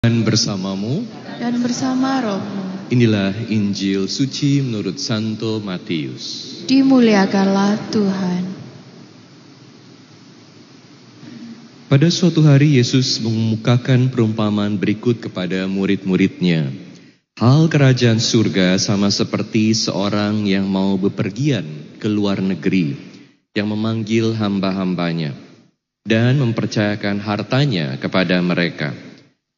[0.00, 1.04] dan bersamamu.
[1.36, 2.88] dan bersama rohmu.
[2.88, 6.56] Inilah Injil suci menurut Santo Matius.
[6.64, 8.42] Dimuliakanlah Tuhan.
[11.92, 16.72] Pada suatu hari Yesus mengemukakan perumpamaan berikut kepada murid-muridnya.
[17.36, 22.96] Hal kerajaan surga sama seperti seorang yang mau bepergian ke luar negeri,
[23.52, 25.36] yang memanggil hamba-hambanya
[26.08, 29.09] dan mempercayakan hartanya kepada mereka.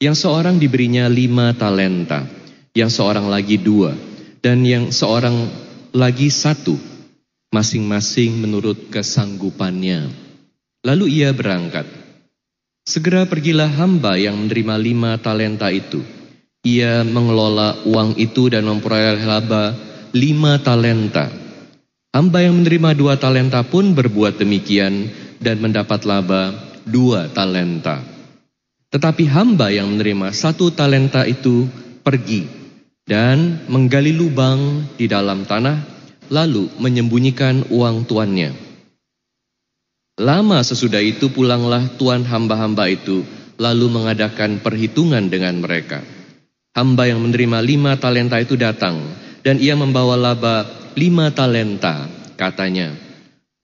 [0.03, 2.27] Yang seorang diberinya lima talenta,
[2.75, 3.95] yang seorang lagi dua,
[4.43, 5.47] dan yang seorang
[5.95, 6.75] lagi satu,
[7.55, 10.11] masing-masing menurut kesanggupannya.
[10.83, 11.87] Lalu ia berangkat.
[12.83, 16.03] Segera pergilah hamba yang menerima lima talenta itu.
[16.67, 19.71] Ia mengelola uang itu dan memperoleh laba
[20.11, 21.31] lima talenta.
[22.11, 26.51] Hamba yang menerima dua talenta pun berbuat demikian dan mendapat laba
[26.83, 28.12] dua talenta.
[28.93, 31.65] Tetapi hamba yang menerima satu talenta itu
[32.05, 32.45] pergi
[33.09, 35.81] dan menggali lubang di dalam tanah,
[36.29, 38.53] lalu menyembunyikan uang tuannya.
[40.21, 43.25] Lama sesudah itu pulanglah tuan hamba-hamba itu,
[43.57, 46.05] lalu mengadakan perhitungan dengan mereka.
[46.77, 49.01] Hamba yang menerima lima talenta itu datang,
[49.41, 50.69] dan ia membawa laba
[51.01, 52.93] lima talenta, katanya.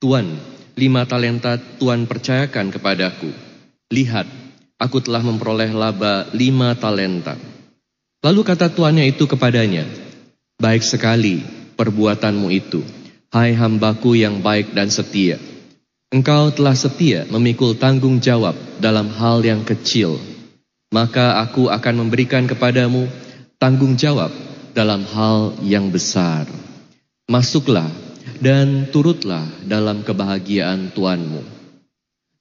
[0.01, 0.25] Tuan,
[0.73, 3.29] lima talenta Tuan percayakan kepadaku.
[3.93, 4.48] Lihat,
[4.79, 7.35] aku telah memperoleh laba lima talenta.
[8.23, 9.85] Lalu kata tuannya itu kepadanya,
[10.59, 11.43] Baik sekali
[11.79, 12.83] perbuatanmu itu,
[13.31, 15.39] hai hambaku yang baik dan setia.
[16.11, 20.19] Engkau telah setia memikul tanggung jawab dalam hal yang kecil,
[20.91, 23.07] maka aku akan memberikan kepadamu
[23.61, 24.33] tanggung jawab
[24.73, 26.49] dalam hal yang besar.
[27.29, 27.87] Masuklah
[28.41, 31.58] dan turutlah dalam kebahagiaan Tuanmu.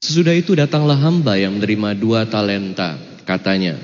[0.08, 2.95] Sesudah itu datanglah hamba yang menerima dua talenta,
[3.27, 3.75] katanya,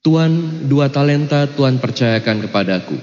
[0.00, 2.96] Tuan, dua talenta Tuan percayakan kepadaku.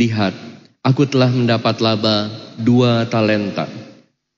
[0.00, 0.32] Lihat,
[0.80, 3.68] aku telah mendapat laba dua talenta.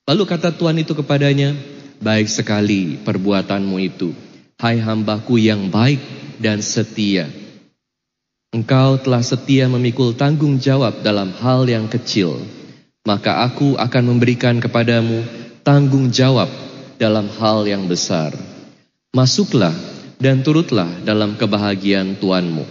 [0.03, 1.55] Lalu kata Tuan itu kepadanya,
[2.03, 4.11] Baik sekali perbuatanmu itu,
[4.59, 6.03] hai hambaku yang baik
[6.43, 7.31] dan setia.
[8.51, 12.35] Engkau telah setia memikul tanggung jawab dalam hal yang kecil,
[13.07, 15.23] maka aku akan memberikan kepadamu
[15.63, 16.64] tanggung jawab
[16.95, 18.35] dalam hal yang besar.
[19.15, 19.75] Masuklah
[20.19, 22.65] dan turutlah dalam kebahagiaan Tuanmu.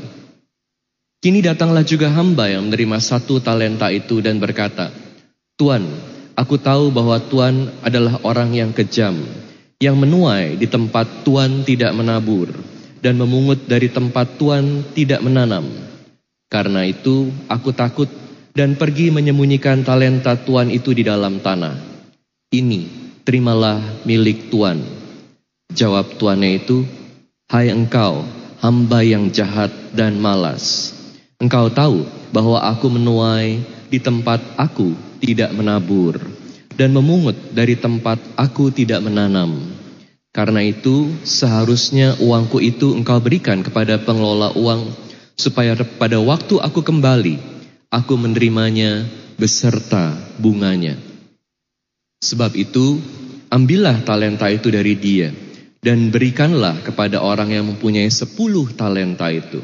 [1.24, 4.92] Kini datanglah juga hamba yang menerima satu talenta itu dan berkata,
[5.56, 5.80] Tuan,
[6.36, 9.16] aku tahu bahwa Tuan adalah orang yang kejam,
[9.80, 12.52] yang menuai di tempat Tuan tidak menabur,
[13.00, 15.64] dan memungut dari tempat Tuan tidak menanam.
[16.52, 18.12] Karena itu aku takut
[18.52, 21.74] dan pergi menyembunyikan talenta Tuan itu di dalam tanah.
[22.52, 24.84] Ini, terimalah milik Tuan.
[25.72, 26.84] Jawab tuannya itu,
[27.50, 28.24] Hai engkau,
[28.60, 30.96] hamba yang jahat dan malas.
[31.40, 33.60] Engkau tahu bahwa aku menuai
[33.92, 36.16] di tempat aku tidak menabur
[36.72, 39.60] dan memungut dari tempat aku tidak menanam.
[40.34, 44.88] Karena itu seharusnya uangku itu engkau berikan kepada pengelola uang
[45.38, 47.38] supaya pada waktu aku kembali
[47.92, 49.06] aku menerimanya
[49.38, 50.98] beserta bunganya.
[52.24, 53.04] Sebab itu
[53.52, 55.28] ambillah talenta itu dari dia
[55.84, 59.60] dan berikanlah kepada orang yang mempunyai sepuluh talenta itu.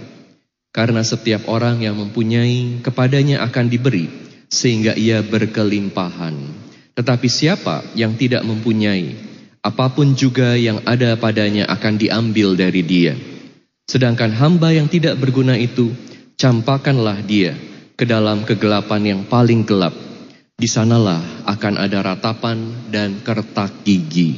[0.69, 4.12] Karena setiap orang yang mempunyai kepadanya akan diberi
[4.53, 6.37] sehingga ia berkelimpahan.
[6.93, 9.16] Tetapi siapa yang tidak mempunyai,
[9.65, 13.16] apa pun juga yang ada padanya akan diambil dari dia.
[13.88, 15.97] Sedangkan hamba yang tidak berguna itu,
[16.37, 17.56] campakkanlah dia
[17.97, 19.97] ke dalam kegelapan yang paling gelap.
[20.60, 22.60] Di sanalah akan ada ratapan
[22.93, 24.37] dan kertak gigi.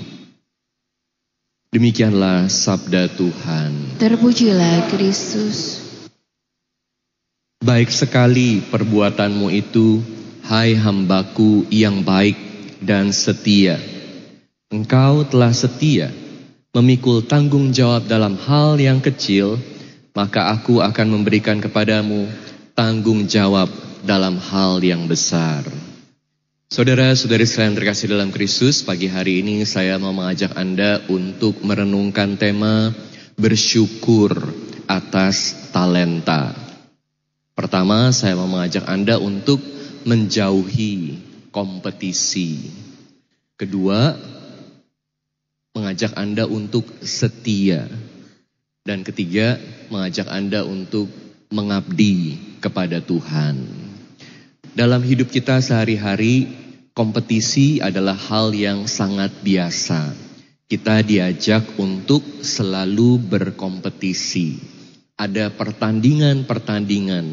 [1.74, 3.98] Demikianlah sabda Tuhan.
[3.98, 5.82] Terpujilah Kristus.
[7.58, 9.98] Baik sekali perbuatanmu itu,
[10.46, 12.38] hai hambaku yang baik
[12.78, 13.82] dan setia.
[14.70, 16.14] Engkau telah setia
[16.70, 19.58] memikul tanggung jawab dalam hal yang kecil,
[20.14, 22.30] maka aku akan memberikan kepadamu
[22.78, 23.66] tanggung jawab
[24.06, 25.91] dalam hal yang besar.
[26.72, 32.96] Saudara-saudari sekalian terkasih dalam Kristus, pagi hari ini saya mau mengajak Anda untuk merenungkan tema
[33.36, 34.32] bersyukur
[34.88, 36.56] atas talenta.
[37.52, 39.60] Pertama, saya mau mengajak Anda untuk
[40.08, 41.20] menjauhi
[41.52, 42.72] kompetisi.
[43.60, 44.16] Kedua,
[45.76, 47.84] mengajak Anda untuk setia.
[48.80, 49.60] Dan ketiga,
[49.92, 51.12] mengajak Anda untuk
[51.52, 53.81] mengabdi kepada Tuhan.
[54.72, 56.48] Dalam hidup kita sehari-hari,
[56.96, 60.16] kompetisi adalah hal yang sangat biasa.
[60.64, 64.72] Kita diajak untuk selalu berkompetisi.
[65.22, 67.26] ada pertandingan-pertandingan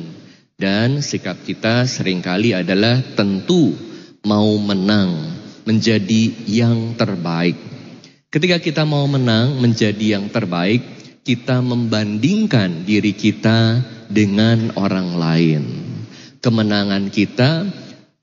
[0.60, 3.74] dan sikap kita sering kali adalah tentu
[4.22, 5.32] mau menang,
[5.66, 7.56] menjadi yang terbaik.
[8.30, 10.86] Ketika kita mau menang, menjadi yang terbaik,
[11.26, 13.82] kita membandingkan diri kita
[14.12, 15.89] dengan orang lain.
[16.40, 17.68] Kemenangan kita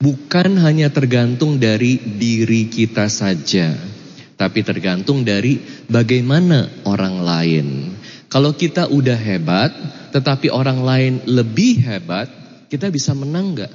[0.01, 3.77] bukan hanya tergantung dari diri kita saja,
[4.33, 7.67] tapi tergantung dari bagaimana orang lain.
[8.25, 9.69] Kalau kita udah hebat,
[10.09, 12.25] tetapi orang lain lebih hebat,
[12.73, 13.73] kita bisa menang nggak?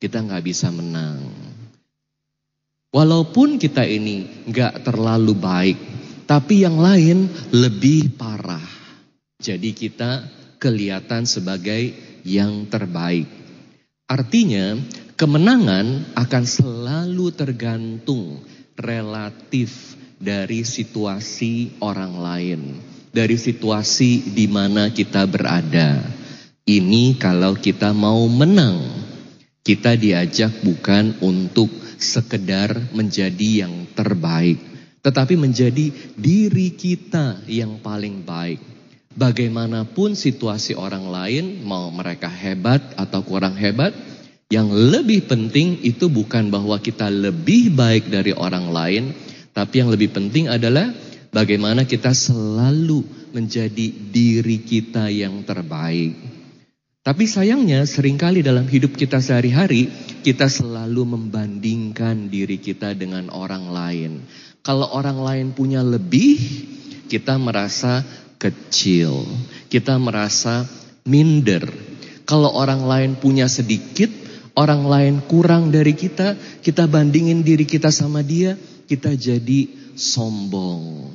[0.00, 1.28] Kita nggak bisa menang.
[2.92, 5.78] Walaupun kita ini nggak terlalu baik,
[6.24, 8.64] tapi yang lain lebih parah.
[9.36, 10.24] Jadi kita
[10.56, 11.92] kelihatan sebagai
[12.22, 13.41] yang terbaik.
[14.12, 14.76] Artinya,
[15.16, 18.44] kemenangan akan selalu tergantung
[18.76, 22.60] relatif dari situasi orang lain,
[23.08, 26.04] dari situasi di mana kita berada.
[26.68, 28.84] Ini kalau kita mau menang,
[29.64, 34.60] kita diajak bukan untuk sekedar menjadi yang terbaik,
[35.00, 35.88] tetapi menjadi
[36.20, 38.71] diri kita yang paling baik.
[39.12, 43.92] Bagaimanapun situasi orang lain, mau mereka hebat atau kurang hebat,
[44.48, 49.04] yang lebih penting itu bukan bahwa kita lebih baik dari orang lain,
[49.52, 50.92] tapi yang lebih penting adalah
[51.32, 56.16] bagaimana kita selalu menjadi diri kita yang terbaik.
[57.02, 59.90] Tapi sayangnya sering kali dalam hidup kita sehari-hari
[60.22, 64.12] kita selalu membandingkan diri kita dengan orang lain.
[64.62, 66.38] Kalau orang lain punya lebih,
[67.10, 68.06] kita merasa
[68.42, 69.22] kecil.
[69.70, 70.66] Kita merasa
[71.06, 71.62] minder.
[72.26, 74.10] Kalau orang lain punya sedikit,
[74.58, 78.58] orang lain kurang dari kita, kita bandingin diri kita sama dia,
[78.90, 81.14] kita jadi sombong.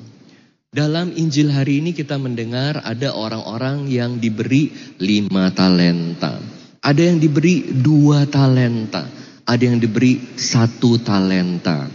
[0.68, 4.70] Dalam Injil hari ini kita mendengar ada orang-orang yang diberi
[5.00, 6.38] lima talenta.
[6.84, 9.08] Ada yang diberi dua talenta.
[9.48, 11.88] Ada yang diberi satu talenta.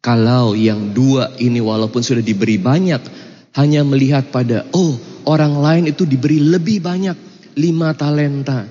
[0.00, 3.27] Kalau yang dua ini walaupun sudah diberi banyak,
[3.58, 4.94] hanya melihat pada, oh
[5.26, 7.18] orang lain itu diberi lebih banyak,
[7.58, 8.70] lima talenta.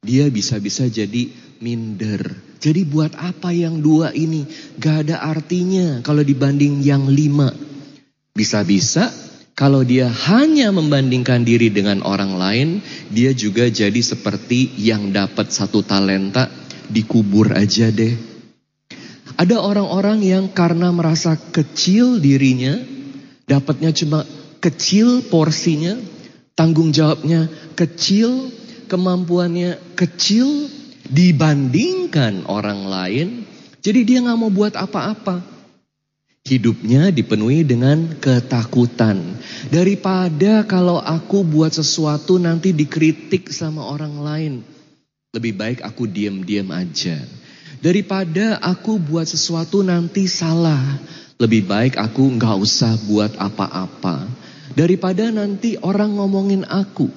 [0.00, 1.28] Dia bisa-bisa jadi
[1.58, 2.22] minder.
[2.62, 4.46] Jadi buat apa yang dua ini?
[4.78, 7.50] Gak ada artinya kalau dibanding yang lima.
[8.30, 9.10] Bisa-bisa
[9.58, 12.68] kalau dia hanya membandingkan diri dengan orang lain,
[13.12, 16.48] dia juga jadi seperti yang dapat satu talenta,
[16.88, 18.16] dikubur aja deh.
[19.36, 22.76] Ada orang-orang yang karena merasa kecil dirinya,
[23.50, 24.22] Dapatnya cuma
[24.62, 25.98] kecil porsinya,
[26.54, 28.54] tanggung jawabnya kecil,
[28.86, 30.70] kemampuannya kecil
[31.10, 33.28] dibandingkan orang lain.
[33.82, 35.42] Jadi dia nggak mau buat apa-apa.
[36.46, 39.18] Hidupnya dipenuhi dengan ketakutan.
[39.66, 44.52] Daripada kalau aku buat sesuatu nanti dikritik sama orang lain.
[45.34, 47.18] Lebih baik aku diam-diam aja.
[47.80, 50.80] Daripada aku buat sesuatu nanti salah.
[51.40, 54.28] Lebih baik aku nggak usah buat apa-apa.
[54.76, 57.08] Daripada nanti orang ngomongin aku.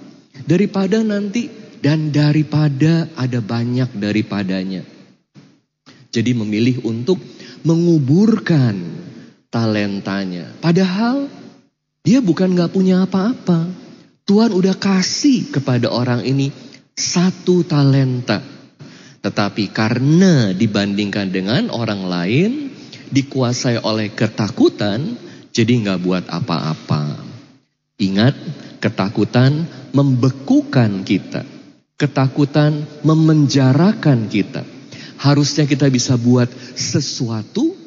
[0.47, 1.51] Daripada nanti
[1.83, 4.87] dan daripada ada banyak daripadanya.
[6.07, 7.19] Jadi memilih untuk
[7.67, 8.79] menguburkan
[9.51, 10.55] talentanya.
[10.63, 11.27] Padahal
[11.99, 13.67] dia bukan nggak punya apa-apa.
[14.23, 16.47] Tuhan udah kasih kepada orang ini
[16.95, 18.39] satu talenta.
[19.19, 22.51] Tetapi karena dibandingkan dengan orang lain,
[23.13, 25.13] dikuasai oleh ketakutan,
[25.53, 27.21] jadi nggak buat apa-apa.
[28.01, 28.33] Ingat,
[28.81, 31.45] ketakutan membekukan kita.
[31.93, 34.65] Ketakutan memenjarakan kita.
[35.21, 37.77] Harusnya kita bisa buat sesuatu,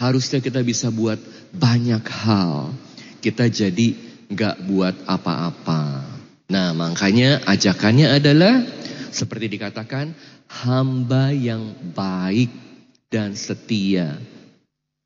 [0.00, 1.20] harusnya kita bisa buat
[1.52, 2.72] banyak hal.
[3.20, 3.94] Kita jadi
[4.32, 6.08] nggak buat apa-apa.
[6.50, 8.64] Nah makanya ajakannya adalah
[9.12, 10.16] seperti dikatakan
[10.50, 12.50] hamba yang baik
[13.06, 14.18] dan setia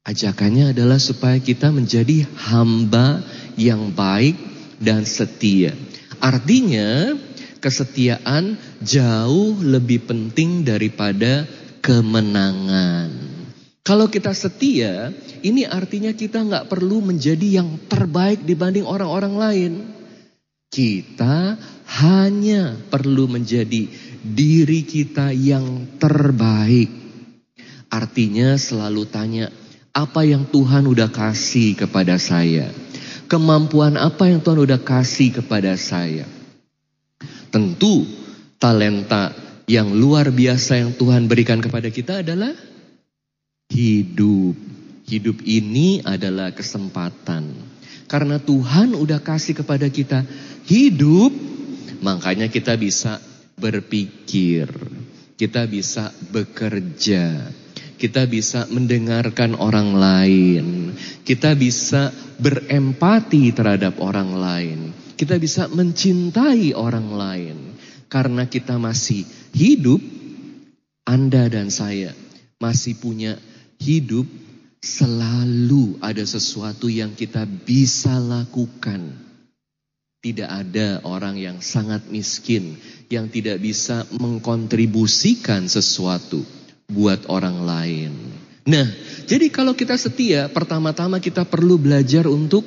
[0.04, 3.24] Ajakannya adalah supaya kita menjadi hamba
[3.56, 4.36] yang baik
[4.76, 5.72] dan setia.
[6.20, 7.16] Artinya
[7.56, 11.48] kesetiaan jauh lebih penting daripada
[11.80, 13.08] kemenangan.
[13.80, 15.08] Kalau kita setia,
[15.40, 19.72] ini artinya kita nggak perlu menjadi yang terbaik dibanding orang-orang lain.
[20.68, 21.56] Kita
[22.04, 23.88] hanya perlu menjadi
[24.20, 26.92] diri kita yang terbaik.
[27.88, 29.52] Artinya selalu tanya,
[29.94, 32.74] apa yang Tuhan udah kasih kepada saya.
[33.30, 36.26] Kemampuan apa yang Tuhan udah kasih kepada saya.
[37.54, 38.02] Tentu
[38.58, 39.30] talenta
[39.70, 42.52] yang luar biasa yang Tuhan berikan kepada kita adalah
[43.70, 44.58] hidup.
[45.06, 47.54] Hidup ini adalah kesempatan.
[48.10, 50.26] Karena Tuhan udah kasih kepada kita
[50.68, 51.32] hidup,
[52.04, 53.20] makanya kita bisa
[53.56, 54.68] berpikir,
[55.36, 57.48] kita bisa bekerja,
[57.94, 64.78] kita bisa mendengarkan orang lain, kita bisa berempati terhadap orang lain,
[65.14, 67.58] kita bisa mencintai orang lain.
[68.10, 69.98] Karena kita masih hidup,
[71.02, 72.14] Anda dan saya
[72.62, 73.34] masih punya
[73.82, 74.26] hidup,
[74.78, 79.18] selalu ada sesuatu yang kita bisa lakukan.
[80.22, 82.78] Tidak ada orang yang sangat miskin
[83.12, 88.12] yang tidak bisa mengkontribusikan sesuatu buat orang lain.
[88.64, 88.88] Nah,
[89.28, 92.64] jadi kalau kita setia, pertama-tama kita perlu belajar untuk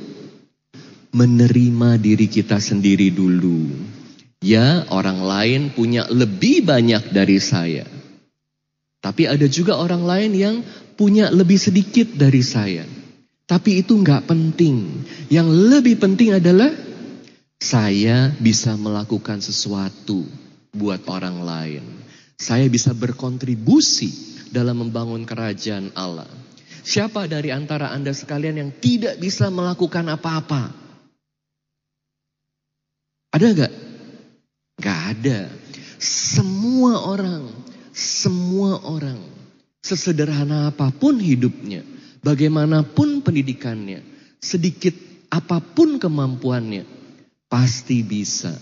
[1.10, 3.74] menerima diri kita sendiri dulu.
[4.46, 7.90] Ya, orang lain punya lebih banyak dari saya.
[9.02, 10.56] Tapi ada juga orang lain yang
[10.94, 12.86] punya lebih sedikit dari saya.
[13.50, 15.02] Tapi itu nggak penting.
[15.34, 16.70] Yang lebih penting adalah
[17.58, 20.22] saya bisa melakukan sesuatu
[20.70, 21.97] buat orang lain.
[22.38, 24.14] Saya bisa berkontribusi
[24.54, 26.30] dalam membangun kerajaan Allah.
[26.86, 30.72] Siapa dari antara Anda sekalian yang tidak bisa melakukan apa-apa?
[33.34, 33.74] Ada gak?
[34.80, 35.40] Gak ada.
[35.98, 37.50] Semua orang,
[37.92, 39.18] semua orang,
[39.82, 41.82] sesederhana apa pun hidupnya,
[42.22, 44.06] bagaimanapun pendidikannya,
[44.38, 44.94] sedikit
[45.34, 46.86] apa pun kemampuannya,
[47.50, 48.54] pasti bisa.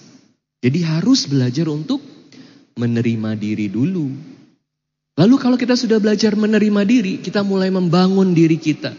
[0.63, 2.14] Jadi harus belajar untuk
[2.75, 4.11] menerima diri dulu.
[5.15, 8.91] Lalu kalau kita sudah belajar menerima diri, kita mulai membangun diri kita.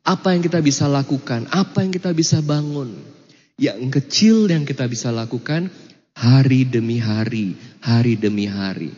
[0.00, 2.96] Apa yang kita bisa lakukan, apa yang kita bisa bangun.
[3.60, 5.68] Yang kecil yang kita bisa lakukan
[6.16, 7.52] hari demi hari,
[7.84, 8.96] hari demi hari.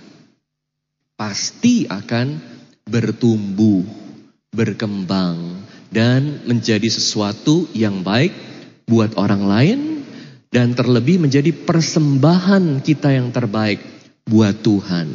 [1.19, 2.39] Pasti akan
[2.87, 3.83] bertumbuh,
[4.55, 5.59] berkembang,
[5.91, 8.31] dan menjadi sesuatu yang baik
[8.87, 9.79] buat orang lain
[10.55, 14.00] dan terlebih menjadi persembahan kita yang terbaik
[14.31, 15.11] buat Tuhan.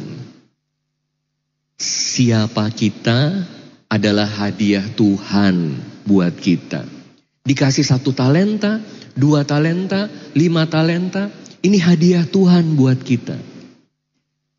[1.80, 3.48] Siapa kita
[3.88, 6.84] adalah hadiah Tuhan buat kita.
[7.48, 8.84] Dikasih satu talenta,
[9.16, 11.32] dua talenta, lima talenta,
[11.64, 13.40] ini hadiah Tuhan buat kita.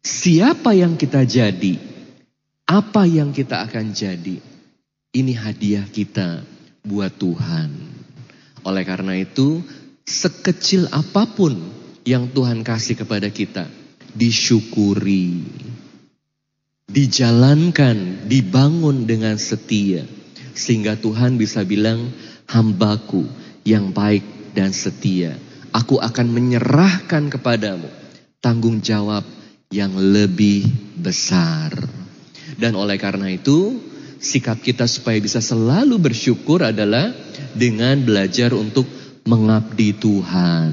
[0.02, 1.78] Siapa yang kita jadi,
[2.66, 4.42] apa yang kita akan jadi,
[5.14, 6.42] ini hadiah kita
[6.82, 7.70] buat Tuhan.
[8.66, 9.62] Oleh karena itu,
[10.08, 11.54] sekecil apa pun
[12.08, 13.68] yang Tuhan kasih kepada kita,
[14.18, 15.46] disyukuri
[16.88, 20.08] dijalankan, dibangun dengan setia.
[20.58, 22.10] Sehingga Tuhan bisa bilang,
[22.50, 23.28] hambaku
[23.68, 25.38] yang baik dan setia.
[25.76, 27.86] Aku akan menyerahkan kepadamu
[28.42, 29.22] tanggung jawab
[29.70, 30.66] yang lebih
[30.98, 31.76] besar.
[32.58, 33.78] Dan oleh karena itu,
[34.18, 37.14] sikap kita supaya bisa selalu bersyukur adalah
[37.54, 38.90] dengan belajar untuk
[39.28, 40.72] mengabdi Tuhan.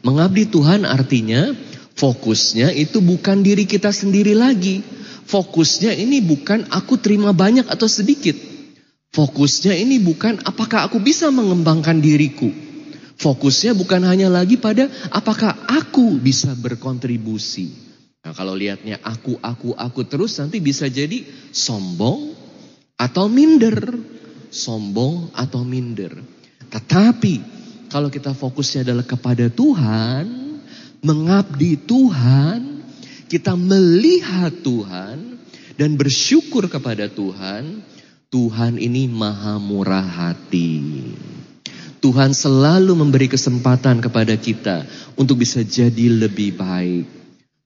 [0.00, 1.52] Mengabdi Tuhan artinya
[1.98, 4.82] fokusnya itu bukan diri kita sendiri lagi,
[5.30, 8.34] Fokusnya ini bukan aku terima banyak atau sedikit.
[9.14, 12.50] Fokusnya ini bukan apakah aku bisa mengembangkan diriku.
[13.14, 17.70] Fokusnya bukan hanya lagi pada apakah aku bisa berkontribusi.
[18.26, 21.22] Nah kalau lihatnya aku, aku, aku terus nanti bisa jadi
[21.54, 22.34] sombong
[22.98, 23.78] atau minder.
[24.50, 26.10] Sombong atau minder.
[26.74, 27.34] Tetapi
[27.86, 30.39] kalau kita fokusnya adalah kepada Tuhan,
[31.00, 32.84] mengabdi Tuhan,
[33.28, 35.40] kita melihat Tuhan
[35.80, 37.84] dan bersyukur kepada Tuhan,
[38.28, 40.82] Tuhan ini maha murah hati.
[42.00, 44.88] Tuhan selalu memberi kesempatan kepada kita
[45.20, 47.06] untuk bisa jadi lebih baik.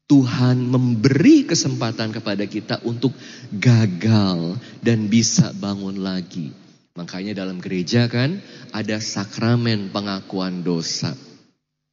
[0.04, 3.16] Tuhan memberi kesempatan kepada kita untuk
[3.48, 6.52] gagal dan bisa bangun lagi.
[6.94, 8.38] Makanya dalam gereja kan
[8.74, 11.16] ada sakramen pengakuan dosa.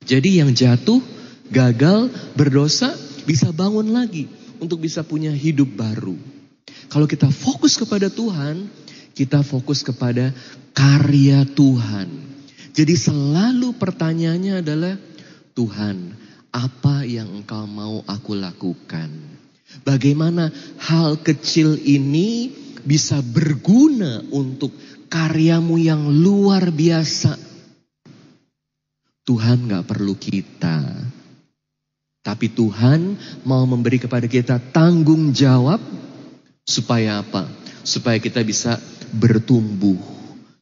[0.03, 0.99] Jadi yang jatuh,
[1.51, 2.95] gagal, berdosa
[3.27, 4.25] bisa bangun lagi
[4.57, 6.15] untuk bisa punya hidup baru.
[6.87, 8.67] Kalau kita fokus kepada Tuhan,
[9.13, 10.31] kita fokus kepada
[10.71, 12.07] karya Tuhan.
[12.71, 14.95] Jadi selalu pertanyaannya adalah,
[15.51, 16.15] Tuhan,
[16.55, 19.11] apa yang engkau mau aku lakukan?
[19.83, 22.51] Bagaimana hal kecil ini
[22.83, 24.71] bisa berguna untuk
[25.11, 27.35] karyamu yang luar biasa?
[29.27, 30.91] Tuhan gak perlu kita,
[32.21, 35.81] tapi Tuhan mau memberi kepada kita tanggung jawab
[36.61, 37.49] supaya apa?
[37.81, 38.77] Supaya kita bisa
[39.09, 39.97] bertumbuh.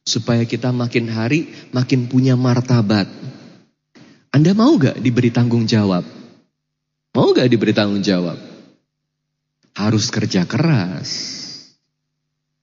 [0.00, 3.04] Supaya kita makin hari makin punya martabat.
[4.32, 6.00] Anda mau gak diberi tanggung jawab?
[7.12, 8.40] Mau gak diberi tanggung jawab?
[9.76, 11.36] Harus kerja keras.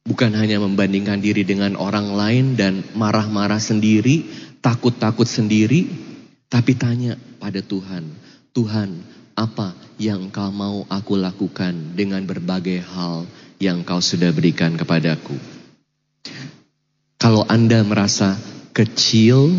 [0.10, 4.25] Bukan hanya membandingkan diri dengan orang lain dan marah-marah sendiri,
[4.63, 5.86] takut-takut sendiri.
[6.48, 8.08] Tapi tanya pada Tuhan,
[8.57, 9.05] Tuhan
[9.37, 13.29] apa yang engkau mau aku lakukan dengan berbagai hal
[13.61, 15.37] yang kau sudah berikan kepadaku.
[17.21, 18.33] Kalau Anda merasa
[18.73, 19.53] kecil,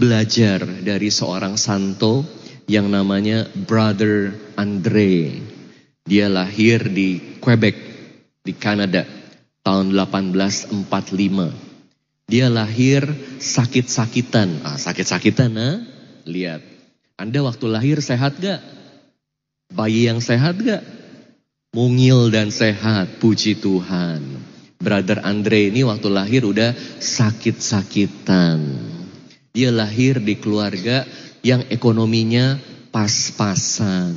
[0.00, 2.24] belajar dari seorang santo
[2.64, 5.44] yang namanya Brother Andre.
[6.08, 7.76] Dia lahir di Quebec,
[8.40, 9.04] di Kanada,
[9.60, 12.32] tahun 1845.
[12.32, 13.04] Dia lahir
[13.40, 14.64] sakit-sakitan.
[14.64, 15.84] Ah, sakit-sakitan, ah?
[16.24, 16.77] Lihat.
[17.18, 18.62] Anda waktu lahir sehat gak?
[19.74, 20.86] Bayi yang sehat gak?
[21.74, 24.22] Mungil dan sehat, puji Tuhan.
[24.78, 28.62] Brother Andre ini waktu lahir udah sakit-sakitan.
[29.50, 31.02] Dia lahir di keluarga
[31.42, 32.54] yang ekonominya
[32.94, 34.14] pas-pasan.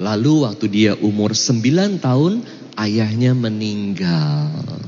[0.00, 2.40] Lalu waktu dia umur 9 tahun,
[2.80, 4.80] ayahnya meninggal.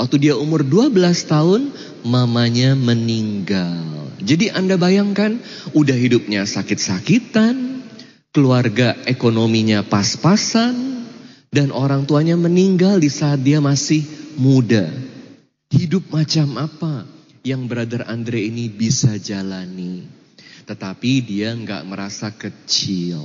[0.00, 0.96] Waktu dia umur 12
[1.28, 1.76] tahun,
[2.08, 4.16] mamanya meninggal.
[4.16, 5.36] Jadi Anda bayangkan,
[5.76, 7.84] udah hidupnya sakit-sakitan,
[8.32, 11.04] keluarga ekonominya pas-pasan,
[11.52, 14.00] dan orang tuanya meninggal di saat dia masih
[14.40, 14.88] muda.
[15.68, 17.04] Hidup macam apa
[17.44, 20.08] yang Brother Andre ini bisa jalani?
[20.64, 23.20] Tetapi dia nggak merasa kecil.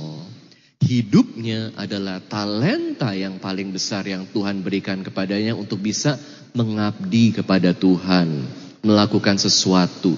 [0.86, 6.14] Hidupnya adalah talenta yang paling besar yang Tuhan berikan kepadanya untuk bisa
[6.54, 8.46] mengabdi kepada Tuhan,
[8.86, 10.14] melakukan sesuatu.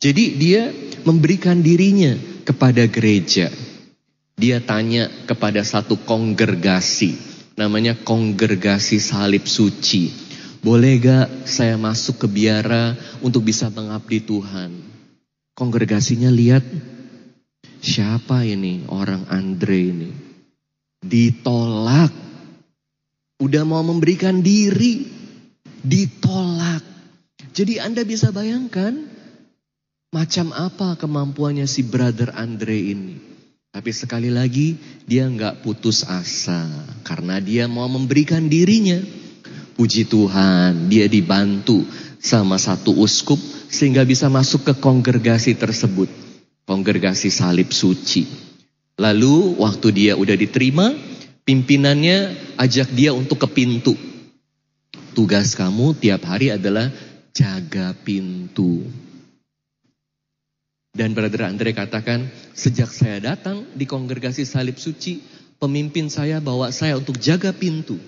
[0.00, 0.72] Jadi dia
[1.04, 2.16] memberikan dirinya
[2.48, 3.52] kepada gereja.
[4.40, 7.20] Dia tanya kepada satu kongregasi,
[7.60, 10.16] namanya kongregasi salib suci.
[10.64, 14.72] Boleh gak saya masuk ke biara untuk bisa mengabdi Tuhan?
[15.52, 16.64] Kongregasinya lihat,
[17.86, 20.10] siapa ini orang Andre ini?
[21.06, 22.10] Ditolak.
[23.38, 25.06] Udah mau memberikan diri,
[25.86, 26.82] ditolak.
[27.54, 29.06] Jadi Anda bisa bayangkan
[30.10, 33.16] macam apa kemampuannya si brother Andre ini.
[33.70, 34.74] Tapi sekali lagi
[35.04, 36.64] dia nggak putus asa
[37.06, 38.98] karena dia mau memberikan dirinya.
[39.76, 41.84] Puji Tuhan, dia dibantu
[42.16, 43.36] sama satu uskup
[43.68, 46.25] sehingga bisa masuk ke kongregasi tersebut.
[46.66, 48.26] Kongregasi salib suci.
[48.98, 50.90] Lalu waktu dia udah diterima,
[51.46, 53.94] pimpinannya ajak dia untuk ke pintu.
[55.14, 56.90] Tugas kamu tiap hari adalah
[57.30, 58.82] jaga pintu.
[60.96, 65.20] Dan Brother Andre katakan, sejak saya datang di kongregasi salib suci,
[65.60, 68.00] pemimpin saya bawa saya untuk jaga pintu.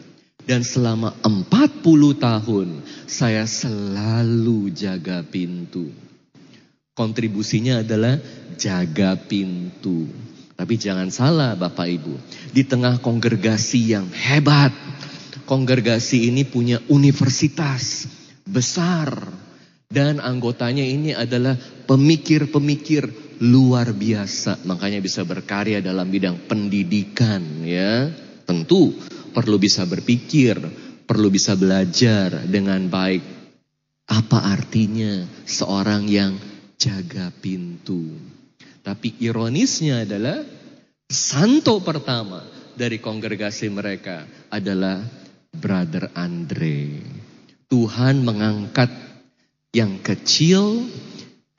[0.48, 1.84] Dan selama 40
[2.16, 2.68] tahun,
[3.04, 6.07] saya selalu jaga pintu.
[6.98, 8.18] Kontribusinya adalah
[8.58, 10.10] jaga pintu.
[10.58, 12.14] Tapi jangan salah Bapak Ibu,
[12.50, 14.74] di tengah kongregasi yang hebat,
[15.46, 18.10] kongregasi ini punya universitas
[18.42, 19.14] besar
[19.86, 21.54] dan anggotanya ini adalah
[21.86, 23.06] pemikir-pemikir
[23.46, 24.66] luar biasa.
[24.66, 28.10] Makanya bisa berkarya dalam bidang pendidikan ya.
[28.42, 28.90] Tentu
[29.30, 30.58] perlu bisa berpikir,
[31.06, 33.22] perlu bisa belajar dengan baik.
[34.10, 38.14] Apa artinya seorang yang jaga pintu?
[38.80, 40.40] Tapi ironisnya adalah
[41.10, 42.46] santo pertama
[42.78, 45.02] dari kongregasi mereka adalah
[45.52, 47.02] Brother Andre.
[47.68, 48.88] Tuhan mengangkat
[49.76, 50.88] yang kecil,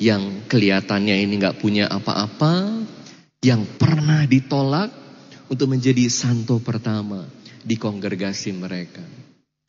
[0.01, 2.81] yang kelihatannya ini nggak punya apa-apa,
[3.45, 4.89] yang pernah ditolak
[5.51, 7.27] untuk menjadi santo pertama
[7.61, 9.03] di kongregasi mereka.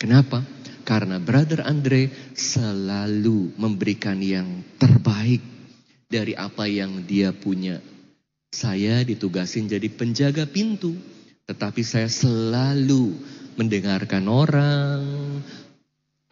[0.00, 0.40] Kenapa?
[0.82, 5.40] Karena Brother Andre selalu memberikan yang terbaik
[6.10, 7.78] dari apa yang dia punya.
[8.50, 10.98] Saya ditugasin jadi penjaga pintu,
[11.46, 13.14] tetapi saya selalu
[13.54, 15.02] mendengarkan orang,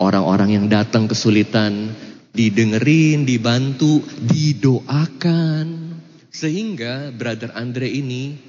[0.02, 1.94] orang-orang yang datang kesulitan,
[2.34, 5.94] didengerin, dibantu, didoakan.
[6.34, 8.47] Sehingga Brother Andre ini,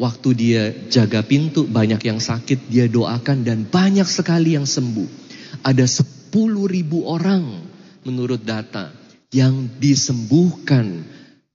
[0.00, 5.28] waktu dia jaga pintu, banyak yang sakit, dia doakan dan banyak sekali yang sembuh.
[5.60, 6.32] Ada 10
[6.64, 7.68] ribu orang
[8.08, 8.96] menurut data
[9.28, 11.04] yang disembuhkan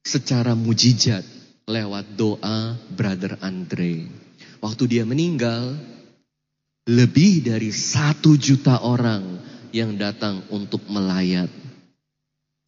[0.05, 1.25] secara mujizat
[1.65, 4.05] lewat doa Brother Andre.
[4.61, 5.73] Waktu dia meninggal,
[6.85, 9.41] lebih dari satu juta orang
[9.73, 11.49] yang datang untuk melayat.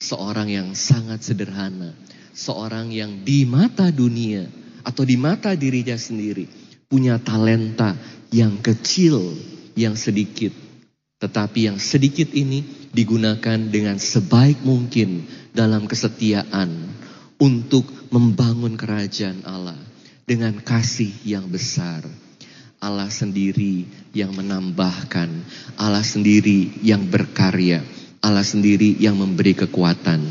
[0.02, 1.94] Seorang yang sangat sederhana,
[2.34, 4.46] seorang yang di mata dunia
[4.88, 6.48] atau di mata dirinya sendiri
[6.88, 8.00] punya talenta
[8.32, 9.36] yang kecil,
[9.76, 10.56] yang sedikit.
[11.20, 12.64] Tetapi yang sedikit ini
[12.96, 16.88] digunakan dengan sebaik mungkin dalam kesetiaan
[17.36, 17.84] untuk
[18.16, 19.76] membangun kerajaan Allah
[20.24, 22.08] dengan kasih yang besar.
[22.78, 25.30] Allah sendiri yang menambahkan,
[25.82, 27.82] Allah sendiri yang berkarya,
[28.22, 30.22] Allah sendiri yang memberi kekuatan.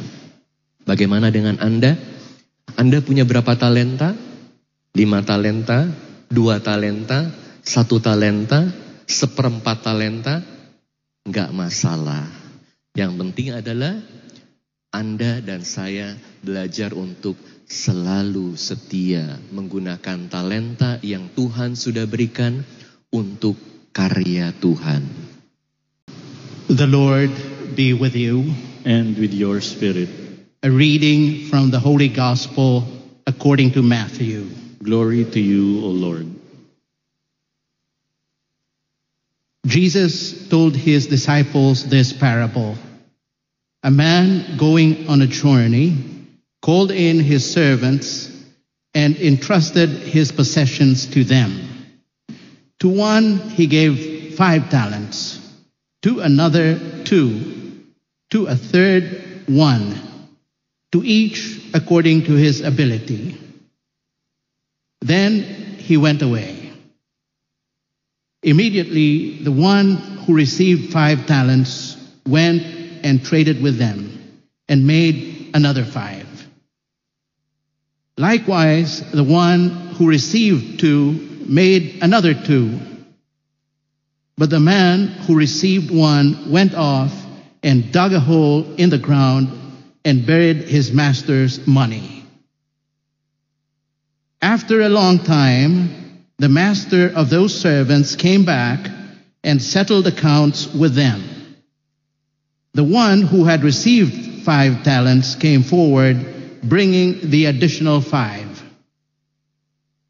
[0.87, 1.99] Bagaimana dengan Anda?
[2.79, 4.15] Anda punya berapa talenta?
[4.97, 5.85] Lima talenta,
[6.33, 7.29] dua talenta,
[7.61, 8.65] satu talenta,
[9.05, 10.41] seperempat talenta?
[11.29, 12.25] Enggak masalah.
[12.97, 14.01] Yang penting adalah
[14.97, 17.37] Anda dan saya belajar untuk
[17.69, 22.65] selalu setia menggunakan talenta yang Tuhan sudah berikan
[23.13, 23.61] untuk
[23.93, 25.05] karya Tuhan.
[26.73, 27.37] The Lord
[27.77, 28.49] be with you.
[28.87, 30.09] and with your spirit.
[30.63, 32.87] A reading from the Holy Gospel
[33.27, 34.66] according to Matthew.
[34.87, 36.33] Glory to you, O Lord.
[39.67, 42.77] Jesus told his disciples this parable.
[43.83, 46.29] A man going on a journey
[46.63, 48.31] called in his servants
[48.95, 51.51] and entrusted his possessions to them.
[52.79, 55.41] To one he gave five talents,
[56.03, 57.83] to another two,
[58.31, 60.01] to a third one,
[60.93, 63.46] to each according to his ability.
[65.07, 65.43] Then
[65.79, 66.73] he went away.
[68.43, 69.95] Immediately, the one
[70.27, 72.63] who received five talents went
[73.05, 76.27] and traded with them and made another five.
[78.19, 81.13] Likewise, the one who received two
[81.47, 82.81] made another two.
[84.37, 87.15] But the man who received one went off
[87.63, 89.51] and dug a hole in the ground
[90.05, 92.16] and buried his master's money.
[94.43, 98.91] After a long time, the master of those servants came back
[99.43, 101.23] and settled accounts with them.
[102.75, 108.63] The one who had received five talents came forward, bringing the additional five.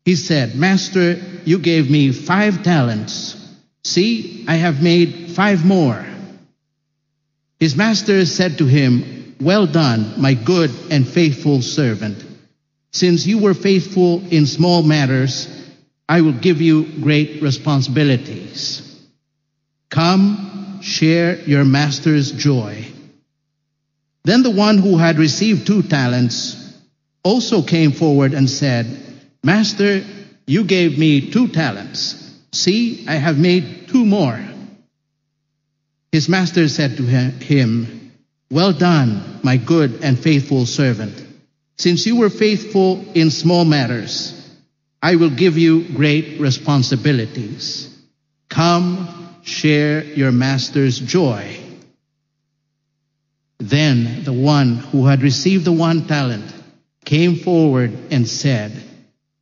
[0.04, 3.36] He said, Master, you gave me five talents.
[3.84, 6.04] See, I have made five more.
[7.60, 12.25] His master said to him, Well done, my good and faithful servant.
[12.96, 15.48] Since you were faithful in small matters,
[16.08, 18.80] I will give you great responsibilities.
[19.90, 22.86] Come, share your master's joy.
[24.24, 26.56] Then the one who had received two talents
[27.22, 28.86] also came forward and said,
[29.44, 30.02] Master,
[30.46, 32.34] you gave me two talents.
[32.52, 34.40] See, I have made two more.
[36.12, 38.12] His master said to him,
[38.50, 41.25] Well done, my good and faithful servant.
[41.78, 44.32] Since you were faithful in small matters,
[45.02, 47.94] I will give you great responsibilities.
[48.48, 51.58] Come, share your master's joy.
[53.58, 56.52] Then the one who had received the one talent
[57.04, 58.82] came forward and said,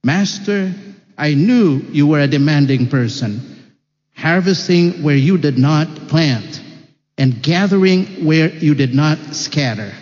[0.03, 0.75] Master,
[1.16, 3.73] I knew you were a demanding person,
[4.16, 6.61] harvesting where you did not plant
[7.16, 9.92] and gathering where you did not scatter.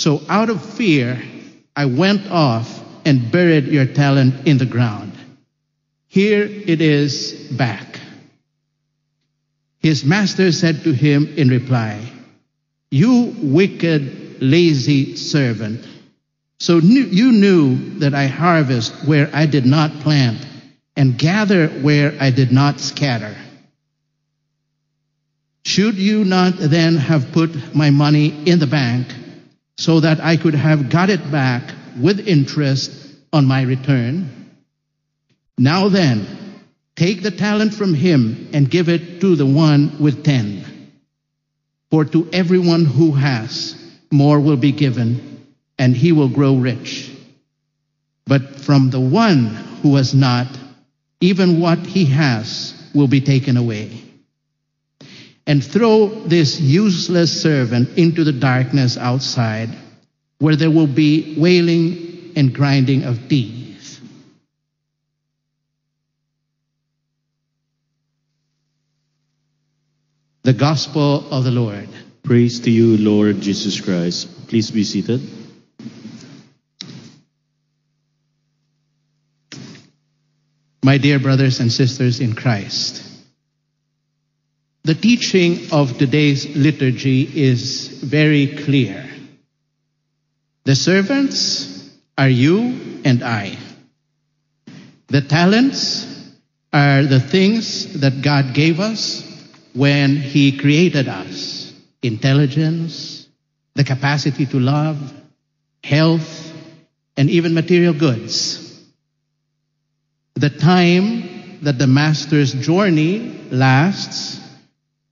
[0.00, 1.22] So out of fear,
[1.76, 5.12] I went off and buried your talent in the ground.
[6.08, 8.00] Here it is back.
[9.80, 12.00] His master said to him in reply,
[12.90, 15.86] You wicked, lazy servant.
[16.60, 20.46] So you knew that I harvest where I did not plant
[20.96, 23.36] and gather where I did not scatter.
[25.66, 29.06] Should you not then have put my money in the bank
[29.80, 31.62] so that I could have got it back
[31.98, 32.92] with interest
[33.32, 34.50] on my return?
[35.56, 36.26] Now then,
[36.96, 40.66] take the talent from him and give it to the one with ten.
[41.90, 43.74] For to everyone who has,
[44.10, 45.46] more will be given,
[45.78, 47.10] and he will grow rich.
[48.26, 49.46] But from the one
[49.82, 50.46] who has not,
[51.22, 54.09] even what he has will be taken away.
[55.46, 59.70] And throw this useless servant into the darkness outside,
[60.38, 64.00] where there will be wailing and grinding of teeth.
[70.42, 71.88] The Gospel of the Lord.
[72.22, 74.48] Praise to you, Lord Jesus Christ.
[74.48, 75.20] Please be seated.
[80.82, 83.09] My dear brothers and sisters in Christ,
[84.82, 89.08] the teaching of today's liturgy is very clear.
[90.64, 93.56] The servants are you and I.
[95.08, 96.06] The talents
[96.72, 99.26] are the things that God gave us
[99.74, 103.28] when He created us intelligence,
[103.74, 105.12] the capacity to love,
[105.84, 106.52] health,
[107.16, 108.66] and even material goods.
[110.34, 114.39] The time that the Master's journey lasts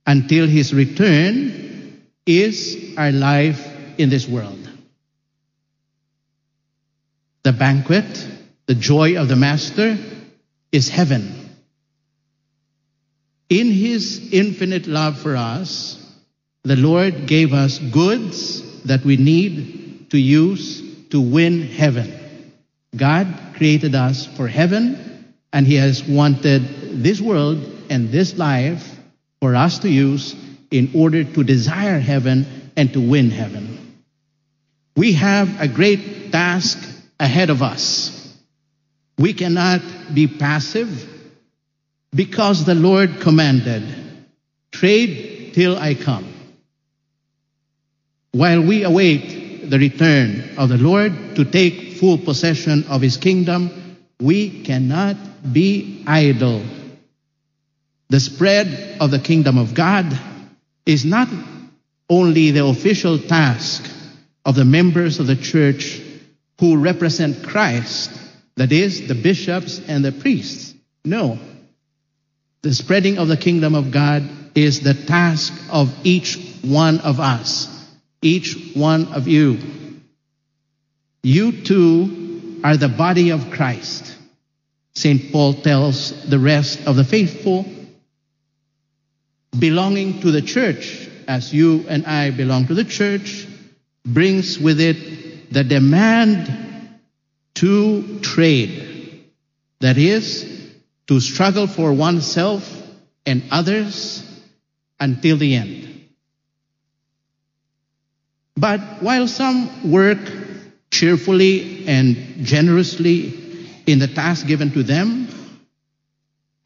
[0.09, 3.65] until His return is our life
[3.97, 4.59] in this world.
[7.43, 8.27] the banquet,
[8.67, 9.97] the joy of the master
[10.71, 11.49] is heaven.
[13.49, 15.97] In his infinite love for us,
[16.63, 22.53] the Lord gave us goods that we need to use to win heaven.
[22.95, 27.57] God created us for heaven, and he has wanted this world
[27.89, 28.98] and this life
[29.41, 30.35] for us to use
[30.71, 33.95] in order to desire heaven and to win heaven.
[34.95, 36.77] We have a great task
[37.19, 38.37] ahead of us.
[39.17, 39.81] We cannot
[40.13, 41.07] be passive
[42.13, 43.83] because the Lord commanded,
[44.71, 46.33] trade till I come.
[48.31, 53.97] While we await the return of the Lord to take full possession of his kingdom,
[54.19, 55.17] we cannot
[55.51, 56.61] be idle.
[58.09, 60.17] The spread of the kingdom of God
[60.85, 61.29] is not
[62.09, 63.87] only the official task
[64.43, 66.01] of the members of the church
[66.59, 68.11] who represent Christ,
[68.55, 70.73] that is, the bishops and the priests.
[71.05, 71.37] No.
[72.63, 77.67] The spreading of the kingdom of God is the task of each one of us,
[78.21, 79.59] each one of you.
[81.21, 84.17] You too are the body of Christ.
[84.95, 85.31] St.
[85.31, 87.65] Paul tells the rest of the faithful,
[89.57, 93.47] belonging to the church, as you and I belong to the church,
[94.05, 96.99] brings with it the demand
[97.55, 99.25] to trade.
[99.79, 100.73] That is,
[101.07, 102.63] to struggle for oneself
[103.25, 104.23] and others
[104.99, 106.09] until the end.
[108.55, 110.19] But while some work
[110.91, 115.29] cheerfully and generously in the task given to them,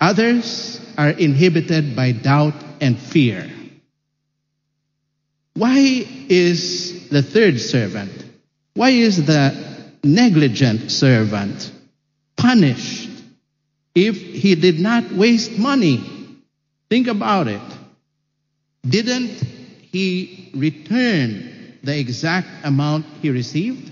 [0.02, 3.50] others are inhibited by doubt and fear.
[5.54, 8.12] Why is the third servant,
[8.74, 9.56] why is the
[10.04, 11.72] negligent servant
[12.36, 13.10] punished
[13.96, 16.04] if he did not waste money?
[16.90, 17.62] Think about it.
[18.86, 19.42] Didn't
[19.92, 23.92] he return the exact amount he received?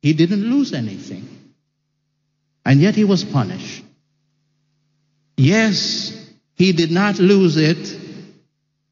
[0.00, 1.28] He didn't lose anything.
[2.64, 3.84] And yet he was punished.
[5.36, 6.23] Yes,
[6.56, 7.98] he did not lose it,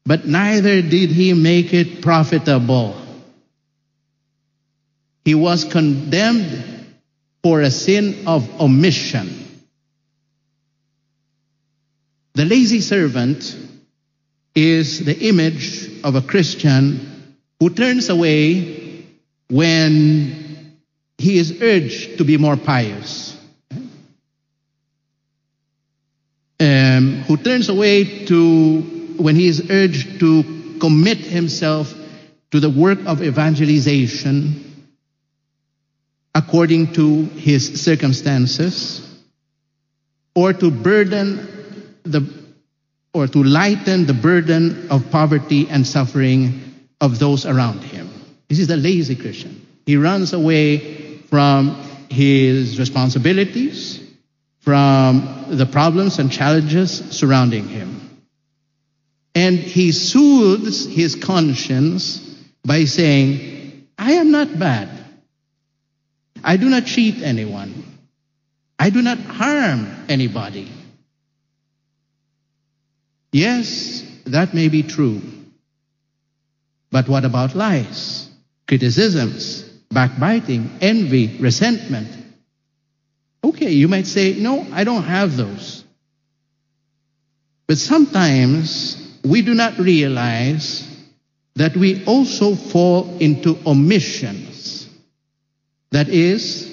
[0.05, 2.99] but neither did he make it profitable.
[5.23, 6.95] He was condemned
[7.41, 9.39] for a sin of omission.
[12.33, 13.55] The lazy servant
[14.55, 19.05] is the image of a Christian who turns away
[19.49, 20.79] when
[21.17, 23.32] he is urged to be more pious.
[26.59, 28.81] Um, who turns away to
[29.17, 31.93] when he is urged to commit himself
[32.51, 34.63] to the work of evangelization
[36.35, 39.01] according to his circumstances
[40.35, 41.47] or to burden
[42.03, 42.21] the
[43.13, 46.61] or to lighten the burden of poverty and suffering
[46.99, 48.09] of those around him.
[48.49, 49.65] This is the lazy Christian.
[49.85, 51.75] He runs away from
[52.09, 53.99] his responsibilities,
[54.63, 57.99] from the problems and challenges surrounding him.
[59.35, 62.19] And he soothes his conscience
[62.63, 64.89] by saying, I am not bad.
[66.43, 67.83] I do not cheat anyone.
[68.79, 70.71] I do not harm anybody.
[73.31, 75.21] Yes, that may be true.
[76.91, 78.29] But what about lies,
[78.67, 82.22] criticisms, backbiting, envy, resentment?
[83.43, 85.83] Okay, you might say, no, I don't have those.
[87.67, 90.87] But sometimes we do not realize
[91.55, 94.87] that we also fall into omissions.
[95.91, 96.69] That is,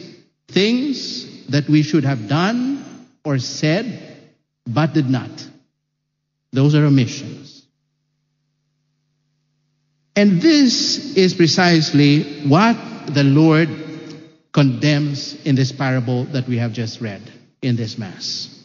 [0.49, 4.17] things that we should have done or said,
[4.67, 5.31] but did not.
[6.53, 7.65] Those are omissions.
[10.17, 13.69] And this is precisely what the Lord
[14.53, 17.23] condemns in this parable that we have just read
[17.63, 18.57] in this Mass.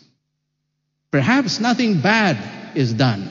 [1.12, 2.38] Perhaps nothing bad
[2.76, 3.30] is done,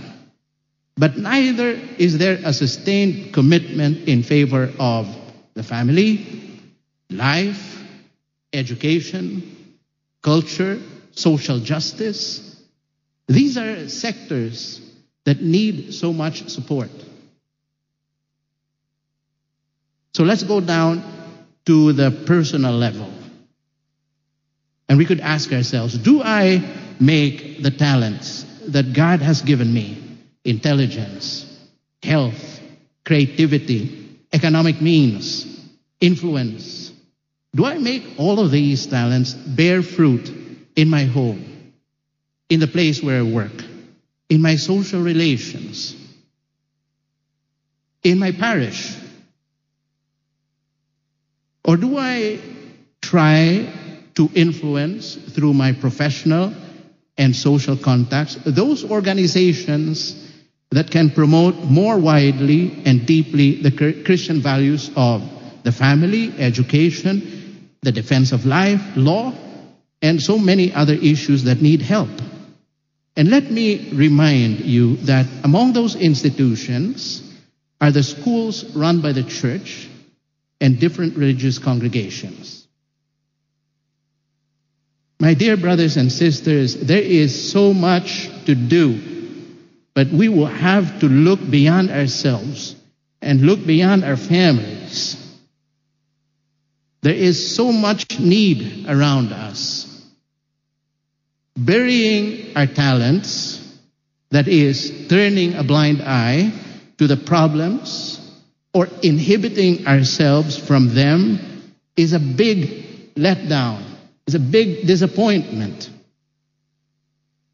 [0.97, 5.15] but neither is there a sustained commitment in favor of
[5.55, 6.61] the family,
[7.11, 7.83] life,
[8.53, 9.77] education,
[10.23, 10.81] culture,
[11.13, 12.63] social justice.
[13.27, 14.81] These are sectors
[15.25, 16.91] that need so much support.
[20.15, 21.03] So let's go down
[21.67, 23.11] to the personal level.
[24.89, 26.63] And we could ask ourselves, do I
[27.01, 30.03] make the talents that God has given me,
[30.45, 31.47] intelligence,
[32.03, 32.61] health,
[33.05, 35.47] creativity, economic means,
[36.01, 36.85] influence,
[37.55, 40.33] Do I make all of these talents bear fruit
[40.75, 41.73] in my home,
[42.49, 43.65] in the place where I work,
[44.29, 45.95] in my social relations,
[48.03, 48.97] in my parish?
[51.65, 52.41] Or do I
[53.01, 53.67] try
[54.15, 56.53] to influence through my professional
[57.17, 60.21] and social contacts those organizations
[60.71, 65.23] that can promote more widely and deeply the Christian values of
[65.63, 69.33] the family, education, the defense of life, law,
[70.03, 72.11] and so many other issues that need help.
[73.17, 77.23] And let me remind you that among those institutions
[77.81, 79.89] are the schools run by the church
[80.61, 82.67] and different religious congregations.
[85.21, 89.01] My dear brothers and sisters, there is so much to do,
[89.95, 92.77] but we will have to look beyond ourselves
[93.23, 95.17] and look beyond our families.
[97.03, 99.91] There is so much need around us.
[101.57, 103.61] Burying our talents,
[104.31, 106.53] that is, turning a blind eye
[106.99, 108.24] to the problems
[108.75, 113.95] or inhibiting ourselves from them, is a big letdown
[114.27, 115.91] is a big disappointment.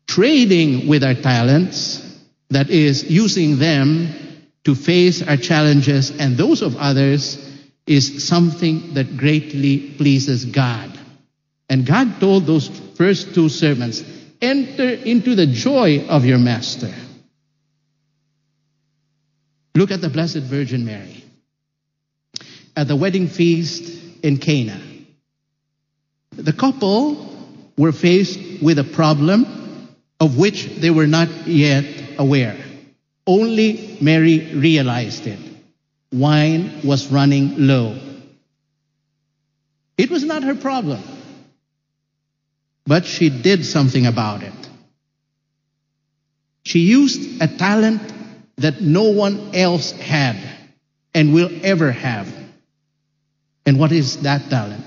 [0.06, 2.06] Trading with our talents,
[2.50, 4.09] that is, using them
[4.64, 7.46] to face our challenges and those of others,
[7.87, 10.98] is something that greatly pleases God.
[11.68, 14.04] And God told those first two servants,
[14.42, 16.92] enter into the joy of your master.
[19.81, 21.25] Look at the Blessed Virgin Mary.
[22.77, 24.79] At the wedding feast in Cana,
[26.33, 27.35] the couple
[27.79, 29.88] were faced with a problem
[30.21, 31.87] of which they were not yet
[32.19, 32.62] aware.
[33.27, 35.38] Only Mary realized it.
[36.12, 37.99] Wine was running low.
[39.97, 41.03] It was not her problem.
[42.85, 44.69] But she did something about it.
[46.64, 48.19] She used a talent
[48.61, 50.37] that no one else had
[51.14, 52.33] and will ever have.
[53.66, 54.85] And what is that talent?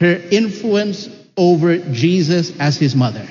[0.00, 3.26] her influence over Jesus as his mother.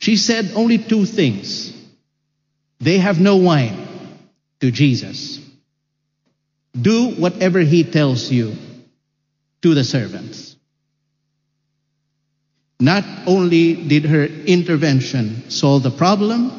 [0.00, 1.74] She said only two things.
[2.78, 3.86] They have no wine
[4.60, 5.40] to Jesus.
[6.80, 8.54] Do whatever he tells you
[9.62, 10.56] to the servants.
[12.80, 16.52] Not only did her intervention solve the problem,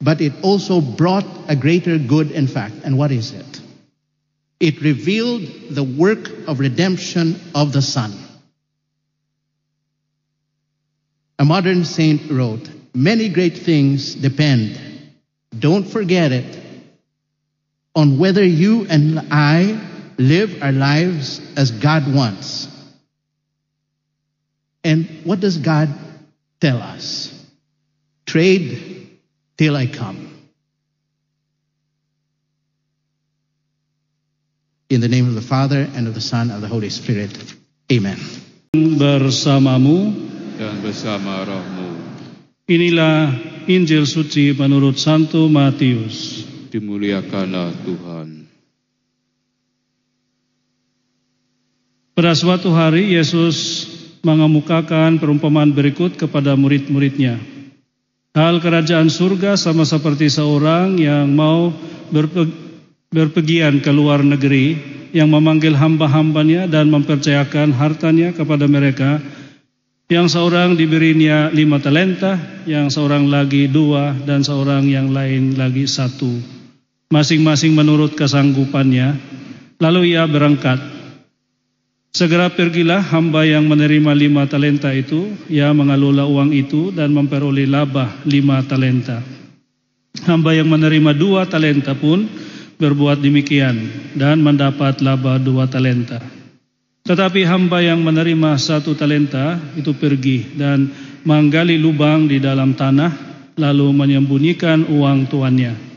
[0.00, 2.74] but it also brought a greater good in fact.
[2.84, 3.60] And what is it?
[4.60, 8.12] It revealed the work of redemption of the Son.
[11.38, 14.78] A modern saint wrote, Many great things depend,
[15.58, 16.60] don't forget it,
[17.94, 19.80] on whether you and I
[20.18, 22.69] live our lives as God wants.
[24.82, 25.88] And what does God
[26.60, 27.28] tell us?
[28.26, 29.18] Trade
[29.58, 30.28] till I come.
[34.88, 37.30] In the name of the Father, and of the Son, and of the Holy Spirit.
[37.92, 38.18] Amen.
[38.74, 40.14] Bersamamu
[40.58, 41.90] dan bersama rohmu.
[42.70, 43.34] Inilah
[43.66, 46.46] Injil suci menurut Santo Matius.
[46.70, 48.46] Dimuliakanlah Tuhan.
[52.14, 53.89] Pada suatu hari Yesus
[54.24, 57.40] mengemukakan perumpamaan berikut kepada murid-muridnya.
[58.36, 61.74] Hal kerajaan surga sama seperti seorang yang mau
[62.14, 62.70] berpergi
[63.10, 64.78] berpergian ke luar negeri
[65.10, 69.18] yang memanggil hamba-hambanya dan mempercayakan hartanya kepada mereka
[70.06, 72.38] yang seorang diberinya lima talenta,
[72.70, 76.38] yang seorang lagi dua, dan seorang yang lain lagi satu.
[77.10, 79.18] Masing-masing menurut kesanggupannya.
[79.82, 80.78] Lalu ia berangkat.
[82.10, 85.30] Segera pergilah hamba yang menerima lima talenta itu.
[85.46, 89.22] Ia mengelola uang itu dan memperoleh laba lima talenta.
[90.26, 92.26] Hamba yang menerima dua talenta pun
[92.82, 93.78] berbuat demikian
[94.18, 96.18] dan mendapat laba dua talenta.
[97.06, 100.90] Tetapi hamba yang menerima satu talenta itu pergi dan
[101.22, 103.12] menggali lubang di dalam tanah
[103.54, 105.89] lalu menyembunyikan uang tuannya.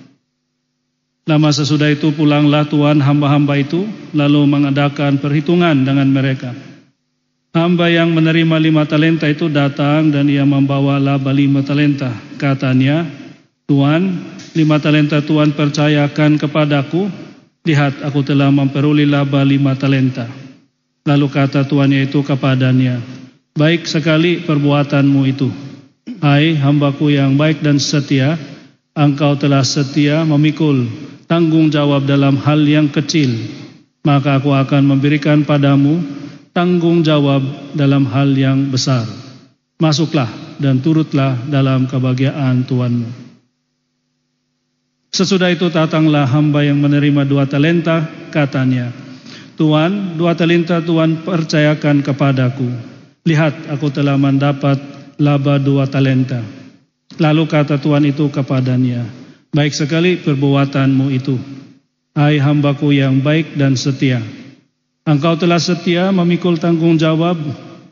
[1.24, 6.52] Lama sesudah itu pulanglah tuan hamba-hamba itu lalu mengadakan perhitungan dengan mereka.
[7.56, 12.12] Hamba yang menerima lima talenta itu datang dan ia membawa laba lima talenta.
[12.36, 13.08] Katanya,
[13.64, 14.20] Tuan,
[14.52, 17.08] lima talenta Tuhan percayakan kepadaku,
[17.64, 20.28] lihat aku telah memperoleh laba lima talenta.
[21.08, 23.00] Lalu kata tuannya itu kepadanya,
[23.56, 25.48] baik sekali perbuatanmu itu.
[26.20, 28.36] Hai hambaku yang baik dan setia,
[28.94, 30.86] engkau telah setia memikul
[31.26, 33.30] tanggung jawab dalam hal yang kecil.
[34.04, 36.04] maka aku akan memberikan padamu
[36.52, 37.40] tanggung jawab
[37.72, 39.08] dalam hal yang besar.
[39.80, 40.28] Masuklah
[40.60, 43.10] dan turutlah dalam kebahagiaan Tuhanmu.
[45.14, 48.90] Sesudah itu datanglah hamba yang menerima dua talenta, katanya,
[49.56, 52.68] Tuhan, dua talenta Tuhan percayakan kepadaku.
[53.24, 54.82] Lihat, aku telah mendapat
[55.22, 56.42] laba dua talenta.
[57.22, 59.06] Lalu kata Tuhan itu kepadanya,
[59.54, 61.38] baik sekali perbuatanmu itu.
[62.18, 64.22] Hai hambaku yang baik dan setia.
[65.06, 67.38] Engkau telah setia memikul tanggung jawab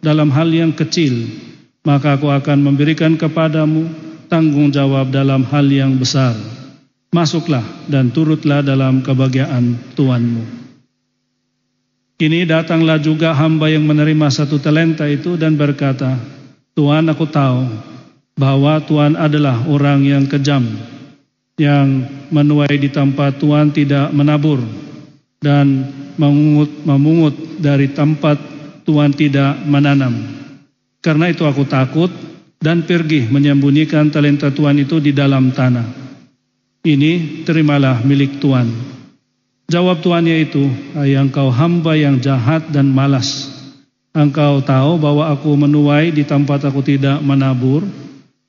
[0.01, 1.29] dalam hal yang kecil,
[1.85, 3.85] maka aku akan memberikan kepadamu
[4.25, 6.33] tanggung jawab dalam hal yang besar.
[7.11, 10.63] Masuklah dan turutlah dalam kebahagiaan Tuhanmu.
[12.15, 16.15] Kini datanglah juga hamba yang menerima satu talenta itu dan berkata,
[16.77, 17.90] Tuhan aku tahu
[18.35, 20.63] bahwa Tuhan adalah orang yang kejam,
[21.59, 24.61] yang menuai di tempat Tuhan tidak menabur,
[25.41, 28.37] dan memungut, memungut dari tempat
[28.85, 30.13] Tuhan tidak menanam.
[31.01, 32.13] Karena itu aku takut
[32.61, 35.85] dan pergi menyembunyikan talenta Tuhan itu di dalam tanah.
[36.81, 38.69] Ini terimalah milik Tuhan.
[39.69, 40.67] Jawab Tuhannya itu,
[40.97, 43.49] Hai engkau hamba yang jahat dan malas.
[44.11, 47.85] Engkau tahu bahwa aku menuai di tempat aku tidak menabur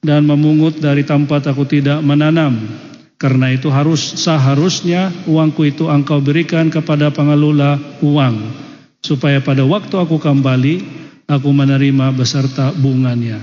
[0.02, 2.58] dan memungut dari tempat aku tidak menanam.
[3.14, 8.34] Karena itu harus seharusnya uangku itu engkau berikan kepada pengelola uang
[8.98, 10.74] supaya pada waktu aku kembali
[11.30, 13.38] aku menerima beserta bunganya.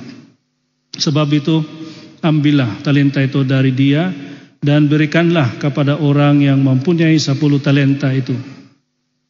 [1.00, 1.64] Sebab itu
[2.20, 4.12] ambillah talenta itu dari dia
[4.60, 8.36] dan berikanlah kepada orang yang mempunyai sepuluh talenta itu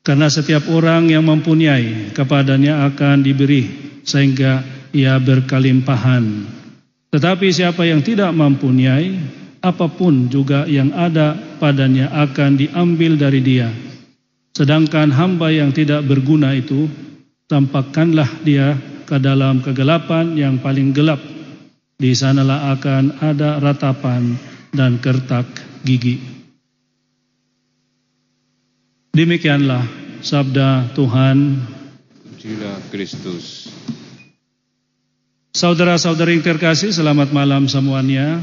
[0.02, 3.70] karena setiap orang yang mempunyai kepadanya akan diberi
[4.02, 6.59] sehingga ia berkelimpahan.
[7.10, 9.18] Tetapi siapa yang tidak mempunyai
[9.60, 13.68] apa pun juga yang ada padanya akan diambil dari dia.
[14.54, 16.86] Sedangkan hamba yang tidak berguna itu
[17.50, 18.78] tampakkanlah dia
[19.10, 21.18] ke dalam kegelapan yang paling gelap.
[22.00, 24.38] Di sanalah akan ada ratapan
[24.72, 25.50] dan kertak
[25.84, 26.22] gigi.
[29.12, 29.84] Demikianlah
[30.22, 31.60] sabda Tuhan.
[32.94, 33.68] Kristus.
[35.60, 38.40] Saudara-saudari terkasih, selamat malam semuanya.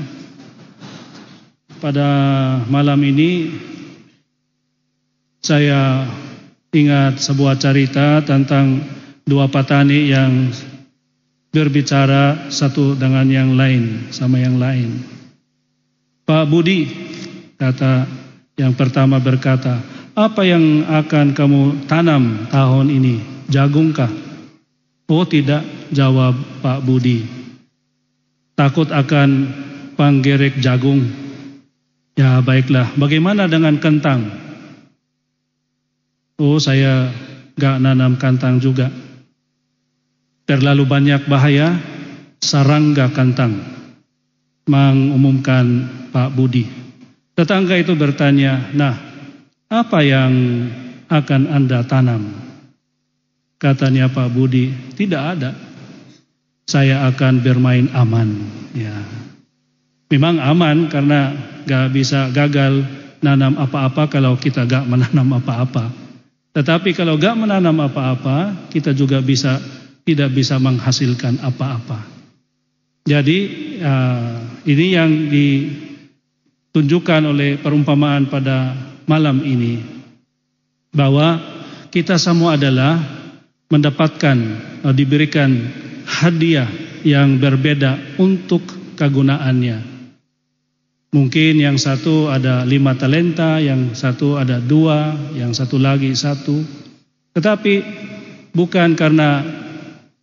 [1.80, 2.04] Pada
[2.68, 3.56] malam ini
[5.40, 6.04] saya
[6.76, 8.84] ingat sebuah cerita tentang
[9.24, 10.52] dua petani yang
[11.56, 15.00] berbicara satu dengan yang lain sama yang lain.
[16.28, 16.84] Pak Budi
[17.56, 18.04] kata
[18.60, 19.80] yang pertama berkata,
[20.12, 23.48] apa yang akan kamu tanam tahun ini?
[23.48, 24.25] Jagungkah?
[25.06, 25.62] Oh tidak,
[25.94, 26.34] jawab
[26.66, 27.22] Pak Budi.
[28.58, 29.30] Takut akan
[29.94, 31.06] panggerek jagung.
[32.18, 34.26] Ya baiklah, bagaimana dengan kentang?
[36.42, 37.14] Oh saya
[37.54, 38.90] gak nanam kentang juga.
[40.46, 41.78] Terlalu banyak bahaya,
[42.42, 43.62] sarangga kentang.
[44.66, 46.66] Mengumumkan Pak Budi.
[47.36, 48.96] Tetangga itu bertanya, nah
[49.70, 50.32] apa yang
[51.06, 52.45] akan Anda tanam?
[53.56, 55.50] Katanya Pak Budi, tidak ada.
[56.68, 58.28] Saya akan bermain aman.
[58.76, 58.96] Ya,
[60.12, 61.32] memang aman karena
[61.64, 62.84] gak bisa gagal
[63.24, 65.88] nanam apa-apa kalau kita gak menanam apa-apa.
[66.52, 69.60] Tetapi kalau gak menanam apa-apa, kita juga bisa
[70.06, 71.98] tidak bisa menghasilkan apa-apa.
[73.06, 73.38] Jadi
[73.82, 78.74] uh, ini yang ditunjukkan oleh perumpamaan pada
[79.06, 79.78] malam ini
[80.90, 81.38] bahwa
[81.90, 82.98] kita semua adalah
[83.66, 84.38] mendapatkan
[84.82, 85.50] atau diberikan
[86.06, 86.70] hadiah
[87.02, 88.62] yang berbeda untuk
[88.94, 89.94] kegunaannya.
[91.14, 96.60] Mungkin yang satu ada lima talenta, yang satu ada dua, yang satu lagi satu.
[97.32, 97.74] Tetapi
[98.52, 99.40] bukan karena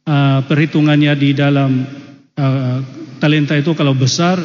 [0.06, 1.88] uh, perhitungannya di dalam
[2.38, 2.78] uh,
[3.18, 4.38] talenta itu kalau besar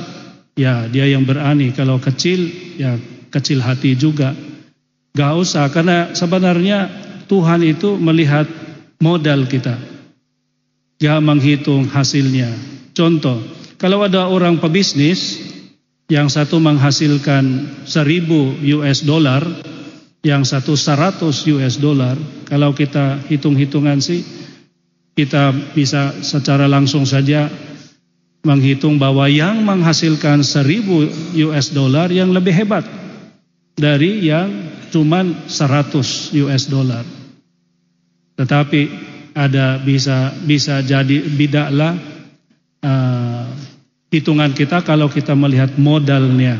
[0.57, 2.97] ya dia yang berani, kalau kecil ya
[3.29, 4.33] kecil hati juga.
[5.13, 6.89] Gak usah karena sebenarnya
[7.27, 8.47] Tuhan itu melihat
[8.99, 9.79] modal kita.
[10.99, 12.51] Dia menghitung hasilnya.
[12.91, 13.39] Contoh,
[13.79, 15.39] kalau ada orang pebisnis
[16.11, 17.45] yang satu menghasilkan
[17.87, 19.47] 1000 US dollar,
[20.27, 21.23] yang satu 100
[21.55, 22.19] US dollar,
[22.51, 24.27] kalau kita hitung-hitungan sih
[25.15, 27.51] kita bisa secara langsung saja
[28.47, 32.87] menghitung bahwa yang menghasilkan 1000 US dollar yang lebih hebat
[33.75, 34.51] dari yang
[34.95, 37.18] cuman 100 US dollar.
[38.39, 38.83] Tetapi
[39.35, 41.95] ada bisa bisa jadi bidaklah
[42.83, 43.47] uh,
[44.11, 46.59] hitungan kita kalau kita melihat modalnya.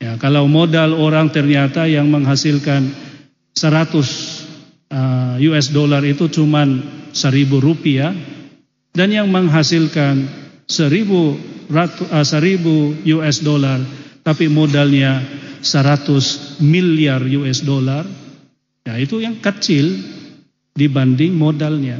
[0.00, 2.88] Ya, kalau modal orang ternyata yang menghasilkan
[3.52, 4.40] 100
[4.90, 6.80] uh, US dollar itu cuman
[7.12, 8.14] 1000 rupiah
[8.96, 10.24] dan yang menghasilkan
[10.64, 13.78] 1000 ratu, uh, 1000 US dollar
[14.24, 15.20] tapi modalnya
[15.60, 18.08] 100 miliar US dollar
[18.88, 19.92] ya itu yang kecil
[20.74, 21.98] dibanding modalnya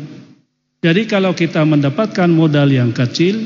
[0.80, 3.36] jadi kalau kita mendapatkan modal yang kecil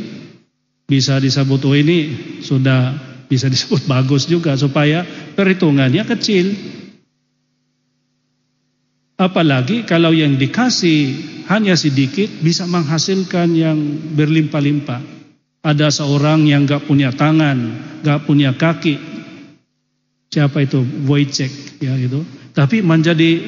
[0.86, 1.98] bisa disebut oh ini
[2.38, 2.94] sudah
[3.26, 5.02] bisa disebut bagus juga supaya
[5.34, 6.54] perhitungannya kecil.
[9.14, 11.14] Apalagi kalau yang dikasih
[11.50, 13.78] hanya sedikit bisa menghasilkan yang
[14.14, 15.02] berlimpah-limpah.
[15.64, 17.56] Ada seorang yang gak punya tangan,
[18.04, 19.00] gak punya kaki.
[20.28, 20.82] Siapa itu?
[21.06, 22.20] Wojciech ya itu.
[22.52, 23.38] Tapi menjadi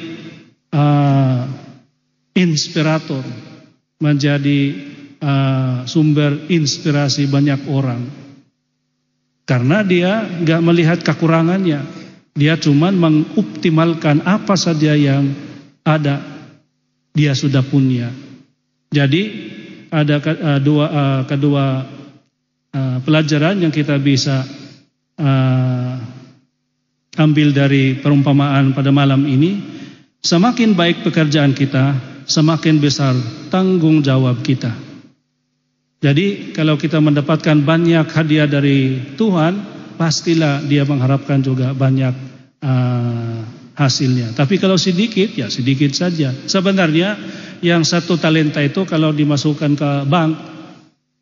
[0.71, 1.66] uh,
[2.37, 3.25] inspirator,
[3.97, 4.77] menjadi
[5.25, 8.05] uh, sumber inspirasi banyak orang.
[9.47, 11.81] Karena dia gak melihat kekurangannya.
[12.37, 15.33] Dia cuma mengoptimalkan apa saja yang
[15.81, 16.21] ada.
[17.17, 18.13] Dia sudah punya.
[18.93, 19.23] Jadi
[19.89, 21.65] ada uh, dua uh, kedua
[22.77, 24.45] uh, pelajaran yang kita bisa
[25.17, 25.95] uh,
[27.17, 29.75] ambil dari perumpamaan pada malam ini.
[30.21, 31.97] Semakin baik pekerjaan kita,
[32.27, 33.15] semakin besar
[33.49, 34.75] tanggung jawab kita.
[36.03, 39.59] Jadi kalau kita mendapatkan banyak hadiah dari Tuhan,
[39.97, 42.15] pastilah dia mengharapkan juga banyak
[42.61, 43.41] uh,
[43.73, 44.37] hasilnya.
[44.37, 46.37] Tapi kalau sedikit, ya sedikit saja.
[46.47, 47.17] Sebenarnya
[47.65, 50.33] yang satu talenta itu kalau dimasukkan ke bank,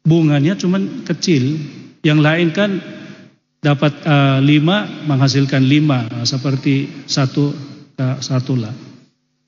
[0.02, 1.54] bunganya cuma kecil.
[2.04, 2.70] Yang lain kan
[3.62, 7.54] dapat uh, lima menghasilkan lima, seperti satu
[7.96, 8.93] uh, satu lah.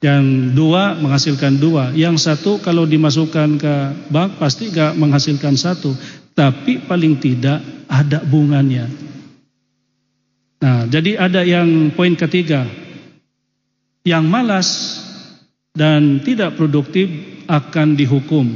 [0.07, 1.91] Yang dua menghasilkan dua.
[1.91, 3.75] Yang satu kalau dimasukkan ke
[4.15, 5.91] bank pasti gak menghasilkan satu.
[6.31, 7.59] Tapi paling tidak
[7.91, 8.87] ada bunganya.
[10.63, 12.63] Nah, jadi ada yang poin ketiga.
[14.07, 14.69] Yang malas
[15.75, 17.11] dan tidak produktif
[17.51, 18.47] akan dihukum.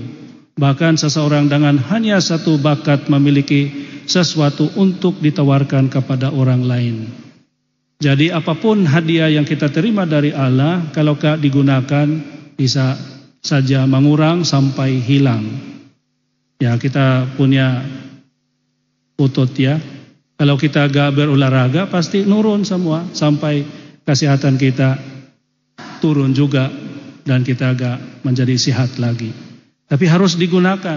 [0.55, 3.69] Bahkan seseorang dengan hanya satu bakat memiliki
[4.07, 6.97] sesuatu untuk ditawarkan kepada orang lain.
[8.01, 12.09] Jadi apa pun hadiah yang kita terima dari Allah, kalau digunakan
[12.57, 12.97] bisa
[13.45, 15.45] saja mengurang sampai hilang.
[16.57, 17.85] Ya kita punya
[19.21, 19.77] utut ya.
[20.41, 23.69] Kalau kita gak berolahraga pasti nurun semua sampai
[24.09, 24.97] kesehatan kita
[26.01, 26.73] turun juga
[27.29, 29.29] dan kita gak menjadi sehat lagi.
[29.85, 30.97] Tapi harus digunakan.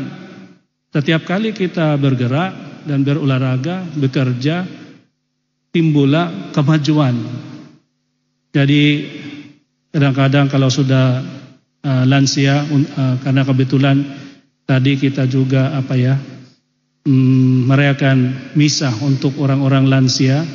[0.96, 4.64] Setiap kali kita bergerak dan berolahraga, bekerja,
[5.74, 7.18] timbullah kemajuan.
[8.54, 8.84] Jadi
[9.90, 11.26] kadang-kadang kalau sudah
[11.82, 13.98] uh, lansia uh, karena kebetulan
[14.70, 16.14] tadi kita juga apa ya
[17.10, 20.46] um, merayakan misa untuk orang-orang lansia.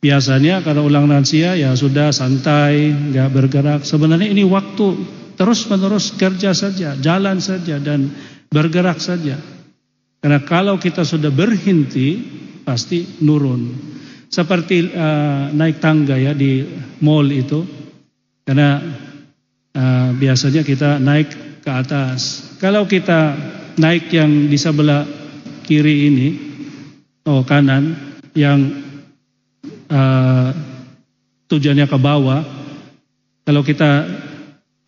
[0.00, 3.80] Biasanya kalau ulang lansia ya sudah santai, nggak bergerak.
[3.88, 5.00] Sebenarnya ini waktu
[5.36, 8.12] terus menerus kerja saja, jalan saja dan
[8.52, 9.40] bergerak saja.
[10.20, 12.20] Karena kalau kita sudah berhenti
[12.64, 13.94] pasti nurun
[14.34, 16.66] seperti uh, naik tangga ya di
[17.06, 17.62] mall itu
[18.42, 18.82] karena
[19.78, 23.38] uh, biasanya kita naik ke atas kalau kita
[23.78, 25.06] naik yang di sebelah
[25.62, 26.28] kiri ini
[27.30, 27.94] oh kanan
[28.34, 28.58] yang
[29.86, 30.50] uh,
[31.46, 32.42] tujuannya ke bawah
[33.46, 34.02] kalau kita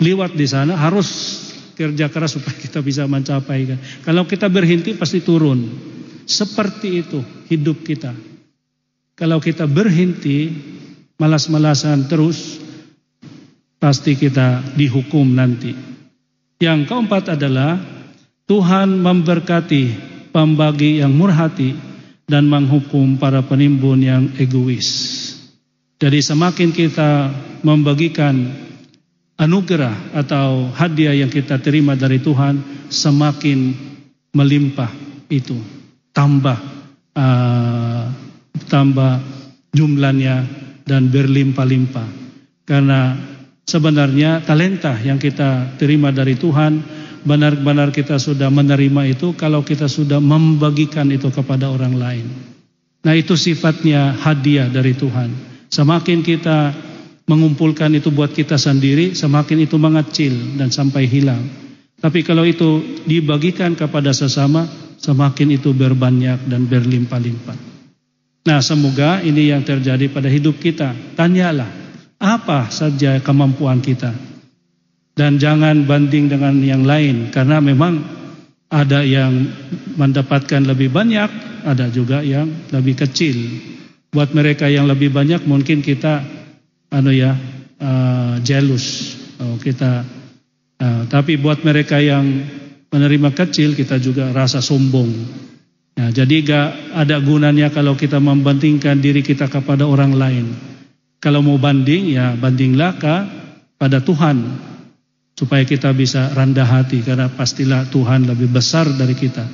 [0.03, 1.09] lewat di sana harus
[1.77, 3.69] kerja keras supaya kita bisa mencapai.
[4.01, 5.95] Kalau kita berhenti pasti turun.
[6.27, 8.11] Seperti itu hidup kita.
[9.17, 10.53] Kalau kita berhenti
[11.17, 12.61] malas-malasan terus
[13.81, 15.73] pasti kita dihukum nanti.
[16.61, 17.81] Yang keempat adalah
[18.45, 19.85] Tuhan memberkati
[20.37, 21.73] pembagi yang murah hati
[22.29, 24.89] dan menghukum para penimbun yang egois.
[25.97, 27.33] Jadi semakin kita
[27.65, 28.53] membagikan
[29.41, 33.73] anugerah atau hadiah yang kita terima dari Tuhan, semakin
[34.37, 34.93] melimpah
[35.33, 35.57] itu,
[36.13, 36.61] tambah
[37.17, 38.05] uh,
[38.65, 39.21] tambah
[39.77, 40.49] jumlahnya
[40.89, 42.09] dan berlimpah-limpah.
[42.65, 43.15] Karena
[43.69, 46.81] sebenarnya talenta yang kita terima dari Tuhan
[47.27, 52.27] benar-benar kita sudah menerima itu kalau kita sudah membagikan itu kepada orang lain.
[53.03, 55.31] Nah itu sifatnya hadiah dari Tuhan.
[55.71, 56.75] Semakin kita
[57.27, 61.43] mengumpulkan itu buat kita sendiri, semakin itu mengecil dan sampai hilang.
[61.99, 64.67] Tapi kalau itu dibagikan kepada sesama,
[65.03, 67.76] semakin itu berbanyak dan berlimpah-limpah.
[68.47, 70.95] Nah semoga ini yang terjadi pada hidup kita.
[71.19, 71.67] Tanyalah
[72.23, 74.15] apa saja kemampuan kita.
[75.19, 77.35] Dan jangan banding dengan yang lain.
[77.35, 77.99] Karena memang
[78.71, 79.51] ada yang
[79.99, 81.59] mendapatkan lebih banyak.
[81.67, 83.35] Ada juga yang lebih kecil.
[84.15, 86.23] Buat mereka yang lebih banyak mungkin kita
[86.95, 87.35] anu ya
[87.83, 89.19] uh, jealous.
[89.43, 90.07] Oh, kita
[90.79, 92.25] uh, tapi buat mereka yang
[92.95, 95.11] menerima kecil kita juga rasa sombong.
[95.97, 100.47] Ya, jadi gak ada gunanya kalau kita membandingkan diri kita kepada orang lain.
[101.25, 103.15] Kalau mau banding ya bandinglah ke
[103.81, 104.45] pada Tuhan
[105.33, 109.49] supaya kita bisa rendah hati karena pastilah Tuhan lebih besar dari kita.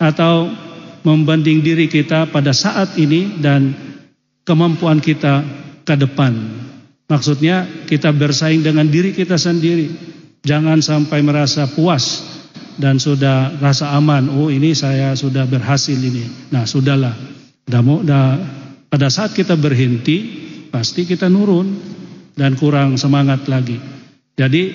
[0.00, 0.48] Atau
[1.04, 3.76] membanding diri kita pada saat ini dan
[4.48, 5.44] kemampuan kita
[5.84, 6.32] ke depan.
[7.04, 9.92] Maksudnya kita bersaing dengan diri kita sendiri.
[10.40, 12.24] Jangan sampai merasa puas
[12.80, 14.28] dan sudah rasa aman.
[14.32, 16.52] Oh ini saya sudah berhasil ini.
[16.52, 17.12] Nah sudahlah.
[17.62, 18.28] Dah, dah,
[18.92, 20.18] pada saat kita berhenti
[20.68, 21.68] pasti kita nurun
[22.36, 23.76] dan kurang semangat lagi.
[24.36, 24.72] Jadi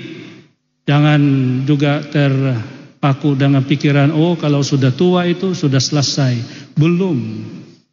[0.86, 1.22] jangan
[1.66, 6.34] juga terpaku dengan pikiran oh kalau sudah tua itu sudah selesai.
[6.78, 7.18] Belum.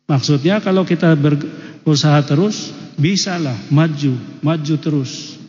[0.05, 5.41] Maksudnya kalau kita berusaha terus bisalah maju, maju terus.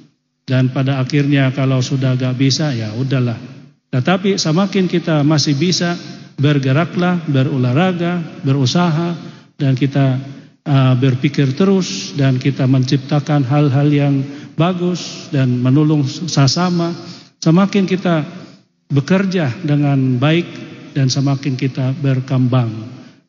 [0.46, 3.38] Dan pada akhirnya kalau sudah gak bisa ya udahlah.
[3.96, 5.96] Tetapi semakin kita masih bisa
[6.36, 9.16] bergeraklah, berolahraga, berusaha
[9.56, 10.20] dan kita
[10.68, 14.20] uh, berpikir terus dan kita menciptakan hal-hal yang
[14.60, 16.92] bagus dan menolong sesama.
[17.40, 18.28] Semakin kita
[18.92, 20.48] bekerja dengan baik
[20.92, 22.72] dan semakin kita berkembang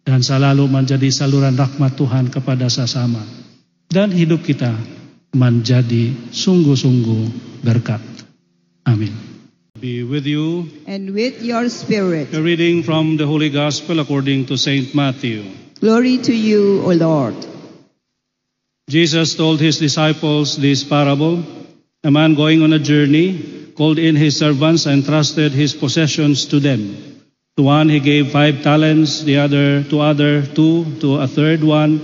[0.02, 3.22] dan selalu menjadi saluran rahmat Tuhan kepada sesama
[3.86, 4.74] dan hidup kita
[5.30, 7.22] menjadi sungguh-sungguh
[7.62, 8.02] berkat.
[8.82, 9.36] Amin.
[9.81, 10.68] Be with you.
[10.87, 12.33] and with your spirit.
[12.33, 15.45] A reading from the Holy Gospel according to Saint Matthew.
[15.81, 17.35] Glory to you, O Lord.
[18.89, 21.43] Jesus told his disciples this parable.
[22.05, 26.61] A man going on a journey called in his servants and trusted his possessions to
[26.61, 26.97] them.
[27.57, 32.01] To one he gave five talents, the other to other two, to a third one,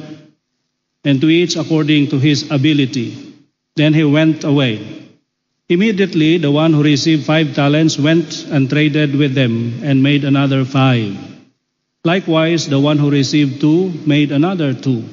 [1.05, 3.35] and to each according to his ability.
[3.77, 5.01] Then he went away.
[5.68, 10.64] Immediately the one who received five talents went and traded with them and made another
[10.64, 11.16] five.
[12.04, 15.04] Likewise, the one who received two made another two.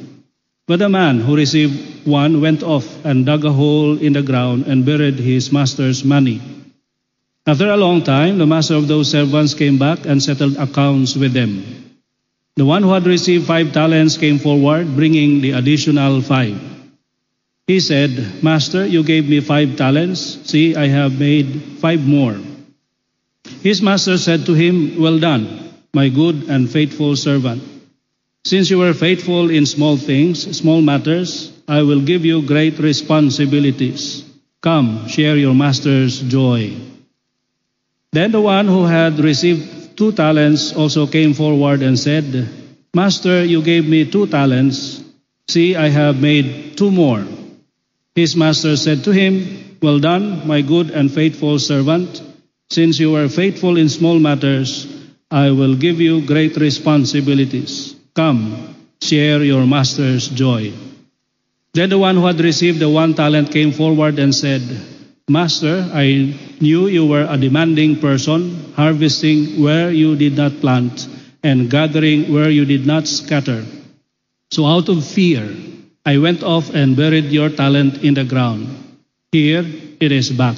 [0.67, 4.65] But the man who received one went off and dug a hole in the ground
[4.65, 6.41] and buried his master's money.
[7.45, 11.33] After a long time, the master of those servants came back and settled accounts with
[11.33, 11.63] them.
[12.55, 16.68] The one who had received five talents came forward, bringing the additional five.
[17.70, 20.39] He said, Master, you gave me five talents.
[20.49, 22.36] See, I have made five more.
[23.61, 27.61] His master said to him, Well done, my good and faithful servant.
[28.43, 34.26] Since you were faithful in small things, small matters, I will give you great responsibilities.
[34.63, 36.74] Come, share your master's joy.
[38.13, 42.49] Then the one who had received two talents also came forward and said,
[42.95, 45.03] Master, you gave me two talents.
[45.47, 47.24] See, I have made two more.
[48.16, 52.22] His master said to him, Well done, my good and faithful servant.
[52.70, 54.88] Since you were faithful in small matters,
[55.32, 57.95] I will give you great responsibilities.
[58.16, 60.74] Come, share your master's joy.
[61.74, 64.62] Then the one who had received the one talent came forward and said,
[65.30, 71.07] Master, I knew you were a demanding person, harvesting where you did not plant
[71.43, 73.64] and gathering where you did not scatter.
[74.51, 75.47] So out of fear,
[76.05, 78.67] I went off and buried your talent in the ground.
[79.31, 79.65] Here
[79.99, 80.57] it is back.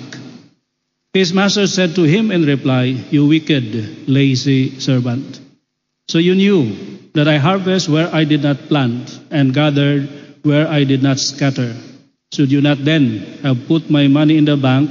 [1.13, 5.41] His master said to him in reply, You wicked, lazy servant.
[6.07, 6.71] So you knew
[7.13, 10.07] that I harvest where I did not plant and gathered
[10.43, 11.75] where I did not scatter.
[12.31, 14.89] Should you not then have put my money in the bank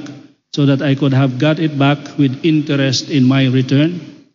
[0.52, 4.26] so that I could have got it back with interest in my return?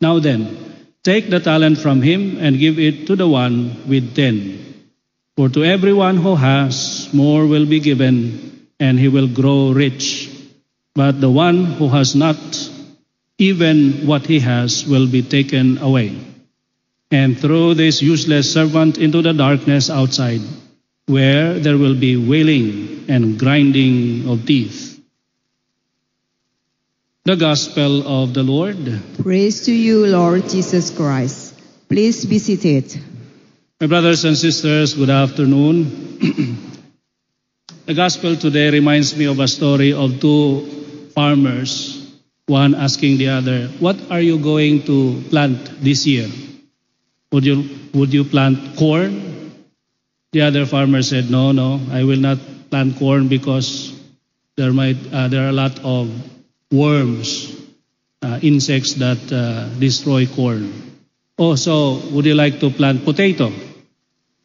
[0.00, 0.58] Now then,
[1.04, 4.71] take the talent from him and give it to the one with ten.
[5.36, 10.28] For to everyone who has, more will be given, and he will grow rich.
[10.94, 12.36] But the one who has not,
[13.38, 16.18] even what he has will be taken away.
[17.10, 20.42] And throw this useless servant into the darkness outside,
[21.06, 25.00] where there will be wailing and grinding of teeth.
[27.24, 29.00] The Gospel of the Lord.
[29.22, 31.54] Praise to you, Lord Jesus Christ.
[31.88, 33.11] Please be seated.
[33.82, 35.90] My brothers and sisters, good afternoon.
[37.84, 41.98] the Gospel today reminds me of a story of two farmers,
[42.46, 46.30] one asking the other, What are you going to plant this year?
[47.32, 49.50] Would you, would you plant corn?
[50.30, 52.38] The other farmer said, No, no, I will not
[52.70, 53.98] plant corn because
[54.56, 56.08] there, might, uh, there are a lot of
[56.70, 57.50] worms,
[58.22, 60.70] uh, insects that uh, destroy corn.
[61.36, 63.50] Oh, so would you like to plant potato?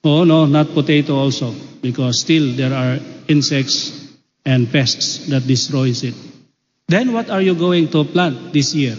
[0.04, 4.08] Oh, no, not potato also, because still there are insects
[4.46, 6.16] and pests that destroys it.
[6.88, 8.96] Then what are you going to plant this year?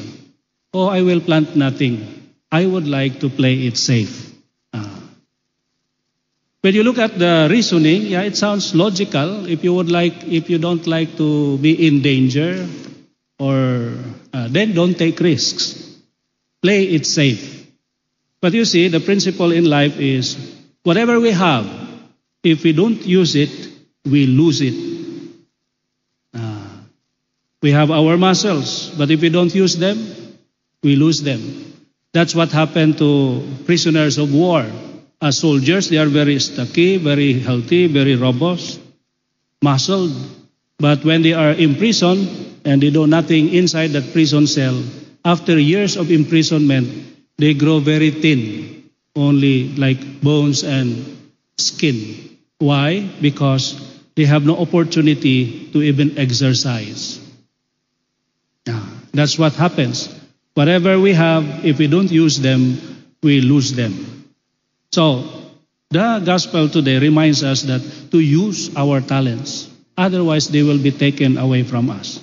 [0.74, 2.34] Oh, I will plant nothing.
[2.52, 4.34] I would like to play it safe.
[4.74, 5.00] Ah.
[6.60, 9.46] When you look at the reasoning, yeah, it sounds logical.
[9.46, 12.66] If you would like, if you don't like to be in danger,
[13.38, 13.94] or
[14.34, 15.96] uh, then don't take risks.
[16.60, 17.66] Play it safe.
[18.40, 21.66] But you see, the principle in life is whatever we have,
[22.42, 23.50] if we don't use it,
[24.04, 24.74] we lose it.
[26.34, 26.80] Ah.
[27.62, 29.98] we have our muscles, but if we don't use them,
[30.82, 31.74] we lose them.
[32.12, 34.64] That's what happened to prisoners of war.
[35.20, 38.80] As soldiers, they are very stocky, very healthy, very robust,
[39.62, 40.14] muscled.
[40.78, 44.80] But when they are in prison and they do nothing inside that prison cell,
[45.24, 46.88] after years of imprisonment,
[47.36, 48.77] they grow very thin,
[49.18, 51.18] only like bones and
[51.58, 52.38] skin.
[52.58, 53.10] Why?
[53.20, 53.74] Because
[54.14, 57.20] they have no opportunity to even exercise.
[58.66, 60.08] Yeah, that's what happens.
[60.54, 62.78] Whatever we have, if we don't use them,
[63.22, 64.24] we lose them.
[64.90, 65.22] So,
[65.90, 71.38] the gospel today reminds us that to use our talents, otherwise they will be taken
[71.38, 72.18] away from us.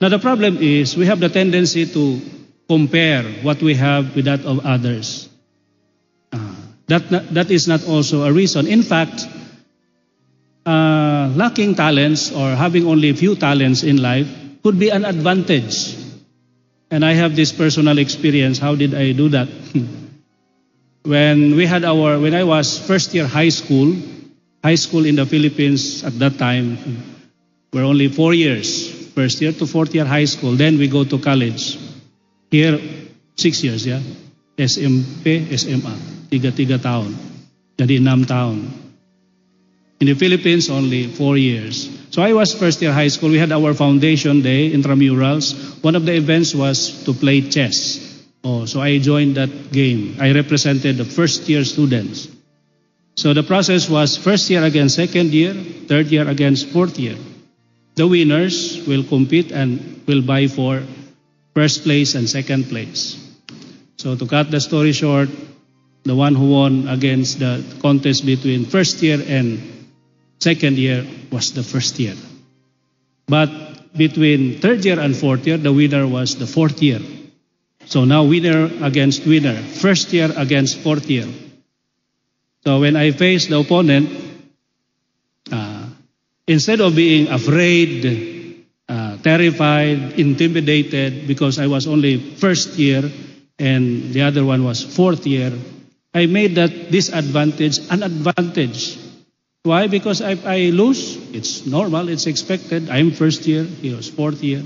[0.00, 2.20] Now, the problem is we have the tendency to
[2.68, 5.29] compare what we have with that of others.
[6.90, 8.66] That, that is not also a reason.
[8.66, 9.24] In fact,
[10.66, 14.26] uh, lacking talents or having only a few talents in life
[14.64, 15.94] could be an advantage.
[16.90, 18.58] And I have this personal experience.
[18.58, 19.46] How did I do that?
[21.04, 23.94] when we had our, when I was first year high school,
[24.64, 26.76] high school in the Philippines at that time,
[27.72, 30.56] were only four years, first year to fourth year high school.
[30.56, 31.78] Then we go to college.
[32.50, 32.80] Here,
[33.36, 34.00] six years, yeah?
[34.58, 36.19] SMP, SMA.
[36.30, 37.12] Tiga-tiga tahun.
[37.74, 38.70] Jadi enam tahun.
[40.00, 41.90] In the Philippines, only four years.
[42.08, 43.30] So I was first year high school.
[43.30, 45.82] We had our foundation day, intramurals.
[45.84, 48.00] One of the events was to play chess.
[48.42, 50.16] Oh, so I joined that game.
[50.18, 52.28] I represented the first year students.
[53.20, 55.52] So the process was first year against second year,
[55.86, 57.18] third year against fourth year.
[57.96, 60.82] The winners will compete and will buy for
[61.52, 63.20] first place and second place.
[63.98, 65.28] So to cut the story short,
[66.04, 69.86] the one who won against the contest between first year and
[70.38, 72.16] second year was the first year.
[73.26, 77.00] But between third year and fourth year, the winner was the fourth year.
[77.86, 81.26] So now winner against winner, first year against fourth year.
[82.64, 84.10] So when I faced the opponent,
[85.50, 85.86] uh,
[86.46, 93.10] instead of being afraid, uh, terrified, intimidated, because I was only first year
[93.58, 95.52] and the other one was fourth year,
[96.12, 98.98] I made that disadvantage an advantage.
[99.62, 99.86] Why?
[99.86, 102.88] Because if I lose, it's normal, it's expected.
[102.88, 104.62] I'm first year, he was fourth year.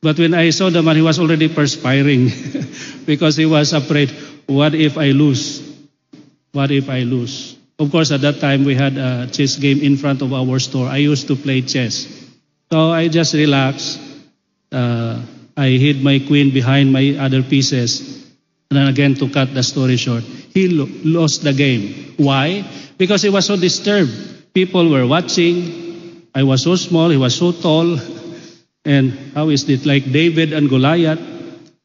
[0.00, 2.32] But when I saw the man, he was already perspiring
[3.04, 4.10] because he was afraid,
[4.46, 5.60] what if I lose?
[6.52, 7.56] What if I lose?
[7.78, 10.88] Of course, at that time, we had a chess game in front of our store.
[10.88, 12.08] I used to play chess.
[12.72, 14.00] So I just relaxed.
[14.72, 15.20] Uh,
[15.56, 18.19] I hid my queen behind my other pieces.
[18.70, 22.14] And then again, to cut the story short, he lo- lost the game.
[22.18, 22.64] Why?
[22.96, 24.54] Because he was so disturbed.
[24.54, 26.28] People were watching.
[26.32, 27.10] I was so small.
[27.10, 27.98] He was so tall.
[28.82, 31.20] And how is it like David and Goliath?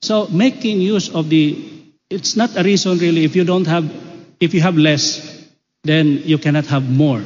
[0.01, 1.57] So making use of the,
[2.09, 3.25] it's not a reason really.
[3.25, 3.91] If you don't have,
[4.39, 5.19] if you have less,
[5.83, 7.21] then you cannot have more.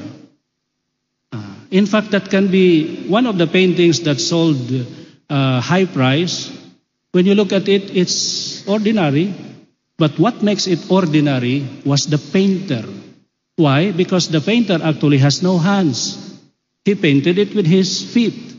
[1.32, 4.58] Uh, in fact, that can be one of the paintings that sold
[5.30, 6.50] uh, high price.
[7.12, 9.36] When you look at it, it's ordinary.
[10.00, 12.88] But what makes it ordinary was the painter.
[13.58, 13.92] Why?
[13.92, 16.16] Because the painter actually has no hands.
[16.86, 18.56] He painted it with his feet.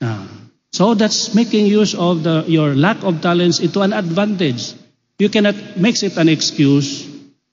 [0.00, 0.26] Ah.
[0.72, 4.72] So that's making use of the, your lack of talents into an advantage.
[5.18, 7.06] You cannot make it an excuse.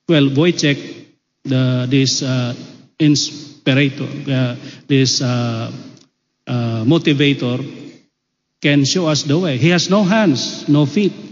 [0.07, 0.79] Well, Wojciech,
[1.43, 2.55] the, this uh,
[2.97, 4.55] inspirator, uh,
[4.87, 5.71] this uh,
[6.47, 7.59] uh, motivator,
[8.61, 9.57] can show us the way.
[9.57, 11.26] He has no hands, no feet,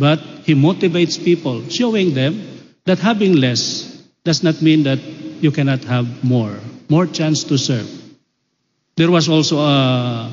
[0.00, 2.40] but he motivates people, showing them
[2.86, 3.84] that having less
[4.24, 4.98] does not mean that
[5.44, 6.56] you cannot have more,
[6.88, 7.88] more chance to serve.
[8.96, 10.32] There was also a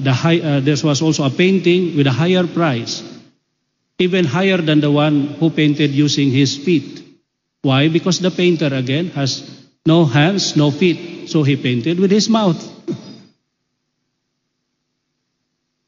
[0.00, 3.02] the high, uh, there was also a painting with a higher price,
[3.98, 7.02] even higher than the one who painted using his feet.
[7.62, 7.88] Why?
[7.88, 9.42] Because the painter again has
[9.86, 12.60] no hands, no feet, so he painted with his mouth.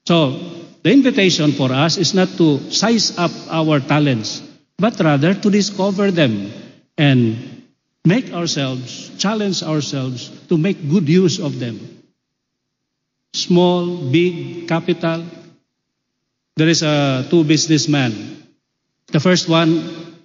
[0.05, 0.49] so
[0.83, 4.43] the invitation for us is not to size up our talents,
[4.78, 6.53] but rather to discover them
[6.97, 7.66] and
[8.05, 12.03] make ourselves, challenge ourselves to make good use of them.
[13.35, 15.24] Small, big, capital.
[16.57, 18.43] There is a two businessmen.
[19.09, 20.16] The first one,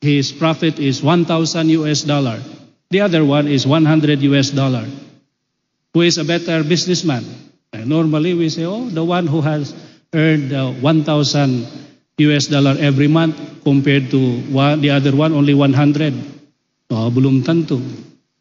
[0.00, 2.40] his profit is 1,000 US dollar.
[2.90, 4.86] The other one is 100 US dollar.
[5.94, 7.49] Who is a better businessman?
[7.72, 9.74] And normally we say, oh, the one who has
[10.12, 11.66] earned uh, 1,000
[12.18, 16.14] US dollar every month compared to one, the other one only 100.
[16.90, 17.78] Oh, belum tentu.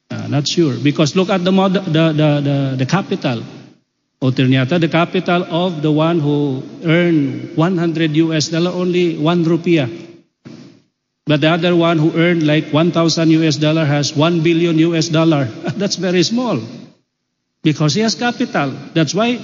[0.09, 0.75] Uh, not sure.
[0.81, 3.43] Because look at the, the, the, the, the capital.
[4.21, 9.87] Oh, ternyata the capital of the one who earned 100 US dollar only 1 rupiah.
[11.25, 15.45] But the other one who earned like 1,000 US dollar has 1 billion US dollar.
[15.77, 16.59] That's very small.
[17.63, 18.71] Because he has capital.
[18.93, 19.39] That's why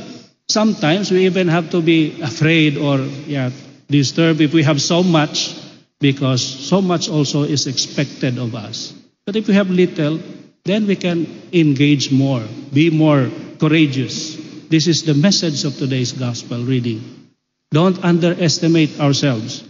[0.47, 3.51] sometimes we even have to be afraid or yeah,
[3.89, 5.55] disturbed if we have so much
[5.99, 8.93] because so much also is expected of us.
[9.25, 10.19] But if we have little,
[10.63, 12.43] then we can engage more,
[12.73, 14.35] be more courageous.
[14.69, 17.29] This is the message of today's gospel reading.
[17.71, 19.63] Don't underestimate ourselves.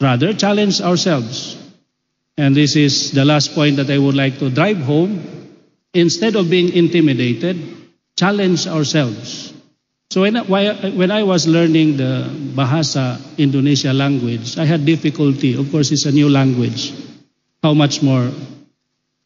[0.00, 1.56] Rather, challenge ourselves.
[2.36, 5.37] And this is the last point that I would like to drive home.
[5.98, 7.58] Instead of being intimidated,
[8.14, 9.52] challenge ourselves.
[10.10, 10.42] So when I,
[10.94, 15.58] when I was learning the Bahasa Indonesia language, I had difficulty.
[15.58, 16.94] Of course, it's a new language.
[17.62, 18.30] How much more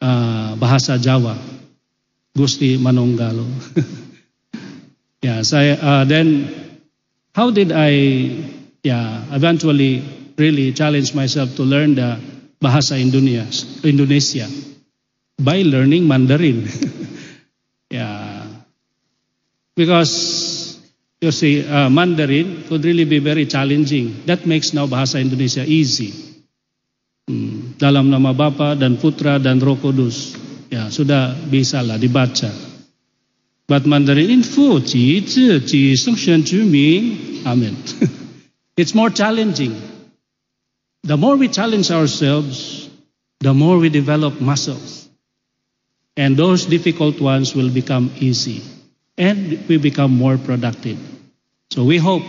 [0.00, 1.36] uh, Bahasa Jawa?
[2.34, 3.44] Gusti Manonggalo.
[5.22, 6.80] yes, I, uh, then
[7.34, 8.32] how did I,
[8.82, 10.02] yeah, eventually
[10.38, 12.18] really challenge myself to learn the
[12.60, 14.48] Bahasa Indonesia, Indonesia
[15.44, 16.66] by learning Mandarin.
[17.90, 18.46] yeah,
[19.76, 20.80] because
[21.20, 24.22] you see, uh, Mandarin could really be very challenging.
[24.26, 26.14] That makes now Bahasa Indonesia easy.
[27.28, 30.34] Hmm, dalam nama Bapa dan Putra dan Roh Kudus.
[30.72, 32.50] Ya, sudah bisa lah dibaca.
[33.68, 37.46] But Mandarin in fu ji zi ji seng shen ju ming.
[37.46, 37.76] Amen.
[38.76, 39.76] It's more challenging.
[41.04, 42.88] The more we challenge ourselves,
[43.40, 45.01] the more we develop muscles.
[46.16, 48.62] And those difficult ones will become easy.
[49.16, 50.98] And we become more productive.
[51.70, 52.22] So we hope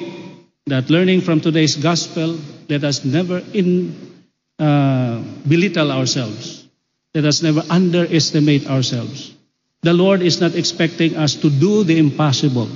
[0.68, 4.24] that learning from today's gospel, let us never in,
[4.58, 6.66] uh, belittle ourselves.
[7.14, 9.34] Let us never underestimate ourselves.
[9.82, 12.70] The Lord is not expecting us to do the impossible.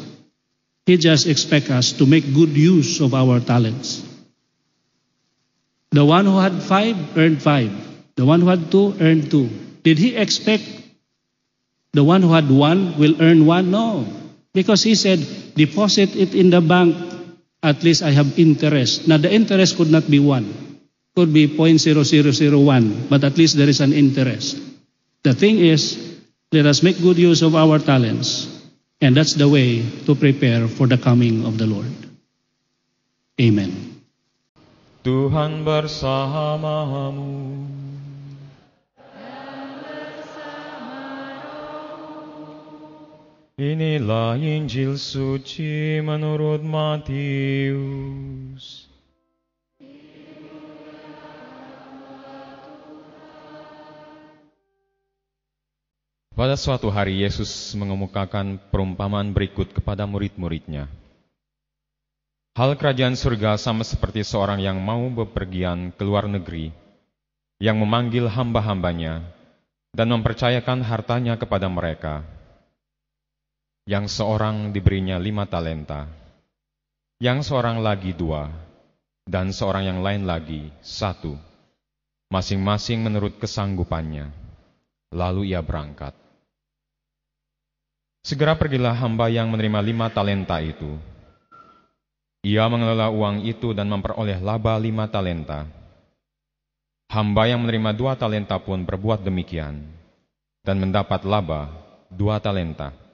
[0.85, 4.03] He just expects us to make good use of our talents.
[5.91, 7.71] The one who had five earned five.
[8.15, 9.49] The one who had two earned two.
[9.83, 10.63] Did he expect
[11.97, 13.73] the one who had one will earn one?
[13.73, 14.05] No.
[14.53, 15.17] Because he said,
[15.57, 16.93] deposit it in the bank,
[17.63, 19.07] at least I have interest.
[19.09, 20.77] Now the interest could not be one.
[21.17, 24.61] Could be 0.0001, but at least there is an interest.
[25.23, 26.21] The thing is,
[26.51, 28.45] let us make good use of our talents.
[29.01, 31.89] And that's the way to prepare for the coming of the Lord.
[33.41, 34.05] Amen.
[35.01, 35.65] Tuhan.
[43.57, 47.25] Inilah Injil suci menurut Matius.
[56.37, 60.85] Pada suatu hari Yesus mengemukakan perumpamaan berikut kepada murid-muridnya.
[62.53, 66.69] Hal kerajaan surga sama seperti seorang yang mau bepergian ke luar negeri,
[67.57, 69.25] yang memanggil hamba-hambanya
[69.97, 72.36] dan mempercayakan hartanya kepada mereka.
[73.88, 76.11] Yang seorang diberinya lima talenta,
[77.23, 78.51] yang seorang lagi dua,
[79.23, 81.39] dan seorang yang lain lagi satu,
[82.27, 84.27] masing-masing menurut kesanggupannya.
[85.15, 86.11] Lalu ia berangkat.
[88.27, 90.99] Segera pergilah hamba yang menerima lima talenta itu.
[92.43, 95.63] Ia mengelola uang itu dan memperoleh laba lima talenta.
[97.07, 99.79] Hamba yang menerima dua talenta pun berbuat demikian,
[100.59, 101.71] dan mendapat laba
[102.11, 103.06] dua talenta.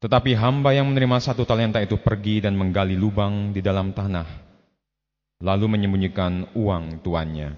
[0.00, 4.28] Tetapi hamba yang menerima satu talenta itu pergi dan menggali lubang di dalam tanah,
[5.40, 7.56] lalu menyembunyikan uang tuannya.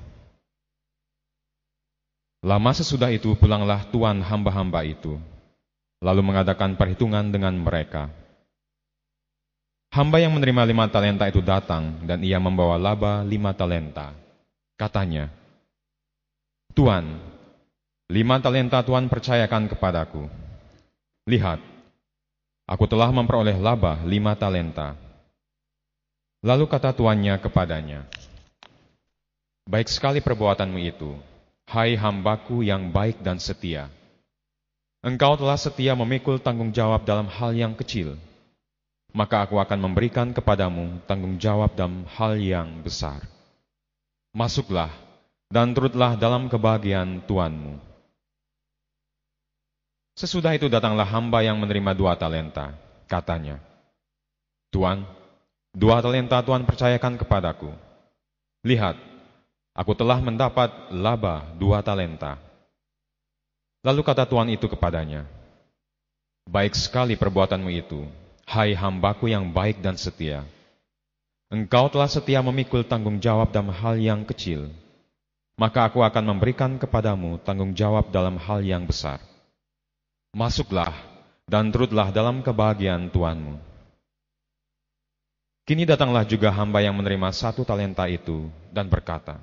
[2.46, 5.18] Lama sesudah itu pulanglah tuan hamba-hamba itu
[5.98, 8.10] lalu mengadakan perhitungan dengan mereka.
[9.88, 14.12] Hamba yang menerima lima talenta itu datang dan ia membawa laba lima talenta.
[14.78, 15.32] Katanya,
[16.76, 17.18] Tuan,
[18.06, 20.28] lima talenta Tuan percayakan kepadaku.
[21.26, 21.58] Lihat,
[22.68, 24.92] aku telah memperoleh laba lima talenta.
[26.44, 28.04] Lalu kata tuannya kepadanya,
[29.64, 31.16] Baik sekali perbuatanmu itu,
[31.68, 33.92] Hai hambaku yang baik dan setia.
[35.04, 38.16] Engkau telah setia memikul tanggung jawab dalam hal yang kecil.
[39.12, 43.20] Maka aku akan memberikan kepadamu tanggung jawab dalam hal yang besar.
[44.32, 44.88] Masuklah
[45.52, 47.87] dan turutlah dalam kebahagiaan Tuanmu.
[50.18, 52.74] Sesudah itu datanglah hamba yang menerima dua talenta.
[53.06, 53.62] Katanya,
[54.74, 55.06] Tuan,
[55.70, 57.70] dua talenta Tuhan percayakan kepadaku.
[58.66, 58.98] Lihat,
[59.78, 62.34] Aku telah mendapat laba dua talenta.
[63.86, 65.22] Lalu kata Tuhan itu kepadanya,
[66.50, 68.02] Baik sekali perbuatanmu itu,
[68.42, 70.42] hai hambaku yang baik dan setia.
[71.46, 74.66] Engkau telah setia memikul tanggung jawab dalam hal yang kecil,
[75.54, 79.22] maka aku akan memberikan kepadamu tanggung jawab dalam hal yang besar.
[80.38, 80.94] Masuklah
[81.50, 83.58] dan turutlah dalam kebahagiaan Tuhanmu.
[85.66, 89.42] Kini datanglah juga hamba yang menerima satu talenta itu dan berkata,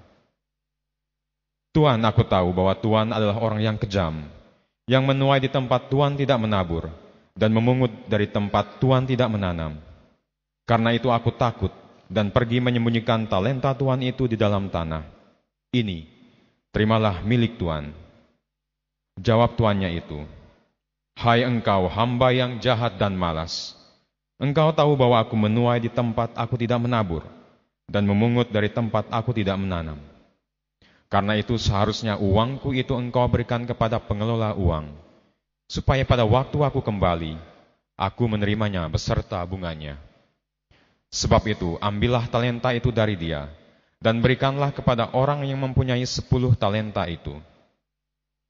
[1.76, 4.24] Tuhan, aku tahu bahwa Tuhan adalah orang yang kejam,
[4.88, 6.88] yang menuai di tempat Tuhan tidak menabur,
[7.36, 9.76] dan memungut dari tempat Tuhan tidak menanam.
[10.64, 11.76] Karena itu aku takut
[12.08, 15.04] dan pergi menyembunyikan talenta Tuhan itu di dalam tanah.
[15.76, 16.08] Ini,
[16.72, 17.92] terimalah milik Tuhan.
[19.20, 20.24] Jawab tuannya itu,
[21.16, 23.72] Hai engkau hamba yang jahat dan malas,
[24.36, 27.24] engkau tahu bahwa aku menuai di tempat aku tidak menabur,
[27.88, 29.96] dan memungut dari tempat aku tidak menanam.
[31.08, 34.92] Karena itu seharusnya uangku itu engkau berikan kepada pengelola uang,
[35.72, 37.40] supaya pada waktu aku kembali,
[37.96, 39.96] aku menerimanya beserta bunganya.
[41.16, 43.48] Sebab itu, ambillah talenta itu dari dia,
[44.04, 47.40] dan berikanlah kepada orang yang mempunyai sepuluh talenta itu.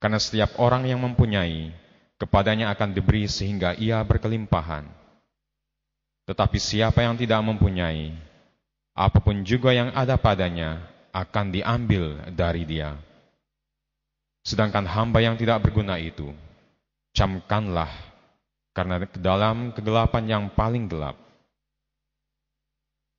[0.01, 1.84] Karena setiap orang yang mempunyai,
[2.15, 4.87] kepadanya akan diberi sehingga ia berkelimpahan.
[6.25, 8.15] Tetapi siapa yang tidak mempunyai,
[8.97, 10.81] apa pun juga yang ada padanya,
[11.13, 12.97] akan diambil dari dia.
[14.45, 16.33] Sedangkan hamba yang tidak berguna itu,
[17.13, 17.89] camkanlah
[18.75, 21.15] karena ke dalam kegelapan yang paling gelap.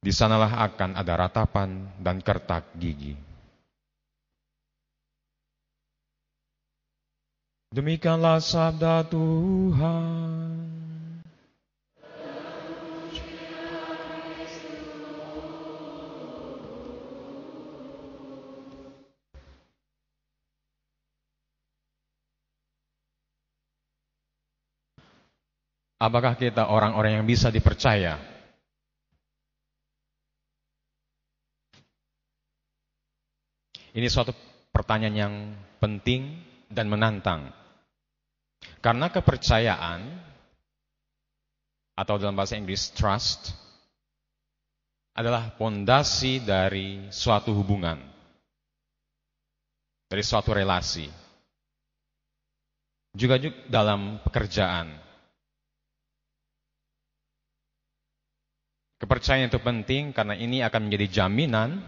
[0.05, 3.26] Di sanalah akan ada ratapan dan kertak gigi.
[7.77, 10.65] Demikianlah sabda Tuhan.
[26.01, 28.17] Apakah kita orang-orang yang bisa dipercaya?
[33.93, 34.33] Ini suatu
[34.73, 35.35] pertanyaan yang
[35.77, 36.41] penting
[36.73, 37.66] dan menantang.
[38.81, 40.01] Karena kepercayaan
[41.97, 43.57] atau dalam bahasa Inggris trust
[45.17, 47.97] adalah pondasi dari suatu hubungan,
[50.13, 51.09] dari suatu relasi.
[53.17, 54.93] Juga, juga dalam pekerjaan.
[59.01, 61.81] Kepercayaan itu penting karena ini akan menjadi jaminan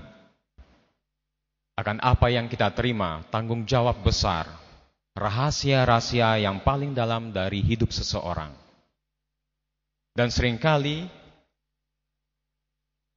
[1.79, 4.51] akan apa yang kita terima, tanggung jawab besar,
[5.19, 8.55] rahasia-rahasia yang paling dalam dari hidup seseorang.
[10.15, 11.07] Dan sering kali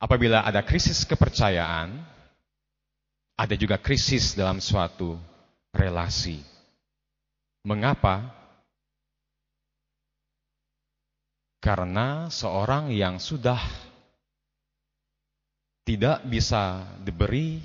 [0.01, 1.93] apabila ada krisis kepercayaan,
[3.37, 5.17] ada juga krisis dalam suatu
[5.73, 6.41] relasi.
[7.65, 8.29] Mengapa?
[11.61, 13.61] Karena seorang yang sudah
[15.85, 17.61] tidak bisa diberi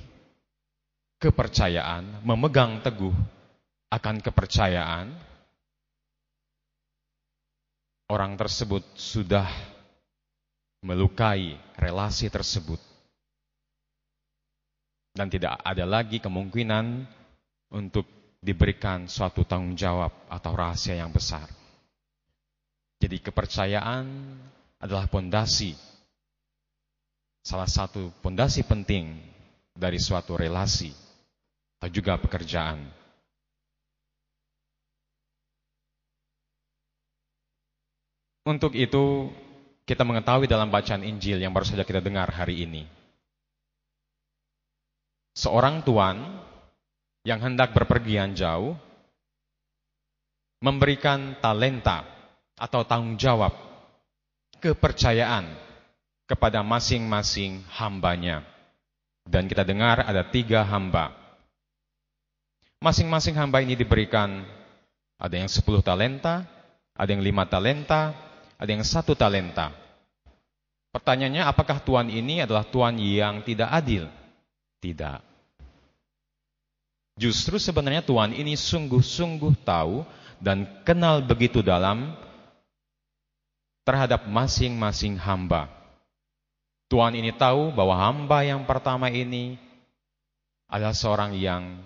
[1.17, 3.36] kepercayaan, memegang teguh
[3.91, 5.15] akan kepercayaan,
[8.11, 9.47] orang tersebut sudah
[10.83, 12.79] melukai relasi tersebut.
[15.17, 17.09] Dan tidak ada lagi kemungkinan
[17.73, 18.05] untuk
[18.39, 21.49] diberikan suatu tanggung jawab atau rahasia yang besar.
[23.01, 24.07] Jadi kepercayaan
[24.81, 25.73] adalah pondasi
[27.47, 29.15] salah satu pondasi penting
[29.71, 30.91] dari suatu relasi
[31.79, 32.96] atau juga pekerjaan.
[38.47, 39.27] Untuk itu,
[39.83, 42.87] kita mengetahui dalam bacaan Injil yang baru saja kita dengar hari ini.
[45.35, 46.39] Seorang tuan
[47.27, 48.79] yang hendak berpergian jauh
[50.63, 52.07] memberikan talenta
[52.55, 53.51] atau tanggung jawab,
[54.63, 55.51] kepercayaan
[56.31, 58.47] kepada masing-masing hambanya.
[59.27, 61.11] Dan kita dengar ada tiga hamba.
[62.79, 64.47] Masing-masing hamba ini diberikan
[65.19, 66.47] ada yang sepuluh talenta,
[66.95, 68.26] ada yang lima talenta,
[68.57, 69.73] ada yang satu talenta.
[70.93, 74.09] Pertanyaannya, apakah Tuhan ini adalah Tuhan yang tidak adil?
[74.81, 75.21] Tidak.
[77.17, 80.05] Justru sebenarnya Tuhan ini sungguh-sungguh tahu
[80.41, 82.13] dan kenal begitu dalam
[83.85, 85.69] terhadap masing-masing hamba.
[86.93, 89.57] Tuhan ini tahu bahwa hamba yang pertama ini
[90.69, 91.81] adalah seorang yang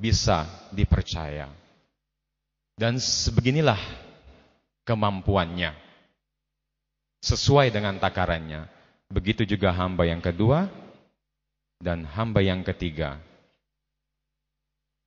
[0.00, 1.50] bisa dipercaya.
[2.80, 3.78] Dan sebeginilah
[4.88, 5.89] kemampuannya.
[7.20, 8.64] Sesuai dengan takarannya.
[9.10, 10.70] Begitu juga hamba yang kedua
[11.80, 13.20] dan hamba yang ketiga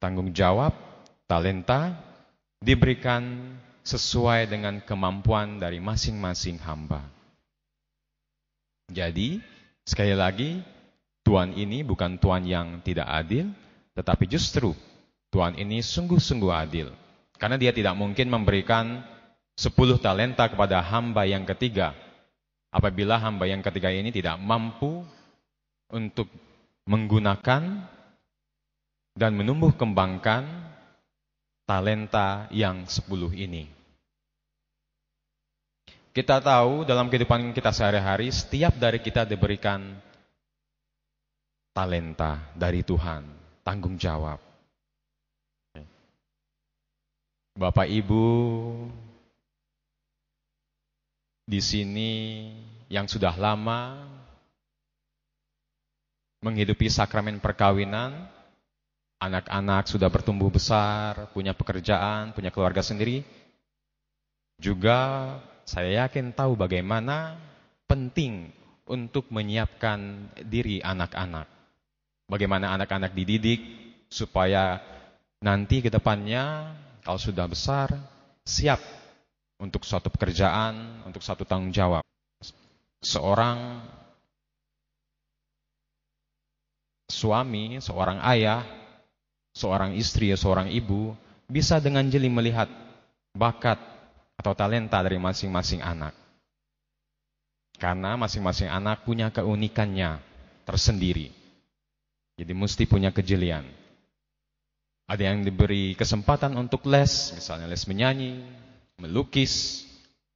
[0.03, 0.75] tanggung jawab,
[1.31, 1.95] talenta
[2.59, 3.55] diberikan
[3.87, 7.07] sesuai dengan kemampuan dari masing-masing hamba.
[8.91, 9.39] Jadi,
[9.87, 10.59] sekali lagi,
[11.23, 13.47] Tuhan ini bukan Tuhan yang tidak adil,
[13.95, 14.75] tetapi justru
[15.31, 16.91] Tuhan ini sungguh-sungguh adil.
[17.39, 19.07] Karena dia tidak mungkin memberikan
[19.53, 21.93] sepuluh talenta kepada hamba yang ketiga.
[22.73, 25.05] Apabila hamba yang ketiga ini tidak mampu
[25.93, 26.25] untuk
[26.89, 27.85] menggunakan
[29.13, 30.49] dan menumbuh kembangkan
[31.69, 33.69] talenta yang sepuluh ini.
[36.13, 39.97] Kita tahu dalam kehidupan kita sehari-hari, setiap dari kita diberikan
[41.73, 43.25] talenta dari Tuhan,
[43.65, 44.37] tanggung jawab.
[47.53, 48.25] Bapak Ibu
[51.43, 52.11] di sini
[52.87, 53.99] yang sudah lama
[56.43, 58.27] menghidupi sakramen perkawinan,
[59.19, 63.23] anak-anak sudah bertumbuh besar, punya pekerjaan, punya keluarga sendiri,
[64.59, 67.39] juga saya yakin tahu bagaimana
[67.87, 68.51] penting
[68.83, 71.47] untuk menyiapkan diri anak-anak.
[72.27, 73.63] Bagaimana anak-anak dididik
[74.11, 74.83] supaya
[75.39, 77.91] nanti ke depannya kalau sudah besar
[78.43, 78.79] siap
[79.63, 82.03] untuk suatu pekerjaan, untuk satu tanggung jawab.
[82.99, 83.79] Seorang
[87.07, 88.83] suami, seorang ayah
[89.53, 91.13] seorang istri, seorang ibu
[91.45, 92.67] bisa dengan jeli melihat
[93.37, 93.77] bakat
[94.37, 96.17] atau talenta dari masing-masing anak.
[97.77, 100.17] Karena masing-masing anak punya keunikannya
[100.65, 101.29] tersendiri.
[102.37, 103.65] Jadi mesti punya kejelian.
[105.05, 108.39] Ada yang diberi kesempatan untuk les, misalnya les menyanyi,
[109.01, 109.85] melukis.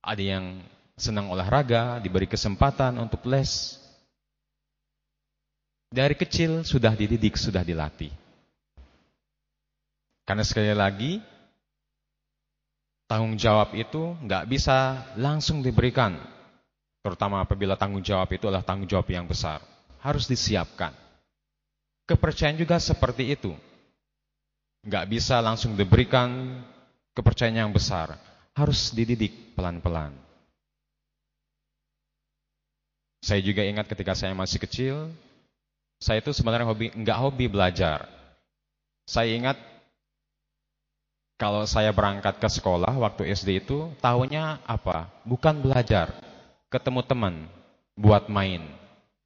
[0.02, 0.46] Ada yang
[0.96, 3.78] senang olahraga, diberi kesempatan untuk les.
[5.88, 8.12] Dari kecil sudah dididik, sudah dilatih.
[10.28, 11.24] Karena sekali lagi,
[13.08, 16.20] tanggung jawab itu nggak bisa langsung diberikan.
[17.00, 19.64] Terutama apabila tanggung jawab itu adalah tanggung jawab yang besar.
[20.04, 20.92] Harus disiapkan.
[22.04, 23.56] Kepercayaan juga seperti itu.
[24.84, 26.60] Nggak bisa langsung diberikan
[27.16, 28.20] kepercayaan yang besar.
[28.58, 30.18] Harus dididik pelan-pelan.
[33.22, 35.14] Saya juga ingat ketika saya masih kecil,
[36.02, 38.10] saya itu sebenarnya hobi nggak hobi belajar.
[39.06, 39.58] Saya ingat
[41.38, 45.06] kalau saya berangkat ke sekolah waktu SD itu, tahunya apa?
[45.22, 46.10] Bukan belajar,
[46.74, 47.36] ketemu teman,
[47.94, 48.66] buat main.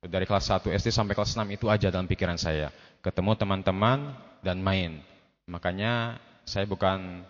[0.02, 2.74] Dari kelas 1 SD sampai kelas 6 itu aja dalam pikiran saya.
[3.06, 4.98] Ketemu teman-teman dan main.
[5.46, 7.22] Makanya saya bukan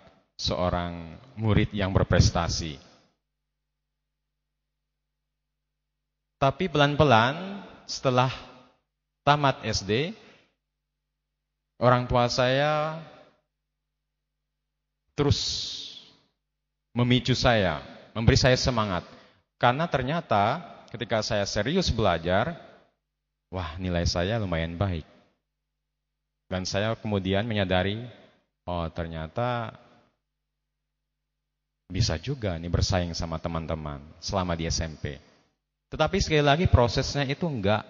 [0.41, 2.81] seorang murid yang berprestasi.
[6.41, 8.33] Tapi pelan-pelan setelah
[9.21, 10.17] tamat SD,
[11.77, 12.97] orang tua saya
[15.13, 15.37] terus
[16.97, 17.85] memicu saya,
[18.17, 19.05] memberi saya semangat.
[19.61, 22.57] Karena ternyata ketika saya serius belajar,
[23.53, 25.05] wah nilai saya lumayan baik.
[26.49, 28.01] Dan saya kemudian menyadari,
[28.65, 29.77] oh ternyata
[31.91, 35.19] bisa juga nih bersaing sama teman-teman selama di SMP.
[35.91, 37.83] Tetapi sekali lagi prosesnya itu enggak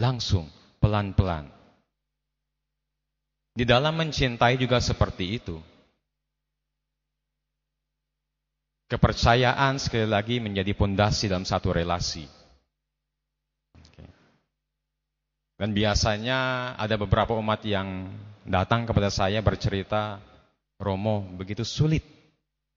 [0.00, 0.48] langsung,
[0.80, 1.52] pelan-pelan.
[3.52, 5.60] Di dalam mencintai juga seperti itu.
[8.88, 12.24] Kepercayaan sekali lagi menjadi pondasi dalam satu relasi.
[15.60, 18.08] Dan biasanya ada beberapa umat yang
[18.48, 20.18] datang kepada saya bercerita,
[20.80, 22.19] Romo begitu sulit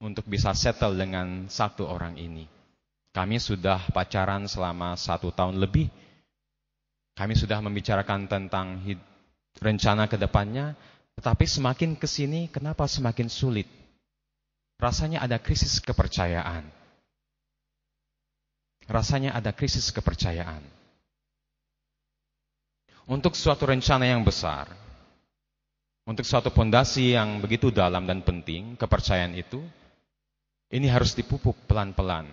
[0.04, 2.44] untuk bisa settle dengan satu orang ini.
[3.16, 5.88] Kami sudah pacaran selama satu tahun lebih.
[7.16, 8.84] Kami sudah membicarakan tentang
[9.64, 10.76] rencana ke depannya,
[11.16, 13.70] tetapi semakin ke sini kenapa semakin sulit?
[14.84, 16.66] rasanya ada krisis kepercayaan.
[18.84, 20.60] Rasanya ada krisis kepercayaan.
[23.08, 24.68] Untuk suatu rencana yang besar,
[26.04, 29.60] untuk suatu pondasi yang begitu dalam dan penting, kepercayaan itu,
[30.70, 32.30] ini harus dipupuk pelan-pelan.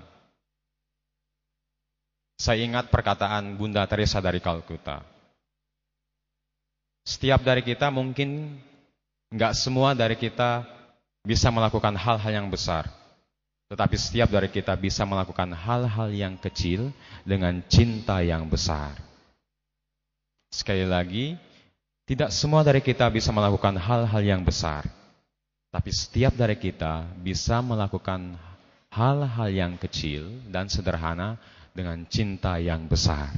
[2.38, 5.03] Saya ingat perkataan Bunda Teresa dari Kalkuta.
[7.02, 8.62] Setiap dari kita mungkin
[9.32, 10.68] Enggak semua dari kita
[11.24, 12.91] bisa melakukan hal-hal yang besar.
[13.72, 16.91] Tetapi setiap dari kita bisa melakukan hal-hal yang kecil
[17.24, 18.99] dengan cinta yang besar.
[20.52, 21.40] Sekali lagi,
[22.03, 24.84] tidak semua dari kita bisa melakukan hal-hal yang besar.
[25.72, 28.35] Tapi setiap dari kita bisa melakukan
[28.91, 31.39] hal-hal yang kecil dan sederhana
[31.72, 33.31] dengan cinta yang besar.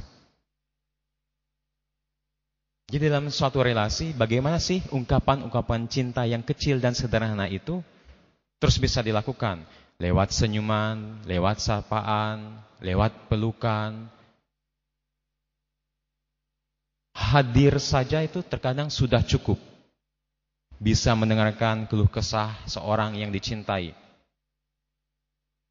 [2.90, 7.80] Jadi dalam suatu relasi, bagaimana sih ungkapan-ungkapan cinta yang kecil dan sederhana itu
[8.58, 9.62] terus bisa dilakukan?
[10.02, 14.10] Lewat senyuman, lewat sapaan, lewat pelukan.
[17.14, 19.73] Hadir saja itu terkadang sudah cukup.
[20.84, 23.96] Bisa mendengarkan keluh kesah seorang yang dicintai.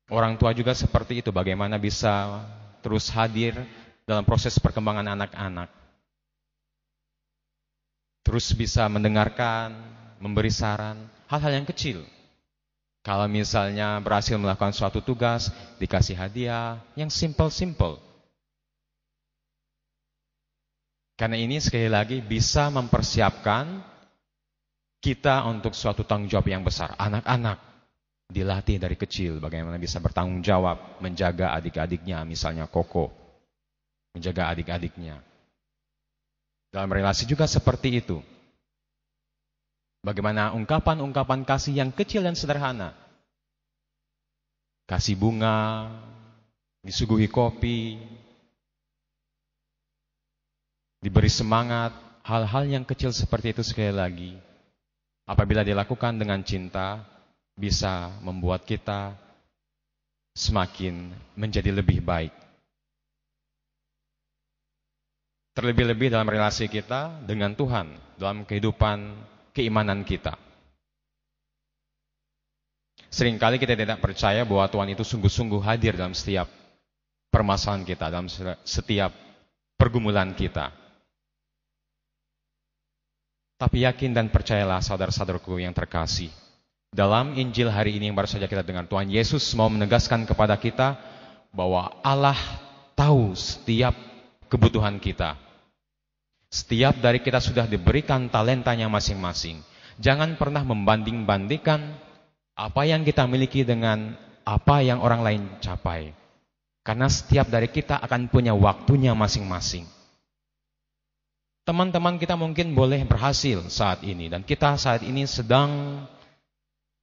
[0.10, 2.42] Orang tua juga seperti itu, bagaimana bisa
[2.82, 3.54] terus hadir
[4.10, 5.70] dalam proses perkembangan anak-anak.
[8.26, 9.78] Terus bisa mendengarkan,
[10.18, 12.02] memberi saran, hal-hal yang kecil.
[13.04, 18.00] Kalau misalnya berhasil melakukan suatu tugas, dikasih hadiah yang simple-simple.
[21.20, 23.93] Karena ini sekali lagi bisa mempersiapkan
[25.04, 26.96] kita untuk suatu tanggung jawab yang besar.
[26.96, 27.60] Anak-anak
[28.32, 33.12] dilatih dari kecil bagaimana bisa bertanggung jawab, menjaga adik-adiknya, misalnya Koko.
[34.16, 35.20] Menjaga adik-adiknya.
[36.72, 38.24] Dalam relasi juga seperti itu.
[40.04, 42.96] Bagaimana ungkapan-ungkapan kasih yang kecil dan sederhana.
[44.88, 45.88] Kasih bunga,
[46.84, 48.00] disuguhi kopi,
[51.00, 51.96] diberi semangat,
[52.28, 54.32] hal-hal yang kecil seperti itu sekali lagi.
[55.24, 57.00] Apabila dilakukan dengan cinta,
[57.56, 59.16] bisa membuat kita
[60.34, 62.34] semakin menjadi lebih baik.
[65.54, 69.14] Terlebih-lebih dalam relasi kita dengan Tuhan, dalam kehidupan
[69.54, 70.34] keimanan kita.
[73.14, 76.50] Seringkali kita tidak percaya bahwa Tuhan itu sungguh-sungguh hadir dalam setiap
[77.30, 78.26] permasalahan kita, dalam
[78.66, 79.14] setiap
[79.78, 80.83] pergumulan kita.
[83.64, 86.28] Tapi yakin dan percayalah saudara-saudaraku yang terkasih.
[86.92, 91.00] Dalam Injil hari ini yang baru saja kita dengar, Tuhan Yesus mau menegaskan kepada kita
[91.56, 92.36] bahwa Allah
[92.92, 93.96] tahu setiap
[94.52, 95.40] kebutuhan kita.
[96.52, 99.64] Setiap dari kita sudah diberikan talentanya masing-masing.
[99.96, 101.88] Jangan pernah membanding-bandingkan
[102.60, 104.12] apa yang kita miliki dengan
[104.44, 106.12] apa yang orang lain capai.
[106.84, 109.88] Karena setiap dari kita akan punya waktunya masing-masing.
[111.64, 116.04] Teman-teman kita mungkin boleh berhasil saat ini dan kita saat ini sedang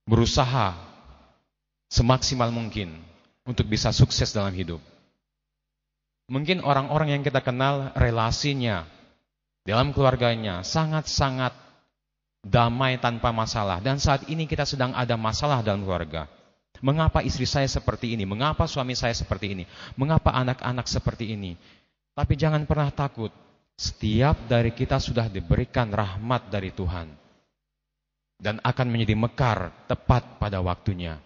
[0.04, 0.76] berusaha
[1.88, 2.92] semaksimal mungkin
[3.48, 4.84] untuk bisa sukses dalam hidup.
[6.28, 8.84] Mungkin orang-orang yang kita kenal relasinya
[9.64, 11.56] dalam keluarganya sangat-sangat
[12.44, 13.80] damai tanpa masalah.
[13.80, 16.28] Dan saat ini kita sedang ada masalah dalam keluarga.
[16.80, 18.24] Mengapa istri saya seperti ini?
[18.24, 19.64] Mengapa suami saya seperti ini?
[20.00, 21.58] Mengapa anak-anak seperti ini?
[22.16, 23.32] Tapi jangan pernah takut.
[23.80, 27.08] Setiap dari kita sudah diberikan rahmat dari Tuhan.
[28.36, 29.58] Dan akan menjadi mekar
[29.88, 31.16] tepat pada waktunya.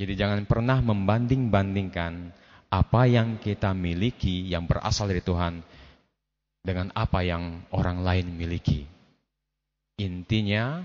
[0.00, 2.32] Jadi jangan pernah membanding-bandingkan
[2.72, 5.60] apa yang kita miliki yang berasal dari Tuhan
[6.64, 8.88] dengan apa yang orang lain miliki.
[10.00, 10.80] Intinya,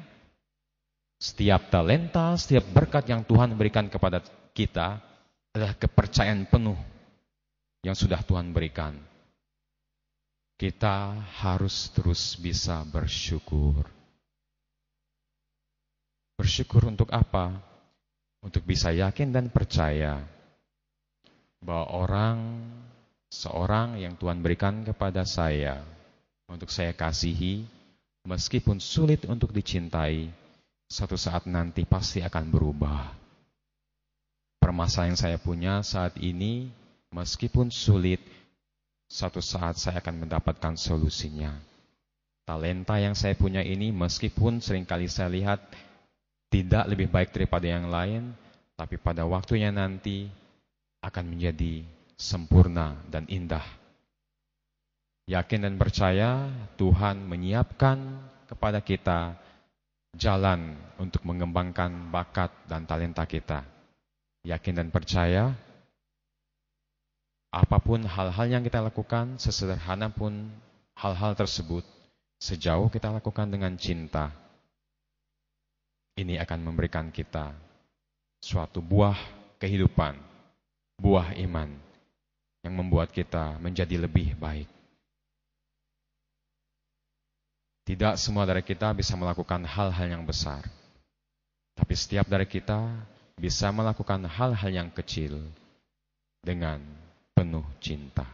[1.20, 4.20] setiap talenta, setiap berkat yang Tuhan berikan kepada
[4.52, 5.00] kita
[5.56, 6.93] adalah kepercayaan penuh
[7.84, 8.96] yang sudah Tuhan berikan.
[10.56, 13.84] Kita harus terus bisa bersyukur.
[16.40, 17.60] Bersyukur untuk apa?
[18.40, 20.24] Untuk bisa yakin dan percaya
[21.64, 22.40] bahwa orang
[23.32, 25.80] seorang yang Tuhan berikan kepada saya
[26.52, 27.64] untuk saya kasihi
[28.28, 30.28] meskipun sulit untuk dicintai
[30.92, 33.16] satu saat nanti pasti akan berubah.
[34.60, 36.83] Permasalahan yang saya punya saat ini
[37.14, 38.20] meskipun sulit
[39.06, 41.54] satu saat saya akan mendapatkan solusinya.
[42.44, 45.64] Talenta yang saya punya ini meskipun sering kali saya lihat
[46.52, 48.34] tidak lebih baik daripada yang lain,
[48.76, 50.28] tapi pada waktunya nanti
[51.00, 51.86] akan menjadi
[52.18, 53.64] sempurna dan indah.
[55.24, 57.96] Yakin dan percaya Tuhan menyiapkan
[58.50, 59.40] kepada kita
[60.20, 63.64] jalan untuk mengembangkan bakat dan talenta kita.
[64.44, 65.56] Yakin dan percaya
[67.54, 70.50] apa pun hal-hal yang kita lakukan, sesederhana pun
[70.98, 71.86] hal-hal tersebut,
[72.42, 74.34] sejauh kita lakukan dengan cinta,
[76.18, 77.54] ini akan memberikan kita
[78.42, 79.18] suatu buah
[79.62, 80.18] kehidupan
[80.98, 81.70] buah iman
[82.62, 84.70] yang membuat kita menjadi lebih baik.
[87.84, 90.64] Tidak semua dari kita bisa melakukan hal-hal yang besar.
[91.76, 92.80] Tapi setiap dari kita
[93.36, 95.44] bisa melakukan hal-hal yang kecil
[96.40, 96.80] dengan
[97.34, 98.26] penuh cinta.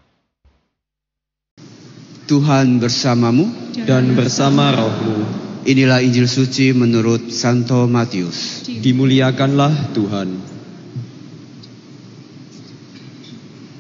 [2.28, 3.50] Tuhan bersamamu
[3.88, 5.26] dan bersama rohmu.
[5.66, 8.70] Inilah Injil suci menurut Santo Matius.
[8.70, 10.30] Dimuliakanlah Tuhan.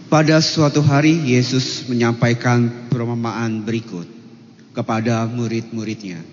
[0.09, 4.09] Pada suatu hari Yesus menyampaikan perumpamaan berikut
[4.73, 6.25] kepada murid-muridnya.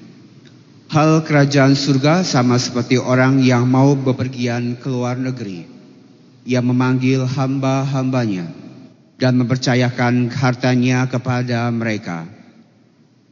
[0.88, 5.68] Hal kerajaan surga sama seperti orang yang mau bepergian ke luar negeri.
[6.48, 8.65] Ia memanggil hamba-hambanya
[9.16, 12.28] dan mempercayakan hartanya kepada mereka.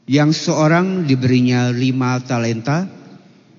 [0.05, 2.85] Yang seorang diberinya lima talenta,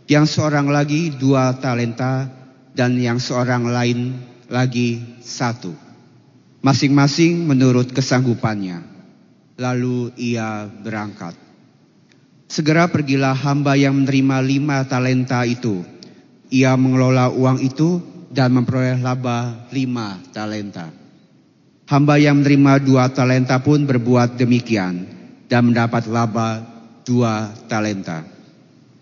[0.05, 2.29] yang seorang lagi dua talenta,
[2.75, 4.13] dan yang seorang lain
[4.49, 5.73] lagi satu.
[6.61, 8.81] Masing-masing menurut kesanggupannya.
[9.55, 11.37] Lalu ia berangkat.
[12.45, 15.81] Segera pergilah hamba yang menerima lima talenta itu.
[16.53, 21.04] Ia mengelola uang itu dan memperoleh laba lima talenta.
[21.85, 25.05] Hamba yang menerima dua talenta pun berbuat demikian
[25.45, 26.65] dan mendapat laba
[27.05, 28.25] dua talenta.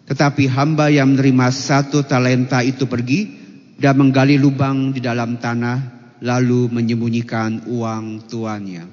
[0.03, 3.31] Tetapi hamba yang menerima satu talenta itu pergi
[3.79, 5.79] dan menggali lubang di dalam tanah
[6.19, 8.83] lalu menyembunyikan uang tuannya.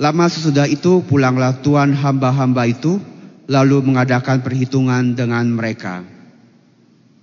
[0.00, 2.96] Lama sesudah itu pulanglah tuan hamba-hamba itu
[3.44, 6.00] lalu mengadakan perhitungan dengan mereka.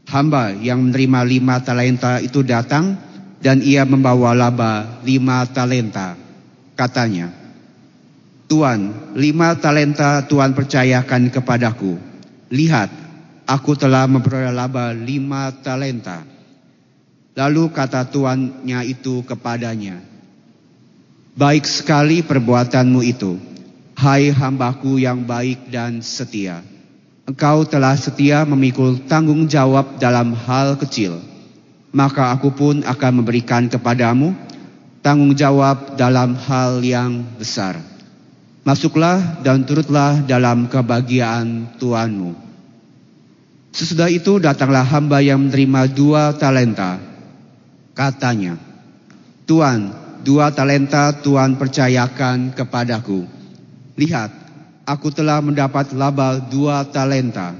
[0.05, 3.06] Hamba yang menerima lima talenta itu datang
[3.41, 6.17] dan ia membawa laba lima talenta.
[6.77, 7.33] Katanya,
[8.45, 11.97] Tuan, lima talenta Tuan percayakan kepadaku.
[12.53, 12.89] Lihat,
[13.49, 16.23] aku telah memperoleh laba lima talenta.
[17.37, 20.01] Lalu kata tuannya itu kepadanya,
[21.37, 23.37] Baik sekali perbuatanmu itu,
[23.93, 26.65] hai hambaku yang baik dan setia.
[27.29, 31.36] Engkau telah setia memikul tanggung jawab dalam hal kecil
[31.91, 34.35] maka aku pun akan memberikan kepadamu
[35.05, 37.79] tanggung jawab dalam hal yang besar.
[38.67, 42.35] Masuklah dan turutlah dalam kebahagiaan Tuhanmu.
[43.71, 46.99] Sesudah itu datanglah hamba yang menerima dua talenta.
[47.95, 48.59] Katanya,
[49.47, 49.95] Tuhan,
[50.27, 53.23] dua talenta Tuhan percayakan kepadaku.
[53.95, 54.35] Lihat,
[54.83, 57.55] aku telah mendapat laba dua talenta.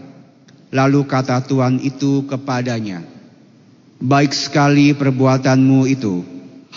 [0.75, 2.99] Lalu kata Tuhan itu kepadanya,
[3.98, 6.22] Baik sekali perbuatanmu itu,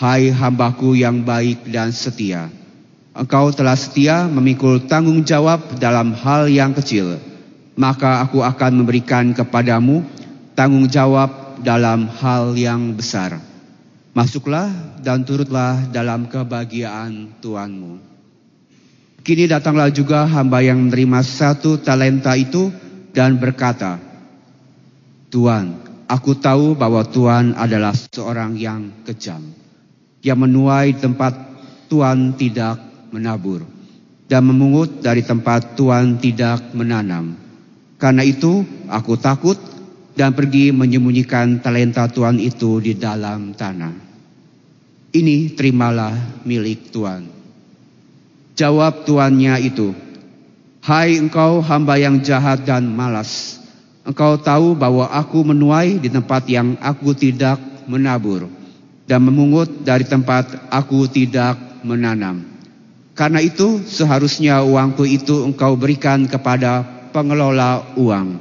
[0.01, 2.49] hai hambaku yang baik dan setia.
[3.13, 7.21] Engkau telah setia memikul tanggung jawab dalam hal yang kecil,
[7.77, 10.01] maka aku akan memberikan kepadamu
[10.57, 13.37] tanggung jawab dalam hal yang besar.
[14.17, 14.73] Masuklah
[15.05, 18.01] dan turutlah dalam kebahagiaan Tuhanmu.
[19.21, 22.73] Kini datanglah juga hamba yang menerima satu talenta itu
[23.13, 24.01] dan berkata,
[25.29, 29.47] Tuhan, Aku tahu bahwa Tuhan adalah seorang yang kejam,
[30.27, 31.39] yang menuai tempat
[31.87, 32.82] Tuhan tidak
[33.15, 33.62] menabur,
[34.27, 37.39] dan memungut dari tempat Tuhan tidak menanam.
[37.95, 39.55] Karena itu, aku takut
[40.19, 43.95] dan pergi menyembunyikan talenta Tuhan itu di dalam tanah.
[45.15, 47.23] Ini terimalah milik Tuhan.
[48.59, 49.95] Jawab tuannya itu,
[50.81, 53.60] Hai engkau hamba yang jahat dan malas,
[54.01, 58.48] Engkau tahu bahwa aku menuai di tempat yang aku tidak menabur
[59.05, 62.47] dan memungut dari tempat aku tidak menanam.
[63.12, 66.81] Karena itu seharusnya uangku itu engkau berikan kepada
[67.12, 68.40] pengelola uang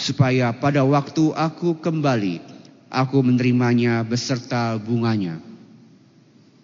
[0.00, 2.40] supaya pada waktu aku kembali
[2.88, 5.36] aku menerimanya beserta bunganya.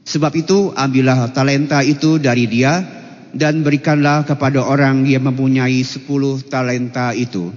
[0.08, 2.80] Sebab itu ambillah talenta itu dari dia
[3.36, 7.52] dan berikanlah kepada orang yang mempunyai sepuluh talenta itu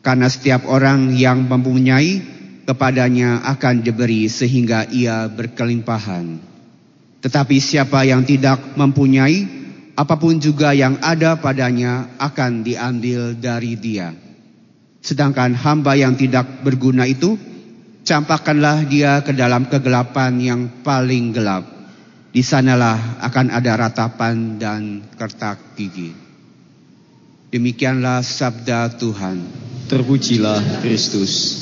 [0.00, 2.24] karena setiap orang yang mempunyai
[2.64, 6.38] kepadanya akan diberi sehingga ia berkelimpahan.
[7.20, 9.44] Tetapi siapa yang tidak mempunyai,
[9.92, 14.16] apa pun juga yang ada padanya akan diambil dari dia.
[15.04, 17.36] Sedangkan hamba yang tidak berguna itu,
[18.08, 21.68] campakkanlah dia ke dalam kegelapan yang paling gelap.
[22.30, 26.14] Di sanalah akan ada ratapan dan kertak gigi.
[27.50, 29.69] Demikianlah sabda Tuhan.
[29.90, 31.58] Terpujilah Kristus.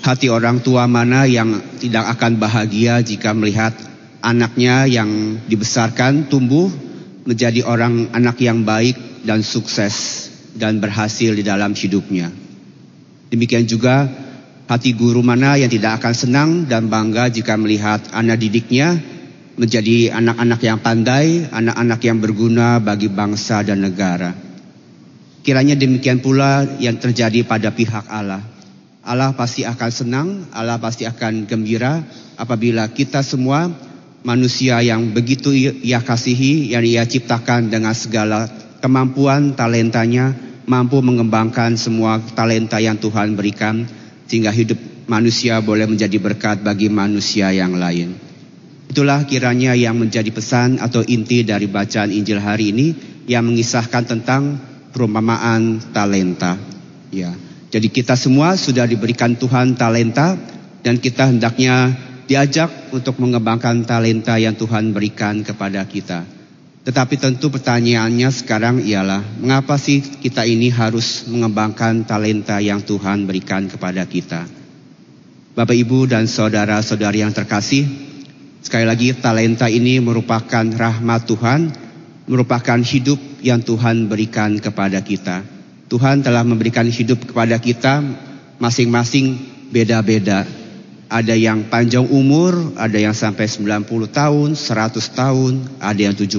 [0.00, 3.76] Hati orang tua mana yang tidak akan bahagia jika melihat
[4.24, 6.72] anaknya yang dibesarkan tumbuh
[7.28, 8.96] menjadi orang anak yang baik
[9.28, 12.32] dan sukses dan berhasil di dalam hidupnya.
[13.28, 14.08] Demikian juga
[14.64, 19.19] hati guru mana yang tidak akan senang dan bangga jika melihat anak didiknya
[19.60, 24.32] menjadi anak-anak yang pandai, anak-anak yang berguna bagi bangsa dan negara.
[25.44, 28.40] Kiranya demikian pula yang terjadi pada pihak Allah.
[29.04, 32.00] Allah pasti akan senang, Allah pasti akan gembira
[32.40, 33.68] apabila kita semua
[34.24, 38.48] manusia yang begitu ia kasihi, yang ia ciptakan dengan segala
[38.80, 40.32] kemampuan talentanya,
[40.64, 43.84] mampu mengembangkan semua talenta yang Tuhan berikan,
[44.24, 48.29] sehingga hidup manusia boleh menjadi berkat bagi manusia yang lain.
[48.90, 52.88] Itulah kiranya yang menjadi pesan atau inti dari bacaan Injil hari ini
[53.30, 54.58] yang mengisahkan tentang
[54.90, 56.58] perumpamaan talenta.
[57.14, 57.30] Ya.
[57.70, 60.34] Jadi kita semua sudah diberikan Tuhan talenta
[60.82, 61.94] dan kita hendaknya
[62.26, 66.26] diajak untuk mengembangkan talenta yang Tuhan berikan kepada kita.
[66.82, 73.70] Tetapi tentu pertanyaannya sekarang ialah mengapa sih kita ini harus mengembangkan talenta yang Tuhan berikan
[73.70, 74.50] kepada kita?
[75.54, 78.09] Bapak Ibu dan saudara-saudari yang terkasih,
[78.60, 81.60] sekali lagi talenta ini merupakan rahmat Tuhan,
[82.28, 85.42] merupakan hidup yang Tuhan berikan kepada kita.
[85.90, 88.04] Tuhan telah memberikan hidup kepada kita
[88.62, 89.34] masing-masing
[89.72, 90.46] beda-beda.
[91.10, 96.38] Ada yang panjang umur, ada yang sampai 90 tahun, 100 tahun, ada yang 70,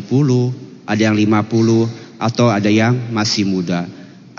[0.87, 1.91] ada yang 50,
[2.21, 3.83] atau ada yang masih muda.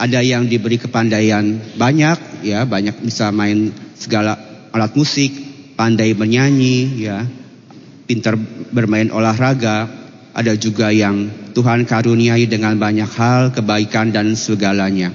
[0.00, 4.40] Ada yang diberi kepandaian banyak, ya banyak bisa main segala
[4.72, 5.36] alat musik,
[5.76, 7.28] pandai bernyanyi, ya
[8.06, 8.38] pintar
[8.72, 9.88] bermain olahraga.
[10.32, 15.12] Ada juga yang Tuhan karuniai dengan banyak hal, kebaikan dan segalanya.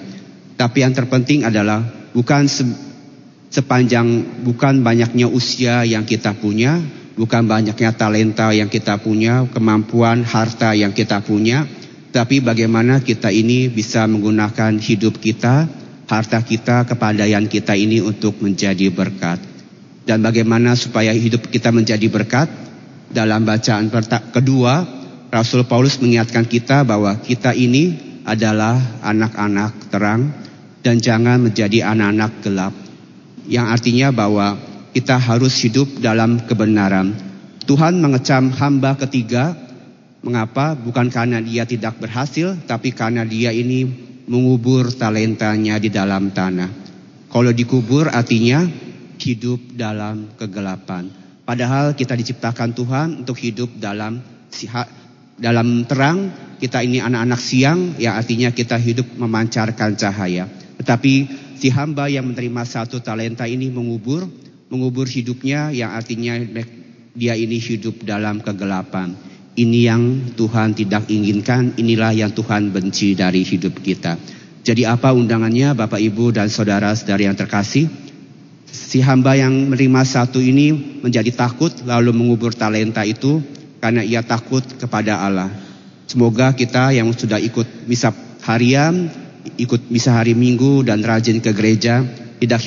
[0.57, 1.81] Tapi yang terpenting adalah
[2.13, 2.45] bukan
[3.49, 6.77] sepanjang bukan banyaknya usia yang kita punya,
[7.17, 11.65] bukan banyaknya talenta yang kita punya, kemampuan, harta yang kita punya,
[12.13, 15.69] tapi bagaimana kita ini bisa menggunakan hidup kita,
[16.09, 19.37] harta kita, kepandaian kita ini untuk menjadi berkat.
[20.07, 22.47] Dan bagaimana supaya hidup kita menjadi berkat?
[23.07, 23.87] Dalam bacaan
[24.31, 24.83] kedua,
[25.31, 27.95] Rasul Paulus mengingatkan kita bahwa kita ini
[28.27, 30.31] adalah anak-anak terang
[30.83, 32.73] dan jangan menjadi anak-anak gelap
[33.47, 34.59] yang artinya bahwa
[34.91, 37.15] kita harus hidup dalam kebenaran.
[37.63, 39.55] Tuhan mengecam hamba ketiga,
[40.23, 40.75] mengapa?
[40.75, 43.87] Bukan karena dia tidak berhasil, tapi karena dia ini
[44.27, 46.69] mengubur talentanya di dalam tanah.
[47.31, 48.63] Kalau dikubur artinya
[49.19, 51.26] hidup dalam kegelapan.
[51.47, 54.19] Padahal kita diciptakan Tuhan untuk hidup dalam
[55.39, 56.19] dalam terang.
[56.57, 60.49] Kita ini anak-anak siang, yang artinya kita hidup memancarkan cahaya.
[60.81, 61.13] Tetapi
[61.55, 64.25] si hamba yang menerima satu talenta ini mengubur,
[64.67, 66.33] mengubur hidupnya yang artinya
[67.13, 69.13] dia ini hidup dalam kegelapan.
[69.53, 70.03] Ini yang
[70.33, 74.17] Tuhan tidak inginkan, inilah yang Tuhan benci dari hidup kita.
[74.65, 77.87] Jadi apa undangannya Bapak Ibu dan saudara-saudari yang terkasih?
[78.87, 80.71] Si hamba yang menerima satu ini
[81.03, 83.43] menjadi takut lalu mengubur talenta itu
[83.83, 85.51] karena ia takut kepada Allah.
[86.07, 88.15] Semoga kita yang sudah ikut misa
[88.47, 89.11] harian
[89.55, 92.03] ikut misa hari Minggu dan rajin ke gereja,
[92.43, 92.61] tidak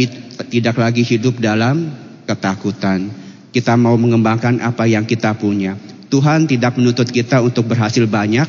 [0.49, 1.93] tidak lagi hidup dalam
[2.25, 3.13] ketakutan.
[3.53, 5.77] Kita mau mengembangkan apa yang kita punya.
[6.09, 8.47] Tuhan tidak menuntut kita untuk berhasil banyak,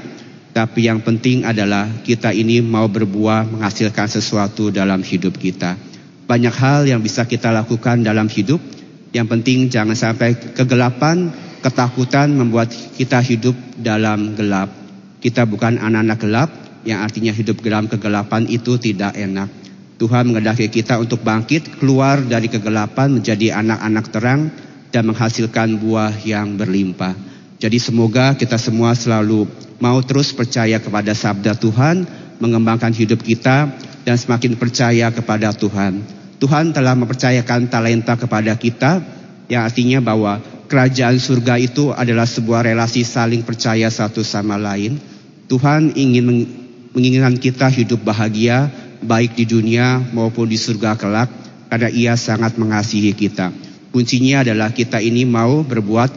[0.56, 5.91] tapi yang penting adalah kita ini mau berbuah menghasilkan sesuatu dalam hidup kita.
[6.32, 8.64] Banyak hal yang bisa kita lakukan dalam hidup.
[9.12, 11.28] Yang penting jangan sampai kegelapan,
[11.60, 14.72] ketakutan membuat kita hidup dalam gelap.
[15.20, 16.50] Kita bukan anak-anak gelap,
[16.88, 19.52] yang artinya hidup dalam kegelapan itu tidak enak.
[20.00, 24.48] Tuhan mengendaki kita untuk bangkit keluar dari kegelapan menjadi anak-anak terang
[24.88, 27.12] dan menghasilkan buah yang berlimpah.
[27.60, 29.52] Jadi semoga kita semua selalu
[29.84, 32.08] mau terus percaya kepada sabda Tuhan,
[32.40, 33.68] mengembangkan hidup kita
[34.08, 36.21] dan semakin percaya kepada Tuhan.
[36.42, 38.98] Tuhan telah mempercayakan talenta kepada kita
[39.46, 44.98] yang artinya bahwa kerajaan surga itu adalah sebuah relasi saling percaya satu sama lain.
[45.46, 46.50] Tuhan ingin
[46.98, 48.74] menginginkan kita hidup bahagia
[49.06, 51.30] baik di dunia maupun di surga kelak
[51.70, 53.54] karena ia sangat mengasihi kita.
[53.94, 56.10] Kuncinya adalah kita ini mau berbuat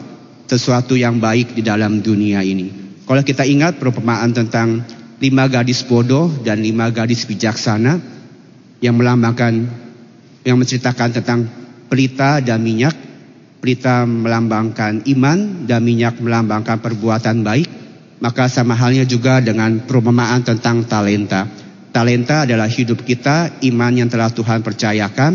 [0.49, 2.97] sesuatu yang baik di dalam dunia ini.
[3.05, 4.81] Kalau kita ingat perumpamaan tentang
[5.21, 8.01] lima gadis bodoh dan lima gadis bijaksana
[8.81, 9.84] yang melambangkan
[10.45, 11.49] yang menceritakan tentang
[11.89, 12.93] pelita dan minyak.
[13.59, 17.67] Pelita melambangkan iman dan minyak melambangkan perbuatan baik.
[18.21, 21.49] Maka sama halnya juga dengan perumpamaan tentang talenta.
[21.89, 25.33] Talenta adalah hidup kita, iman yang telah Tuhan percayakan,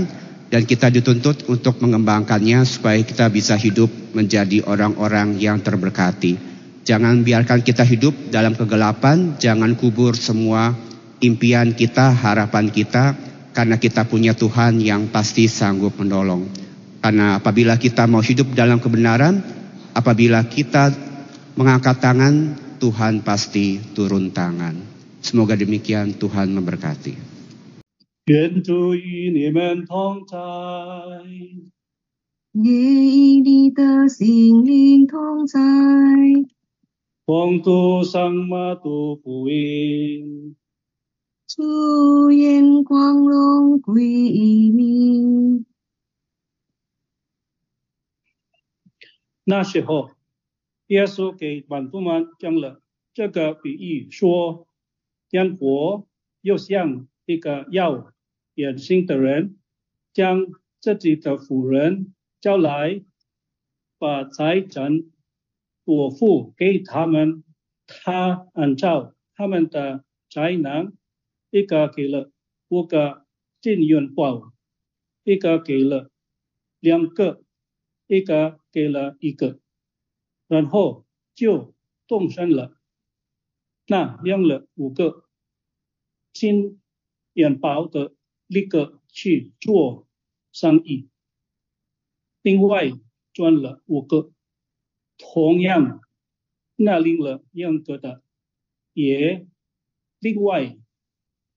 [0.50, 6.36] dan kita dituntut untuk mengembangkannya supaya kita bisa hidup menjadi orang-orang yang terberkati.
[6.86, 10.74] Jangan biarkan kita hidup dalam kegelapan, jangan kubur semua
[11.20, 13.14] impian kita, harapan kita,
[13.55, 16.47] karena kita punya Tuhan yang pasti sanggup menolong.
[16.99, 19.39] Karena apabila kita mau hidup dalam kebenaran,
[19.93, 20.89] apabila kita
[21.53, 24.75] mengangkat tangan, Tuhan pasti turun tangan.
[25.21, 27.37] Semoga demikian Tuhan memberkati.
[28.25, 30.37] 愿主与你们同在，
[32.53, 35.59] 也与你的心灵同在。
[37.27, 40.55] 奉读上马杜福音。
[41.52, 45.64] 主眼光荣归于你。
[49.42, 50.12] 那时候，
[50.86, 52.80] 耶稣给门徒们讲了
[53.12, 54.68] 这个比喻，说：
[55.28, 56.06] 天国
[56.40, 58.12] 又像一个要
[58.54, 59.58] 远行的人，
[60.12, 60.46] 将
[60.78, 63.02] 自己的仆人叫来，
[63.98, 65.02] 把财产
[65.84, 67.42] 托付给他们，
[67.88, 70.96] 他按照他们的才能，
[71.50, 72.32] 一个给了
[72.68, 73.26] 五个
[73.60, 74.52] 金元宝，
[75.24, 76.10] 一个给了
[76.80, 77.44] 两个。
[78.12, 79.60] 一个给了一个，
[80.48, 81.76] 然后就
[82.08, 82.76] 动身了。
[83.86, 85.28] 那养了五个
[86.32, 86.82] 金
[87.34, 88.16] 元宝的
[88.48, 90.08] 那个去做
[90.50, 91.08] 生意，
[92.42, 92.90] 另外
[93.32, 94.32] 赚了五个。
[95.16, 96.00] 同样，
[96.74, 98.24] 那领了两个的
[98.92, 99.46] 也
[100.18, 100.76] 另外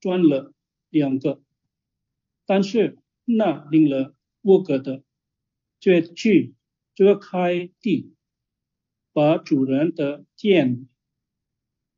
[0.03, 0.53] 赚了
[0.89, 1.41] 两个，
[2.45, 5.01] 但是那领了五个的。
[5.83, 6.55] 却去
[6.95, 8.15] 掘开地，
[9.11, 10.87] 把主人的剑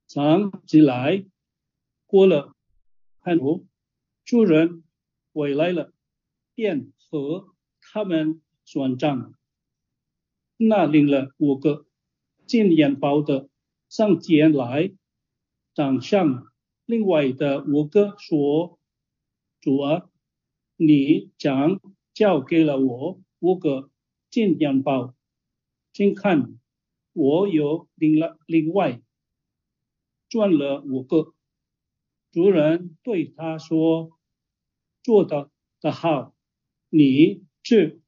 [0.07, 1.23] 藏起来。
[2.07, 2.55] 过了
[3.19, 3.63] 很久，
[4.23, 4.83] 主人
[5.31, 5.93] 回来了，
[6.55, 9.35] 便和他们算账。
[10.57, 11.85] 那领了五个
[12.47, 13.49] 金元宝的
[13.87, 14.91] 上前来，
[15.75, 16.51] 掌上
[16.85, 18.79] 另外的五个说
[19.59, 20.09] ：“主啊，
[20.75, 21.79] 你将
[22.13, 23.91] 交给了我。”五个
[24.29, 25.13] 金元宝，
[25.93, 26.57] 请看，
[27.13, 29.01] 我有另了另外
[30.29, 31.33] 赚了五个。
[32.31, 34.17] 主人对他说
[35.03, 36.35] ：“做的的好，
[36.89, 37.99] 你这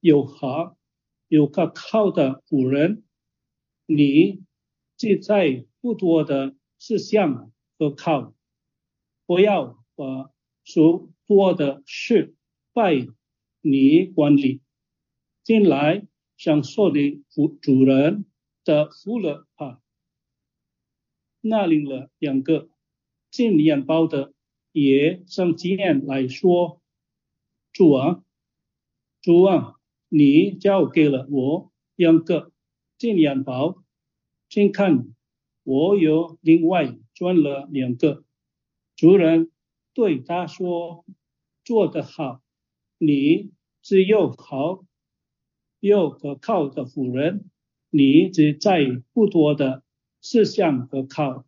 [0.00, 0.76] 有好
[1.28, 3.04] 有可靠的主人，
[3.86, 4.44] 你
[4.96, 8.34] 记在不多的事项可靠，
[9.26, 10.32] 不要把
[10.64, 12.34] 所做的事
[12.72, 13.06] 拜
[13.60, 14.60] 你管理。”
[15.44, 16.04] 进来
[16.36, 18.24] 享受的主主人
[18.64, 19.80] 的福乐啊，
[21.40, 22.68] 那领了两个
[23.30, 24.34] 进眼包的
[24.72, 26.82] 也上前来说
[27.72, 28.24] ：“主啊，
[29.22, 29.76] 主啊，
[30.08, 32.50] 你交给了我两个
[32.98, 33.84] 进眼包，
[34.48, 35.14] 请看
[35.62, 38.22] 我有另外赚了两个。”
[38.94, 39.50] 主人
[39.92, 41.04] 对他说
[41.64, 42.40] ：“做得好，
[42.98, 43.50] 你
[43.82, 44.84] 只有好。”
[45.80, 47.50] 又可靠的辅人，
[47.90, 49.84] 你只在不多的
[50.20, 51.44] 事项可靠，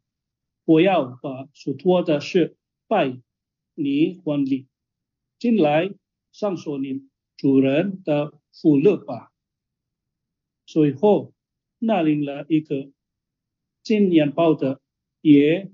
[0.65, 3.21] 不要把所托的事拜
[3.75, 4.69] 你管理。
[5.39, 5.95] 进来
[6.31, 9.33] 上说你主人的福乐吧。
[10.67, 11.33] 随后
[11.79, 12.93] 那领了一个
[13.83, 14.81] 金年报的
[15.31, 15.71] 也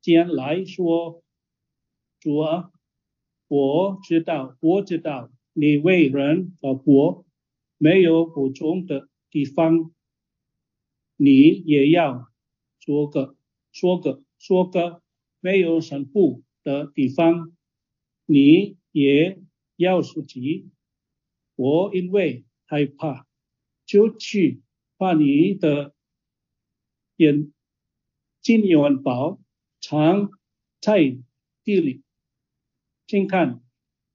[0.00, 1.22] 将来说
[2.20, 2.70] ：“主啊，
[3.48, 7.24] 我知道，我知道你为人而活。”
[7.76, 9.92] 没有补充的地方，
[11.16, 12.30] 你也要
[12.78, 13.36] 说个
[13.72, 15.02] 说个说个
[15.40, 17.52] 没有神布的地方，
[18.26, 19.42] 你也
[19.76, 20.70] 要说及。
[21.56, 23.26] 我因为害怕，
[23.84, 24.62] 就去
[24.96, 25.94] 把你的
[27.16, 27.52] 眼
[28.44, 29.40] 金元宝
[29.80, 30.28] 藏
[30.78, 30.98] 在
[31.64, 32.02] 地里。
[33.06, 33.62] 请看，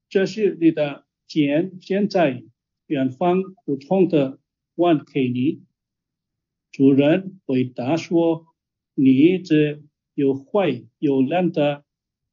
[0.07, 2.43] 这是你的钱，现在。
[2.85, 4.39] 远方普通的
[4.73, 5.63] 万给你。
[6.71, 8.47] 主人回答说
[8.95, 9.83] ：“你这
[10.15, 11.85] 有坏有烂的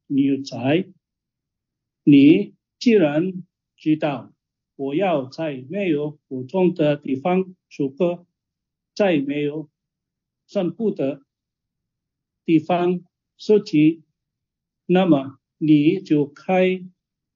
[0.06, 0.86] 女才，
[2.04, 3.44] 你既然
[3.76, 4.32] 知道
[4.76, 8.24] 我要在没有普通的地方收割，
[8.94, 9.68] 在没有
[10.46, 11.25] 散布的
[12.46, 13.02] 地方
[13.36, 14.04] 收集，
[14.86, 16.82] 那么你就开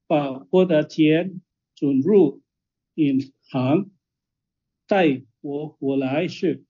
[0.07, 1.43] 把我的钱
[1.75, 2.41] 存入。”
[2.95, 3.91] 银行
[4.87, 6.65] 带我回来时，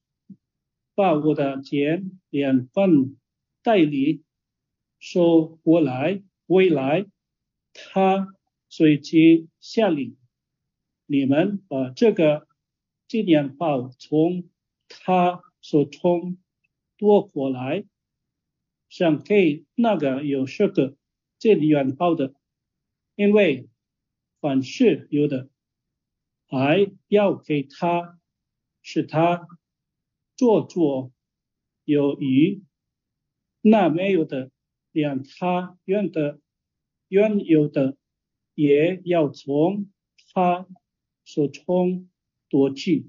[0.94, 3.18] 把我的钱两份
[3.62, 4.22] 代理
[5.00, 7.06] 收过来，未来
[7.72, 8.28] 他
[8.68, 10.16] 随即下令，
[11.06, 12.46] 你们把这个
[13.08, 14.48] 纪念包从
[14.88, 16.38] 他手中
[16.96, 17.84] 夺过来，
[18.90, 20.96] 想给那个有这个
[21.38, 22.34] 纪念报的，
[23.14, 23.70] 因为
[24.40, 25.48] 凡是有的。
[26.52, 28.18] 还要给他
[28.82, 29.46] 使他
[30.36, 31.12] 做作
[31.84, 32.64] 有余，
[33.60, 34.50] 那没有的，
[34.90, 36.40] 连他原的
[37.06, 37.96] 原有的
[38.56, 39.92] 也要从
[40.34, 40.66] 他
[41.24, 42.10] 手中
[42.48, 43.08] 夺去。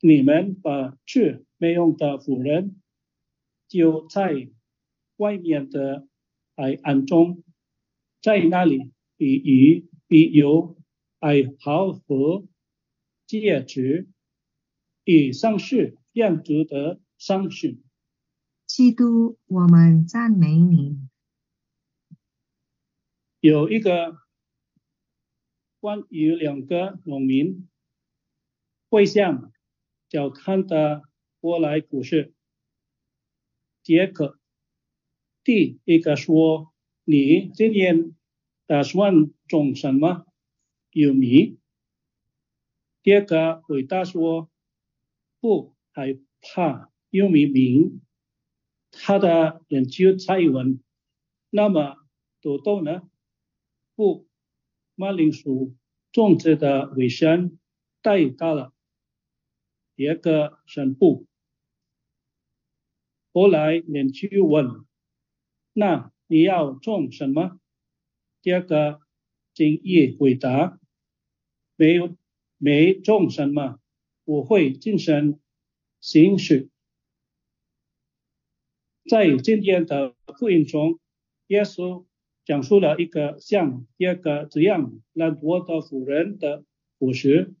[0.00, 2.80] 你们把这没用的妇人
[3.66, 4.48] 丢在
[5.18, 6.08] 外面的
[6.56, 7.44] 海岸中，
[8.22, 10.76] 在那里比鱼比油
[11.20, 12.46] 还好喝。
[13.26, 14.08] 戒指，
[15.04, 17.84] 以上是建筑的上训。
[18.64, 20.96] 基督，我们赞美你。
[23.40, 24.16] 有一个
[25.78, 27.68] 关于两个农民
[28.88, 29.52] 会向
[30.08, 31.02] 小看的
[31.40, 32.32] 过来故事。
[33.82, 34.37] 杰克，
[35.48, 36.74] 第一个说
[37.08, 38.14] ：“你今年
[38.66, 40.26] 打算种什么？
[40.90, 41.58] 有米？”
[43.02, 44.50] 第二个回答说
[45.40, 48.02] ：“不害怕，有米名。”
[48.92, 50.82] 他的研究再问
[51.48, 51.96] ：“那么
[52.42, 53.08] 豆豆呢？”
[53.96, 54.28] 不，
[54.96, 55.74] 马铃薯
[56.12, 57.58] 种植的危险
[58.02, 58.74] 太大了。
[59.96, 61.26] 第二个宣布。
[63.32, 64.84] 后来研究问
[65.78, 67.60] ：“那你要种什么？”
[68.42, 69.00] 第二个
[69.54, 70.78] 经意回答
[71.76, 72.16] ：“没有。”
[72.60, 73.78] 没种什么，
[74.24, 75.38] 我会进行
[76.00, 76.70] 行事。
[79.08, 80.98] 在今天的福音中，
[81.46, 82.04] 耶稣
[82.44, 86.64] 讲述了一个像第二个这样懒惰的妇人的
[86.98, 87.54] 故事。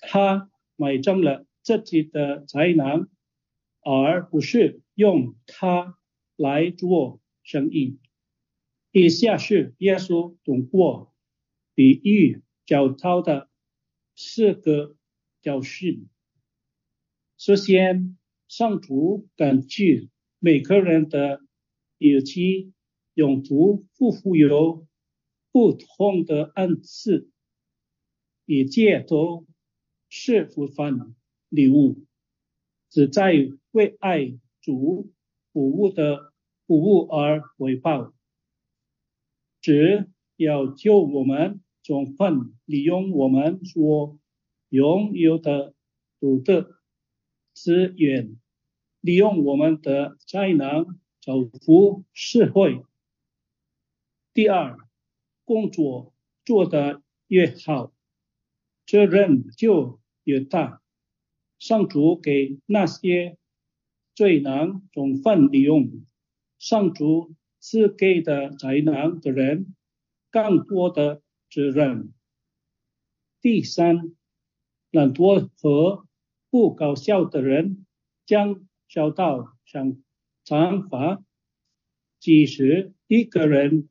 [0.00, 3.08] 他买正了自己的才能，
[3.80, 5.96] 而不是用它
[6.36, 7.98] 来做生意。
[8.92, 11.14] 以下是耶稣通过
[11.74, 13.48] 比喻教导的。
[14.18, 14.96] 四个
[15.42, 16.08] 教训。
[17.36, 18.16] 首先，
[18.48, 20.08] 上主根据
[20.38, 21.42] 每个人的
[21.98, 22.72] 有其
[23.12, 24.88] 用途，不富有
[25.52, 27.30] 不同的恩赐，
[28.46, 29.46] 以借都
[30.08, 31.14] 是福分
[31.50, 32.06] 礼物，
[32.88, 33.34] 只在
[33.72, 35.12] 为爱主
[35.52, 36.32] 服务的
[36.66, 38.12] 服务而回报，
[39.60, 41.60] 只要救我们。
[41.82, 44.18] 充分利用我们所
[44.70, 45.72] 拥有的
[46.18, 46.80] 独特
[47.54, 48.40] 资源，
[49.00, 52.82] 利用我们的才能造福社会。
[54.34, 54.76] 第二，
[55.44, 56.12] 工作
[56.44, 57.92] 做得越好，
[58.84, 60.82] 责任就越大。
[61.60, 63.38] 上主给那些
[64.12, 66.04] 最能充分利用
[66.58, 69.74] 上主赐给的才能的人
[70.30, 71.22] 更多的。
[71.48, 72.12] 责任。
[73.40, 74.16] 第三，
[74.90, 76.06] 懒惰和
[76.50, 77.86] 不搞笑的人
[78.26, 80.02] 将遭到惩
[80.44, 81.24] 惩罚。
[82.18, 83.88] 即使一个人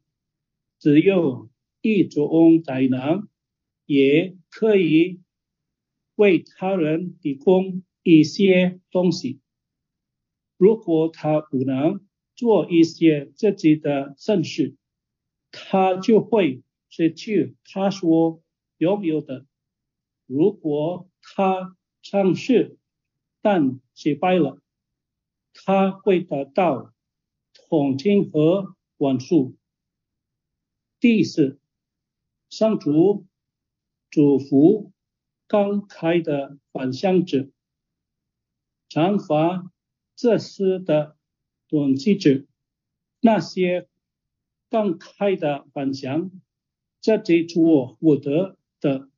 [0.79, 1.49] 只有
[1.81, 3.29] 一种才能，
[3.85, 5.21] 也可以
[6.15, 9.39] 为他人提供一些东西。
[10.57, 12.05] 如果他不能
[12.35, 14.75] 做一些自己的善事，
[15.51, 16.61] 他就会。
[16.87, 18.41] 失去他所
[18.77, 19.45] 拥有的。
[20.27, 22.77] 如果他尝试
[23.41, 24.61] 但失败了，
[25.53, 26.93] 他会得到
[27.53, 29.55] 同情和宽恕。
[31.01, 31.59] 第四，
[32.49, 33.25] 上主
[34.09, 34.93] 祝福
[35.47, 37.49] 刚开的反向者，
[38.87, 39.69] 惩罚
[40.15, 41.17] 自私的
[41.69, 42.45] 统计者，
[43.21, 43.87] 那些
[44.69, 46.31] 刚开的反向。
[47.01, 49.09] 在这处获得的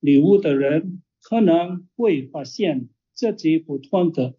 [0.00, 4.38] 礼物的人，可能会发现自己不断的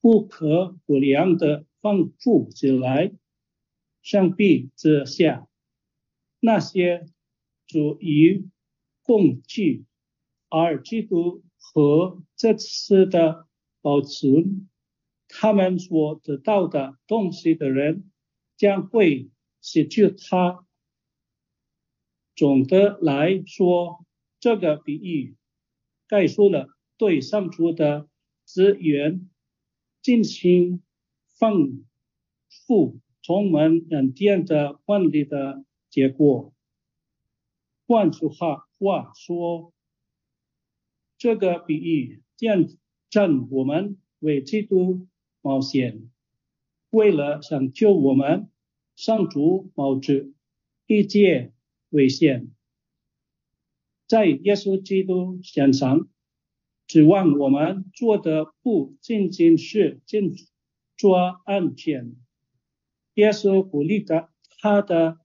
[0.00, 3.12] 不可不量的丰富起来。
[4.02, 5.48] 相比之下，
[6.40, 7.06] 那些
[7.68, 8.48] 处于
[9.02, 9.84] 恐惧
[10.48, 13.46] 而基督和这次的
[13.80, 14.68] 保存，
[15.36, 18.08] 他们所得到的东西的人，
[18.56, 19.30] 将会
[19.60, 20.64] 失去他。
[22.36, 24.06] 总的来说，
[24.38, 25.36] 这个比喻
[26.06, 28.08] 概述了对上主的
[28.44, 29.28] 资源
[30.02, 30.82] 进行
[31.36, 31.84] 丰
[32.48, 36.54] 富、充满稳定的管理的结果。
[37.88, 38.68] 换句话
[39.16, 39.72] 说，
[41.18, 42.68] 这个比喻见
[43.10, 45.08] 证我们为基督
[45.44, 46.10] 冒险，
[46.88, 48.48] 为了想救我们，
[48.96, 50.30] 上主冒着
[50.86, 51.52] 一切。
[51.90, 52.50] 危险，
[54.08, 56.08] 在耶稣基督身上
[56.88, 60.34] 指望我们做的不仅仅是尽
[60.96, 62.16] 做安全。
[63.14, 65.20] 耶稣鼓励的他的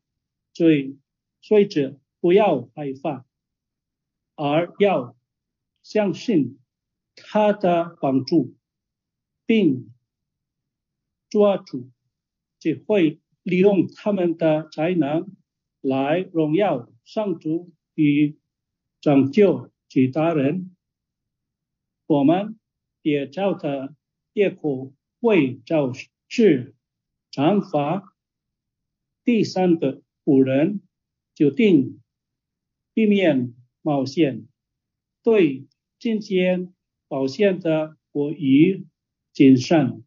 [0.54, 0.96] 追
[1.42, 3.26] 随者不要害怕，
[4.36, 5.18] 而要
[5.82, 6.60] 相信
[7.16, 8.54] 他的帮助，
[9.48, 9.92] 并
[11.30, 11.90] 抓住
[12.60, 15.36] 机会，利用他们的才能
[15.82, 18.38] 来荣耀上主与
[19.00, 20.76] 拯救其他人。
[22.06, 22.60] 我们
[23.02, 23.96] 也照着
[24.34, 25.94] 耶苦为照
[26.28, 26.76] 是
[27.32, 28.16] 长发。
[29.24, 30.82] 第三个古人
[31.36, 32.02] 决定
[32.94, 34.48] 避免冒险，
[35.24, 35.68] 对
[36.00, 36.74] 今天
[37.08, 38.88] 保险的过于
[39.32, 40.04] 谨慎。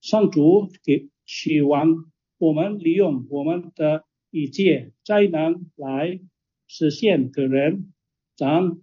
[0.00, 6.20] 上主给希望我们利用我们的一切才能来
[6.66, 7.92] 实现个人
[8.36, 8.80] 长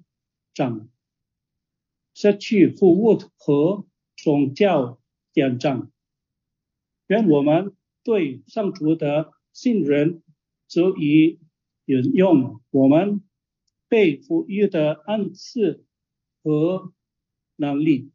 [0.54, 0.90] 长。
[2.20, 3.86] 失去服务和
[4.16, 5.00] 宗教
[5.34, 5.92] 典章。
[7.06, 10.24] 愿我们对上主的信任
[10.68, 11.40] 足以
[11.86, 13.22] 引用我们
[13.88, 15.86] 被赋予的恩赐
[16.42, 16.92] 和
[17.56, 18.12] 能力。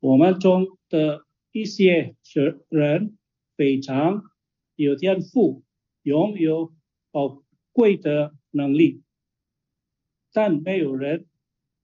[0.00, 1.25] 我们中的
[1.56, 2.14] 一些
[2.68, 3.16] 人
[3.56, 4.24] 非常
[4.74, 5.64] 有天赋，
[6.02, 6.74] 拥有
[7.10, 7.42] 宝
[7.72, 9.02] 贵的能力，
[10.34, 11.26] 但没有人。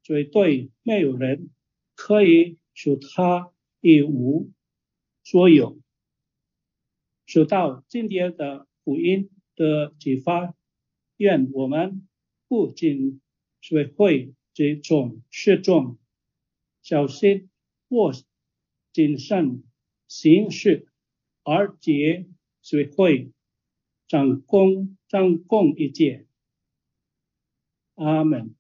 [0.03, 1.51] 绝对没有人
[1.95, 4.51] 可以使他一无
[5.23, 5.81] 所有。
[7.25, 10.57] 受到今天的福音的启发，
[11.17, 12.09] 愿我们
[12.49, 13.23] 不仅
[13.61, 15.99] 学会这种这种
[16.83, 17.49] 小心
[17.89, 18.13] 或
[18.93, 19.65] 谨慎
[20.09, 20.89] 行事，
[21.45, 22.27] 而且
[22.61, 23.33] 学会
[24.07, 26.27] 掌控掌控一切。
[27.95, 28.55] 阿门。